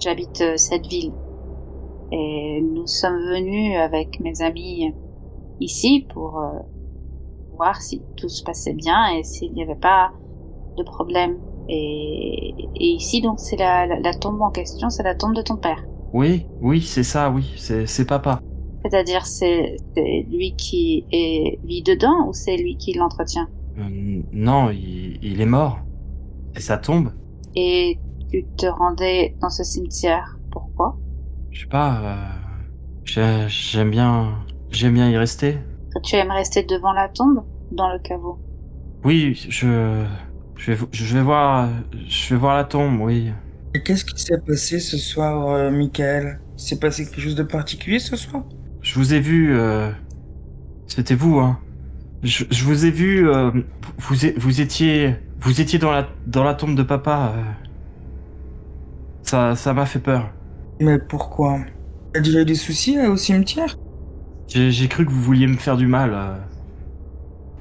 J'habite 0.00 0.40
euh, 0.42 0.56
cette 0.56 0.86
ville. 0.86 1.14
Et 2.10 2.62
nous 2.62 2.86
sommes 2.86 3.20
venus 3.30 3.76
avec 3.76 4.20
mes 4.20 4.40
amis 4.40 4.94
ici 5.60 6.06
pour 6.12 6.38
euh, 6.38 6.58
voir 7.56 7.82
si 7.82 8.02
tout 8.16 8.28
se 8.28 8.42
passait 8.42 8.72
bien 8.72 9.14
et 9.16 9.24
s'il 9.24 9.52
n'y 9.52 9.62
avait 9.62 9.74
pas 9.74 10.12
de 10.76 10.82
problème. 10.84 11.38
Et, 11.68 12.54
et 12.76 12.86
ici, 12.86 13.20
donc, 13.20 13.38
c'est 13.40 13.56
la, 13.56 13.86
la, 13.86 14.00
la 14.00 14.14
tombe 14.14 14.40
en 14.40 14.50
question, 14.50 14.88
c'est 14.88 15.02
la 15.02 15.14
tombe 15.14 15.34
de 15.34 15.42
ton 15.42 15.56
père. 15.56 15.84
Oui, 16.14 16.46
oui, 16.62 16.80
c'est 16.80 17.02
ça, 17.02 17.30
oui, 17.30 17.52
c'est 17.56 18.06
papa. 18.06 18.40
C'est-à-dire, 18.82 19.26
c'est 19.26 19.76
c'est 19.94 20.26
lui 20.30 20.54
qui 20.56 21.04
est, 21.12 21.58
vit 21.64 21.82
dedans 21.82 22.26
ou 22.26 22.32
c'est 22.32 22.56
lui 22.56 22.76
qui 22.78 22.94
l'entretient? 22.94 23.48
Euh, 23.78 24.22
non, 24.32 24.70
il, 24.70 25.18
il 25.20 25.40
est 25.40 25.46
mort. 25.46 25.80
C'est 26.54 26.62
sa 26.62 26.78
tombe. 26.78 27.12
Et 27.54 27.98
tu 28.30 28.46
te 28.56 28.66
rendais 28.66 29.36
dans 29.42 29.50
ce 29.50 29.62
cimetière. 29.62 30.38
Pourquoi? 30.50 30.96
Je 31.50 31.60
sais 31.60 31.66
pas. 31.70 32.00
euh, 32.02 32.38
j'ai- 33.04 33.48
j'aime 33.48 33.90
bien, 33.90 34.44
j'aime 34.70 34.94
bien 34.94 35.08
y 35.10 35.16
rester. 35.16 35.58
Tu 36.04 36.16
aimes 36.16 36.30
rester 36.30 36.62
devant 36.62 36.92
la 36.92 37.08
tombe 37.08 37.44
Dans 37.70 37.92
le 37.92 37.98
caveau? 37.98 38.40
Oui, 39.04 39.34
je, 39.48 40.06
je 40.56 40.72
vais, 40.72 40.86
je 40.92 41.14
vais 41.16 41.22
voir, 41.22 41.68
je 42.08 42.34
vais 42.34 42.40
voir 42.40 42.56
la 42.56 42.64
tombe, 42.64 43.00
oui. 43.00 43.32
Et 43.74 43.82
qu'est-ce 43.82 44.04
qui 44.04 44.20
s'est 44.22 44.38
passé 44.46 44.80
ce 44.80 44.96
soir, 44.98 45.48
euh, 45.48 45.70
Michael? 45.70 46.40
Il 46.58 46.62
s'est 46.62 46.78
passé 46.78 47.04
quelque 47.04 47.20
chose 47.20 47.34
de 47.36 47.42
particulier 47.42 47.98
ce 47.98 48.16
soir? 48.16 48.44
Je 48.82 48.94
vous 48.98 49.14
ai 49.14 49.20
vu. 49.20 49.54
euh, 49.56 49.90
C'était 50.86 51.14
vous, 51.14 51.38
hein. 51.40 51.60
Je, 52.22 52.44
je 52.50 52.64
vous 52.64 52.84
ai 52.86 52.90
vu. 52.90 53.28
euh, 53.28 53.50
vous, 53.98 54.16
vous 54.36 54.60
étiez, 54.60 55.16
vous 55.40 55.60
étiez 55.60 55.78
dans 55.78 55.92
la, 55.92 56.08
dans 56.26 56.44
la 56.44 56.54
tombe 56.54 56.76
de 56.76 56.82
papa. 56.82 57.34
euh. 57.36 57.44
Ça, 59.22 59.54
ça 59.56 59.74
m'a 59.74 59.86
fait 59.86 60.00
peur. 60.00 60.32
Mais 60.80 60.98
pourquoi? 60.98 61.60
T'as 62.12 62.20
déjà 62.20 62.40
eu 62.40 62.44
des 62.44 62.54
soucis 62.56 62.98
euh, 62.98 63.12
au 63.12 63.16
cimetière? 63.16 63.76
J'ai 64.48 64.88
cru 64.88 65.06
que 65.06 65.10
vous 65.10 65.22
vouliez 65.22 65.46
me 65.46 65.56
faire 65.56 65.76
du 65.76 65.86
mal. 65.86 66.12
euh. 66.12 66.36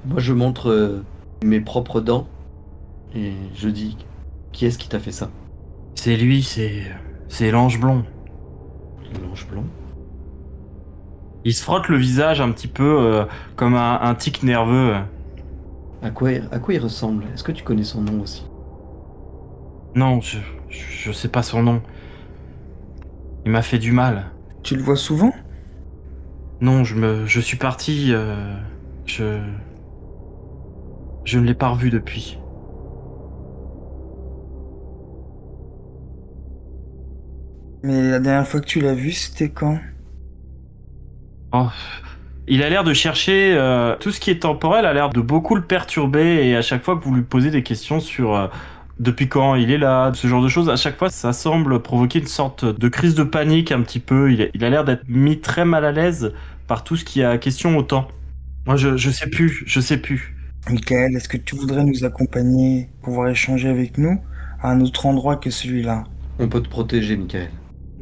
Moi, 0.05 0.19
je 0.19 0.33
montre 0.33 0.69
euh, 0.69 1.03
mes 1.43 1.61
propres 1.61 2.01
dents 2.01 2.27
et 3.15 3.33
je 3.55 3.69
dis 3.69 3.97
Qui 4.53 4.65
est-ce 4.65 4.77
qui 4.77 4.89
t'a 4.89 4.99
fait 4.99 5.11
ça? 5.11 5.31
C'est 5.95 6.15
lui, 6.15 6.43
c'est, 6.43 6.83
c'est 7.27 7.51
l'ange 7.51 7.79
blond. 7.79 8.05
L'ange 9.21 9.47
blanc. 9.47 9.65
Il 11.43 11.53
se 11.55 11.63
frotte 11.63 11.87
le 11.87 11.97
visage 11.97 12.41
un 12.41 12.51
petit 12.51 12.67
peu 12.67 12.83
euh, 12.83 13.25
comme 13.55 13.73
un, 13.75 13.99
un 14.01 14.13
tic 14.15 14.43
nerveux. 14.43 14.95
À 16.01 16.09
quoi, 16.09 16.29
à 16.51 16.59
quoi 16.59 16.73
il 16.73 16.79
ressemble? 16.79 17.25
Est-ce 17.33 17.43
que 17.43 17.51
tu 17.51 17.63
connais 17.63 17.83
son 17.83 18.01
nom 18.01 18.19
aussi? 18.21 18.51
Non, 19.95 20.21
je, 20.21 20.37
je, 20.69 20.83
je 21.03 21.11
sais 21.11 21.29
pas 21.29 21.43
son 21.43 21.63
nom. 21.63 21.81
Il 23.47 23.51
m'a 23.51 23.61
fait 23.61 23.77
du 23.77 23.93
mal. 23.93 24.25
Tu 24.61 24.75
le 24.75 24.83
vois 24.83 24.97
souvent? 24.97 25.33
Non, 26.59 26.83
je 26.83 26.95
me, 26.95 27.25
je 27.25 27.39
suis 27.39 27.55
parti. 27.55 28.09
euh, 28.11 28.53
je, 29.05 29.39
je 31.23 31.39
ne 31.39 31.45
l'ai 31.45 31.53
pas 31.53 31.69
revu 31.69 31.89
depuis. 31.89 32.37
Mais 37.83 38.11
la 38.11 38.19
dernière 38.19 38.45
fois 38.45 38.59
que 38.59 38.65
tu 38.65 38.81
l'as 38.81 38.95
vu, 38.95 39.13
c'était 39.13 39.49
quand? 39.49 39.79
Oh, 41.53 41.69
il 42.49 42.63
a 42.63 42.69
l'air 42.69 42.83
de 42.83 42.93
chercher 42.93 43.55
euh, 43.55 43.95
tout 43.97 44.11
ce 44.11 44.19
qui 44.19 44.29
est 44.29 44.41
temporel, 44.41 44.85
a 44.85 44.91
l'air 44.91 45.09
de 45.09 45.21
beaucoup 45.21 45.55
le 45.55 45.63
perturber 45.63 46.45
et 46.49 46.57
à 46.57 46.61
chaque 46.61 46.83
fois 46.83 46.97
que 46.97 47.03
vous 47.05 47.15
lui 47.15 47.23
posez 47.23 47.49
des 47.49 47.63
questions 47.63 48.01
sur 48.01 48.35
euh, 48.35 48.47
depuis 48.99 49.27
quand 49.27 49.55
il 49.55 49.71
est 49.71 49.77
là, 49.77 50.11
ce 50.13 50.27
genre 50.27 50.41
de 50.41 50.47
choses, 50.47 50.69
à 50.69 50.75
chaque 50.75 50.97
fois 50.97 51.09
ça 51.09 51.33
semble 51.33 51.81
provoquer 51.81 52.19
une 52.19 52.27
sorte 52.27 52.65
de 52.65 52.87
crise 52.87 53.15
de 53.15 53.23
panique 53.23 53.71
un 53.71 53.81
petit 53.81 53.99
peu. 53.99 54.31
Il, 54.31 54.63
a 54.63 54.69
l'air 54.69 54.83
d'être 54.85 55.03
mis 55.07 55.39
très 55.39 55.65
mal 55.65 55.85
à 55.85 55.91
l'aise 55.91 56.33
par 56.67 56.83
tout 56.83 56.95
ce 56.95 57.05
qui 57.05 57.23
a 57.23 57.37
question 57.37 57.77
au 57.77 57.83
temps. 57.83 58.07
Moi 58.65 58.75
je, 58.75 58.97
je 58.97 59.09
sais 59.09 59.29
plus, 59.29 59.63
je 59.65 59.79
sais 59.79 59.97
plus. 59.97 60.35
Michael, 60.69 61.15
est-ce 61.15 61.29
que 61.29 61.37
tu 61.37 61.55
voudrais 61.55 61.83
nous 61.83 62.03
accompagner, 62.03 62.89
pouvoir 63.01 63.29
échanger 63.29 63.69
avec 63.69 63.97
nous 63.97 64.19
à 64.61 64.71
un 64.71 64.81
autre 64.81 65.05
endroit 65.05 65.37
que 65.37 65.49
celui-là? 65.49 66.03
On 66.39 66.47
peut 66.47 66.61
te 66.61 66.69
protéger, 66.69 67.15
Michael. 67.15 67.49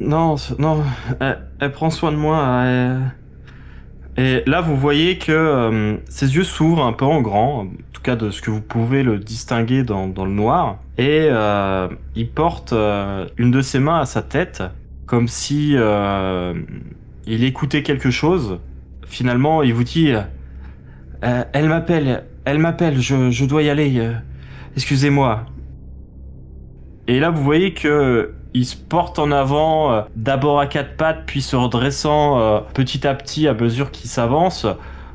Non, 0.00 0.34
non, 0.58 0.82
elle, 1.20 1.38
elle 1.60 1.72
prend 1.72 1.90
soin 1.90 2.12
de 2.12 2.16
moi. 2.16 2.64
elle- 2.64 3.12
Et 4.18 4.42
là, 4.46 4.62
vous 4.62 4.76
voyez 4.76 5.18
que 5.18 5.32
euh, 5.32 5.96
ses 6.08 6.34
yeux 6.36 6.44
s'ouvrent 6.44 6.84
un 6.84 6.94
peu 6.94 7.04
en 7.04 7.20
grand, 7.20 7.60
en 7.60 7.66
tout 7.92 8.00
cas 8.02 8.16
de 8.16 8.30
ce 8.30 8.40
que 8.40 8.50
vous 8.50 8.62
pouvez 8.62 9.02
le 9.02 9.18
distinguer 9.18 9.82
dans, 9.82 10.06
le 10.06 10.30
noir. 10.30 10.78
Et 10.96 11.28
euh, 11.30 11.88
il 12.14 12.30
porte 12.30 12.72
euh, 12.72 13.26
une 13.36 13.50
de 13.50 13.60
ses 13.60 13.78
mains 13.78 14.00
à 14.00 14.06
sa 14.06 14.22
tête, 14.22 14.62
comme 15.04 15.28
si 15.28 15.76
il 17.26 17.44
écoutait 17.44 17.82
quelque 17.82 18.10
chose. 18.10 18.58
Finalement, 19.06 19.62
il 19.62 19.74
vous 19.74 19.84
dit 19.84 20.12
Elle 21.20 21.68
m'appelle, 21.68 22.24
elle 22.44 22.58
m'appelle, 22.58 23.00
je, 23.00 23.30
je 23.30 23.44
dois 23.44 23.62
y 23.62 23.68
aller. 23.68 24.02
Excusez-moi. 24.76 25.44
Et 27.06 27.20
là, 27.20 27.30
vous 27.30 27.42
voyez 27.42 27.72
que 27.72 28.32
il 28.54 28.64
se 28.64 28.76
porte 28.76 29.18
en 29.18 29.30
avant, 29.32 29.92
euh, 29.92 30.02
d'abord 30.16 30.60
à 30.60 30.66
quatre 30.66 30.96
pattes, 30.96 31.24
puis 31.26 31.42
se 31.42 31.56
redressant 31.56 32.38
euh, 32.40 32.60
petit 32.74 33.06
à 33.06 33.14
petit 33.14 33.48
à 33.48 33.54
mesure 33.54 33.90
qu'il 33.90 34.08
s'avance. 34.08 34.66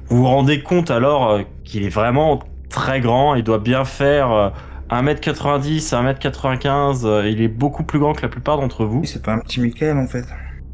Vous 0.07 0.17
vous 0.17 0.27
rendez 0.27 0.61
compte 0.61 0.91
alors 0.91 1.29
euh, 1.29 1.41
qu'il 1.63 1.83
est 1.83 1.89
vraiment 1.89 2.39
très 2.69 2.99
grand. 3.01 3.35
Il 3.35 3.43
doit 3.43 3.59
bien 3.59 3.85
faire 3.85 4.31
euh, 4.31 4.49
1m90, 4.91 5.79
1m95. 5.93 7.05
euh, 7.05 7.27
il 7.29 7.41
est 7.41 7.47
beaucoup 7.47 7.83
plus 7.83 7.99
grand 7.99 8.13
que 8.13 8.21
la 8.21 8.27
plupart 8.29 8.57
d'entre 8.57 8.85
vous. 8.85 9.03
C'est 9.05 9.23
pas 9.23 9.33
un 9.33 9.39
petit 9.39 9.59
Michael 9.61 9.97
en 9.97 10.07
fait. 10.07 10.25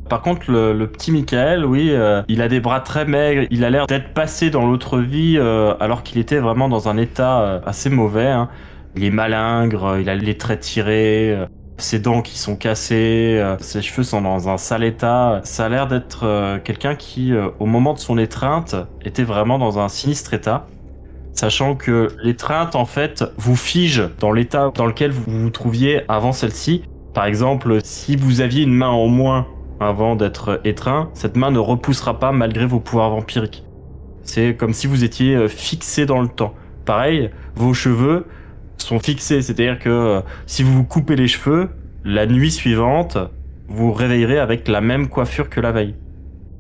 Par 0.10 0.22
contre, 0.22 0.50
le, 0.50 0.74
le 0.74 0.88
petit 0.88 1.12
Michael, 1.12 1.66
oui, 1.66 1.94
il 2.30 2.42
a 2.42 2.48
des 2.48 2.62
bras 2.62 2.80
très 2.80 3.04
maigres. 3.04 3.46
Il 3.52 3.66
a 3.66 3.70
l'air 3.70 3.88
d'être 3.88 4.14
passé 4.14 4.50
dans 4.50 4.66
l'autre 4.66 5.00
vie 5.00 5.38
alors 5.38 6.02
qu'il 6.02 6.18
était 6.18 6.38
vraiment 6.40 6.70
dans 6.70 6.88
un 6.88 6.96
état 6.96 7.62
assez 7.66 7.90
mauvais. 7.90 8.28
hein. 8.28 8.48
Il 8.96 9.04
est 9.04 9.12
malingre, 9.12 9.98
il 10.00 10.10
a 10.10 10.16
les 10.16 10.38
traits 10.38 10.62
tirés, 10.62 11.38
ses 11.78 12.00
dents 12.00 12.22
qui 12.22 12.38
sont 12.38 12.56
cassées, 12.56 13.38
euh, 13.40 13.56
ses 13.60 13.82
cheveux 13.82 14.04
sont 14.04 14.22
dans 14.22 14.50
un 14.50 14.58
sale 14.58 14.84
état. 14.84 15.42
Ça 15.44 15.66
a 15.66 15.70
l'air 15.70 15.88
d'être 15.88 16.26
euh, 16.26 16.60
quelqu'un 16.64 16.96
qui, 16.96 17.34
euh, 17.34 17.50
au 17.60 17.66
moment 17.66 17.94
de 17.94 18.00
son 18.00 18.18
étreinte, 18.18 18.76
était 19.04 19.24
vraiment 19.24 19.60
dans 19.60 19.80
un 19.80 19.88
sinistre 19.88 20.34
état. 20.34 20.68
Sachant 21.34 21.76
que 21.76 22.10
l'étreinte, 22.24 22.76
en 22.76 22.86
fait, 22.86 23.24
vous 23.38 23.56
fige 23.56 24.10
dans 24.20 24.32
l'état 24.32 24.72
dans 24.74 24.88
lequel 24.88 25.12
vous 25.12 25.24
vous 25.28 25.50
trouviez 25.52 26.02
avant 26.08 26.32
celle-ci. 26.32 26.84
Par 27.14 27.26
exemple, 27.26 27.80
si 27.84 28.16
vous 28.16 28.42
aviez 28.42 28.64
une 28.64 28.74
main 28.74 28.90
en 28.90 29.08
moins 29.08 29.46
avant 29.80 30.16
d'être 30.16 30.60
étreint, 30.64 31.12
cette 31.14 31.38
main 31.38 31.52
ne 31.52 31.60
repoussera 31.60 32.20
pas 32.20 32.32
malgré 32.32 32.66
vos 32.66 32.80
pouvoirs 32.80 33.12
vampiriques. 33.12 33.64
C'est 34.24 34.56
comme 34.56 34.74
si 34.74 34.88
vous 34.88 35.04
étiez 35.04 35.48
fixé 35.48 36.08
dans 36.08 36.22
le 36.22 36.28
temps. 36.28 36.56
pareil, 36.86 37.30
vos 37.56 37.74
cheveux 37.74 38.26
sont 38.86 39.00
fixés. 39.00 39.42
C'est-à-dire 39.42 39.80
que 39.80 39.90
euh, 39.90 40.22
si 40.46 40.64
vous 40.64 40.74
vous 40.74 40.84
coupez 40.84 41.16
les 41.16 41.28
cheveux, 41.28 41.70
la 42.06 42.26
nuit 42.26 42.52
suivante, 42.52 43.18
vous 43.68 43.92
réveillerez 43.92 44.40
avec 44.40 44.68
la 44.68 44.82
même 44.82 45.08
coiffure 45.08 45.50
que 45.50 45.60
la 45.60 45.72
veille. 45.72 45.96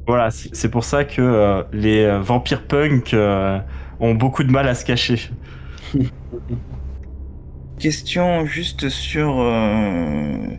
Voilà, 0.07 0.29
c'est 0.31 0.69
pour 0.69 0.83
ça 0.83 1.03
que 1.03 1.21
euh, 1.21 1.63
les 1.73 2.03
euh, 2.03 2.19
vampires 2.19 2.65
punk 2.65 3.15
ont 3.99 4.13
beaucoup 4.13 4.43
de 4.43 4.51
mal 4.51 4.67
à 4.67 4.75
se 4.75 4.85
cacher. 4.85 5.19
Question 7.79 8.45
juste 8.45 8.89
sur 8.89 9.35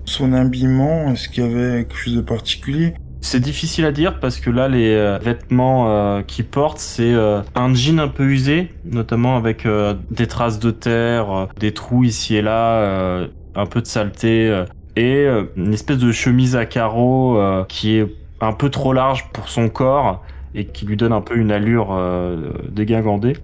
son 0.04 0.32
habillement. 0.32 1.10
Est-ce 1.10 1.28
qu'il 1.28 1.42
y 1.42 1.46
avait 1.46 1.84
quelque 1.84 1.96
chose 1.96 2.14
de 2.14 2.20
particulier? 2.20 2.94
C'est 3.20 3.40
difficile 3.40 3.84
à 3.84 3.92
dire 3.92 4.20
parce 4.20 4.38
que 4.38 4.48
là, 4.48 4.68
les 4.68 4.94
euh, 4.94 5.18
vêtements 5.18 5.90
euh, 5.90 6.22
qu'il 6.22 6.46
porte, 6.46 6.78
c'est 6.78 7.12
euh, 7.12 7.42
un 7.54 7.74
jean 7.74 7.98
un 7.98 8.08
peu 8.08 8.24
usé, 8.24 8.70
notamment 8.84 9.36
avec 9.36 9.66
euh, 9.66 9.94
des 10.10 10.26
traces 10.26 10.58
de 10.58 10.70
terre, 10.70 11.48
des 11.58 11.72
trous 11.72 12.04
ici 12.04 12.36
et 12.36 12.42
là, 12.42 13.26
un 13.54 13.66
peu 13.66 13.82
de 13.82 13.86
saleté, 13.86 14.64
et 14.96 15.26
une 15.56 15.72
espèce 15.72 15.98
de 15.98 16.12
chemise 16.12 16.56
à 16.56 16.66
carreaux 16.66 17.38
qui 17.68 17.96
est 17.96 18.06
un 18.40 18.52
peu 18.52 18.70
trop 18.70 18.92
large 18.92 19.28
pour 19.32 19.48
son 19.48 19.68
corps 19.68 20.24
et 20.54 20.64
qui 20.64 20.86
lui 20.86 20.96
donne 20.96 21.12
un 21.12 21.20
peu 21.20 21.36
une 21.36 21.50
allure 21.50 21.96
dégingandée. 22.70 23.36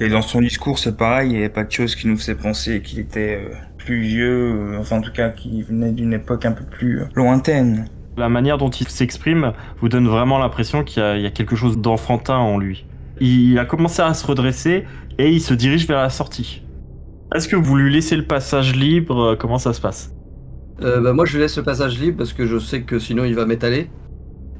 Et 0.00 0.08
dans 0.08 0.22
son 0.22 0.40
discours, 0.40 0.78
c'est 0.78 0.96
pareil. 0.96 1.30
Il 1.30 1.32
n'y 1.32 1.38
avait 1.38 1.48
pas 1.48 1.64
de 1.64 1.70
chose 1.70 1.94
qui 1.94 2.08
nous 2.08 2.16
faisait 2.16 2.34
penser 2.34 2.82
qu'il 2.82 2.98
était 2.98 3.40
plus 3.78 4.00
vieux, 4.00 4.76
enfin 4.78 4.98
en 4.98 5.00
tout 5.00 5.12
cas 5.12 5.30
qui 5.30 5.62
venait 5.62 5.92
d'une 5.92 6.12
époque 6.12 6.44
un 6.44 6.52
peu 6.52 6.64
plus 6.64 7.02
lointaine. 7.14 7.86
La 8.16 8.28
manière 8.28 8.58
dont 8.58 8.70
il 8.70 8.88
s'exprime 8.88 9.52
vous 9.80 9.88
donne 9.88 10.06
vraiment 10.06 10.38
l'impression 10.38 10.84
qu'il 10.84 11.02
y, 11.02 11.06
a- 11.06 11.16
il 11.16 11.22
y 11.22 11.26
a 11.26 11.30
quelque 11.30 11.56
chose 11.56 11.78
d'enfantin 11.78 12.36
en 12.36 12.58
lui. 12.58 12.86
Il 13.20 13.58
a 13.58 13.64
commencé 13.64 14.02
à 14.02 14.14
se 14.14 14.26
redresser 14.26 14.84
et 15.18 15.30
il 15.30 15.40
se 15.40 15.54
dirige 15.54 15.86
vers 15.86 15.98
la 16.00 16.10
sortie. 16.10 16.62
Est-ce 17.34 17.48
que 17.48 17.56
vous 17.56 17.76
lui 17.76 17.92
laissez 17.92 18.16
le 18.16 18.24
passage 18.26 18.74
libre? 18.76 19.36
Comment 19.38 19.58
ça 19.58 19.72
se 19.72 19.80
passe? 19.80 20.12
Euh, 20.82 21.00
bah, 21.00 21.12
moi, 21.12 21.24
je 21.24 21.32
lui 21.32 21.40
laisse 21.40 21.56
le 21.56 21.62
passage 21.62 21.98
libre 21.98 22.18
parce 22.18 22.32
que 22.32 22.46
je 22.46 22.58
sais 22.58 22.82
que 22.82 22.98
sinon 22.98 23.24
il 23.24 23.34
va 23.34 23.46
m'étaler. 23.46 23.90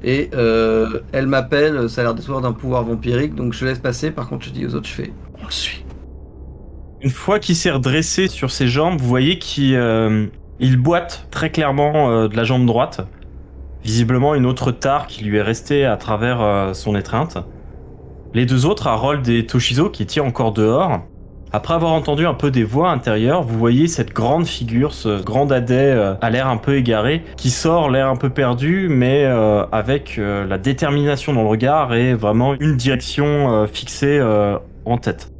Et 0.03 0.29
euh, 0.33 0.99
elle 1.13 1.27
m'appelle, 1.27 1.89
ça 1.89 2.01
a 2.01 2.03
l'air 2.03 2.13
d'être 2.15 2.41
d'un 2.41 2.51
pouvoir 2.53 2.83
vampirique, 2.83 3.33
donc 3.35 3.53
je 3.53 3.65
laisse 3.65 3.79
passer. 3.79 4.11
Par 4.11 4.27
contre, 4.27 4.45
je 4.45 4.51
dis 4.51 4.65
aux 4.65 4.75
autres, 4.75 4.87
je 4.87 4.93
fais, 4.93 5.13
on 5.41 5.45
le 5.45 5.51
suit. 5.51 5.83
Une 7.01 7.09
fois 7.09 7.39
qu'il 7.39 7.55
s'est 7.55 7.71
redressé 7.71 8.27
sur 8.27 8.51
ses 8.51 8.67
jambes, 8.67 8.99
vous 8.99 9.07
voyez 9.07 9.39
qu'il 9.39 9.75
euh, 9.75 10.27
il 10.59 10.77
boite 10.77 11.27
très 11.31 11.49
clairement 11.51 12.09
euh, 12.11 12.27
de 12.27 12.35
la 12.35 12.43
jambe 12.43 12.65
droite. 12.65 13.07
Visiblement 13.85 14.33
une 14.33 14.47
autre 14.47 14.71
tare 14.71 15.05
qui 15.05 15.23
lui 15.25 15.37
est 15.37 15.43
restée 15.43 15.85
à 15.85 15.95
travers 15.95 16.41
euh, 16.41 16.73
son 16.73 16.95
étreinte. 16.95 17.37
Les 18.33 18.47
deux 18.47 18.65
autres, 18.65 18.87
Harold 18.87 19.27
et 19.29 19.45
Toshizo, 19.45 19.91
qui 19.91 20.01
étaient 20.01 20.21
encore 20.21 20.53
dehors, 20.53 21.01
après 21.51 21.75
avoir 21.75 21.91
entendu 21.91 22.25
un 22.25 22.33
peu 22.33 22.49
des 22.49 22.63
voix 22.63 22.89
intérieures, 22.89 23.43
vous 23.43 23.59
voyez 23.59 23.87
cette 23.87 24.11
grande 24.11 24.47
figure, 24.47 24.91
ce 24.91 25.21
grand 25.21 25.51
adais 25.51 25.91
euh, 25.91 26.15
à 26.21 26.31
l'air 26.31 26.47
un 26.47 26.57
peu 26.57 26.77
égaré, 26.77 27.23
qui 27.37 27.51
sort 27.51 27.91
l'air 27.91 28.07
un 28.07 28.15
peu 28.15 28.31
perdu, 28.31 28.87
mais 28.89 29.23
euh, 29.23 29.67
avec 29.71 30.17
la 30.17 30.57
détermination 30.57 31.33
dans 31.33 31.43
le 31.43 31.49
regard 31.49 31.93
et 31.93 32.15
vraiment 32.15 32.55
une 32.55 32.77
direction 32.77 33.67
fixée 33.67 34.19
en 34.85 34.97
tête. 34.97 35.31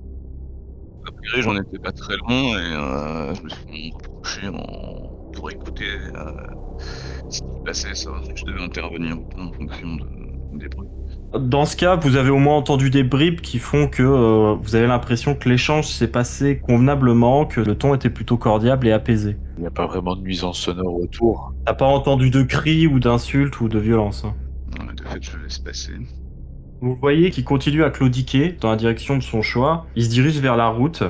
A 1.36 1.41
j'en 1.41 1.58
étais 1.58 1.80
pas 1.80 1.91
très 1.91 2.16
loin 2.18 2.60
et 2.60 3.34
je 3.36 3.41
me 3.41 3.50
suis 3.50 3.91
rapproché 3.91 4.48
en... 4.50 5.32
pour 5.34 5.50
écouter 5.50 5.86
ce 7.30 7.42
qui 7.42 7.48
se 7.48 7.64
passait, 7.66 7.96
savoir 7.96 8.24
si 8.24 8.32
je 8.36 8.46
devais 8.46 8.64
intervenir 8.64 9.18
ou 9.18 9.24
pas 9.24 9.42
en 9.42 9.52
fonction 9.52 9.96
de... 9.96 10.60
des 10.60 10.68
bruits. 10.70 10.88
Dans 11.38 11.66
ce 11.66 11.76
cas, 11.76 11.96
vous 11.98 12.16
avez 12.16 12.30
au 12.30 12.38
moins 12.38 12.56
entendu 12.56 12.90
des 12.90 13.04
bribes 13.04 13.42
qui 13.42 13.60
font 13.60 13.88
que 13.88 14.04
euh, 14.04 14.56
vous 14.62 14.76
avez 14.76 14.88
l'impression 14.88 15.36
que 15.36 15.50
l'échange 15.50 15.88
s'est 15.88 16.08
passé 16.08 16.60
convenablement, 16.60 17.46
que 17.46 17.60
le 17.60 17.76
ton 17.76 17.94
était 17.94 18.10
plutôt 18.10 18.38
cordial 18.38 18.80
et 18.88 18.92
apaisé. 18.92 19.36
Il 19.58 19.62
n'y 19.62 19.68
a 19.68 19.72
pas 19.72 19.86
vraiment 19.86 20.16
de 20.16 20.22
nuisance 20.22 20.58
sonore 20.58 20.96
autour. 20.96 21.54
T'as 21.66 21.74
pas 21.74 21.88
entendu 21.88 22.30
de 22.30 22.44
cris 22.44 22.88
ou 22.88 23.00
d'insultes 23.00 23.60
ou 23.60 23.68
de 23.68 23.80
violence. 23.80 24.24
Non, 24.24 24.86
mais 24.88 24.94
de 24.94 25.04
fait, 25.04 25.22
je 25.22 25.38
laisse 25.44 25.60
passer. 25.60 25.94
Vous 26.82 26.96
voyez 27.02 27.32
qu'il 27.32 27.44
continue 27.44 27.84
à 27.84 27.90
claudiquer 27.90 28.56
dans 28.62 28.70
la 28.70 28.76
direction 28.78 29.18
de 29.18 29.24
son 29.24 29.42
choix. 29.42 29.88
Il 29.96 30.06
se 30.06 30.10
dirige 30.10 30.40
vers 30.40 30.56
la 30.56 30.70
route 30.70 31.04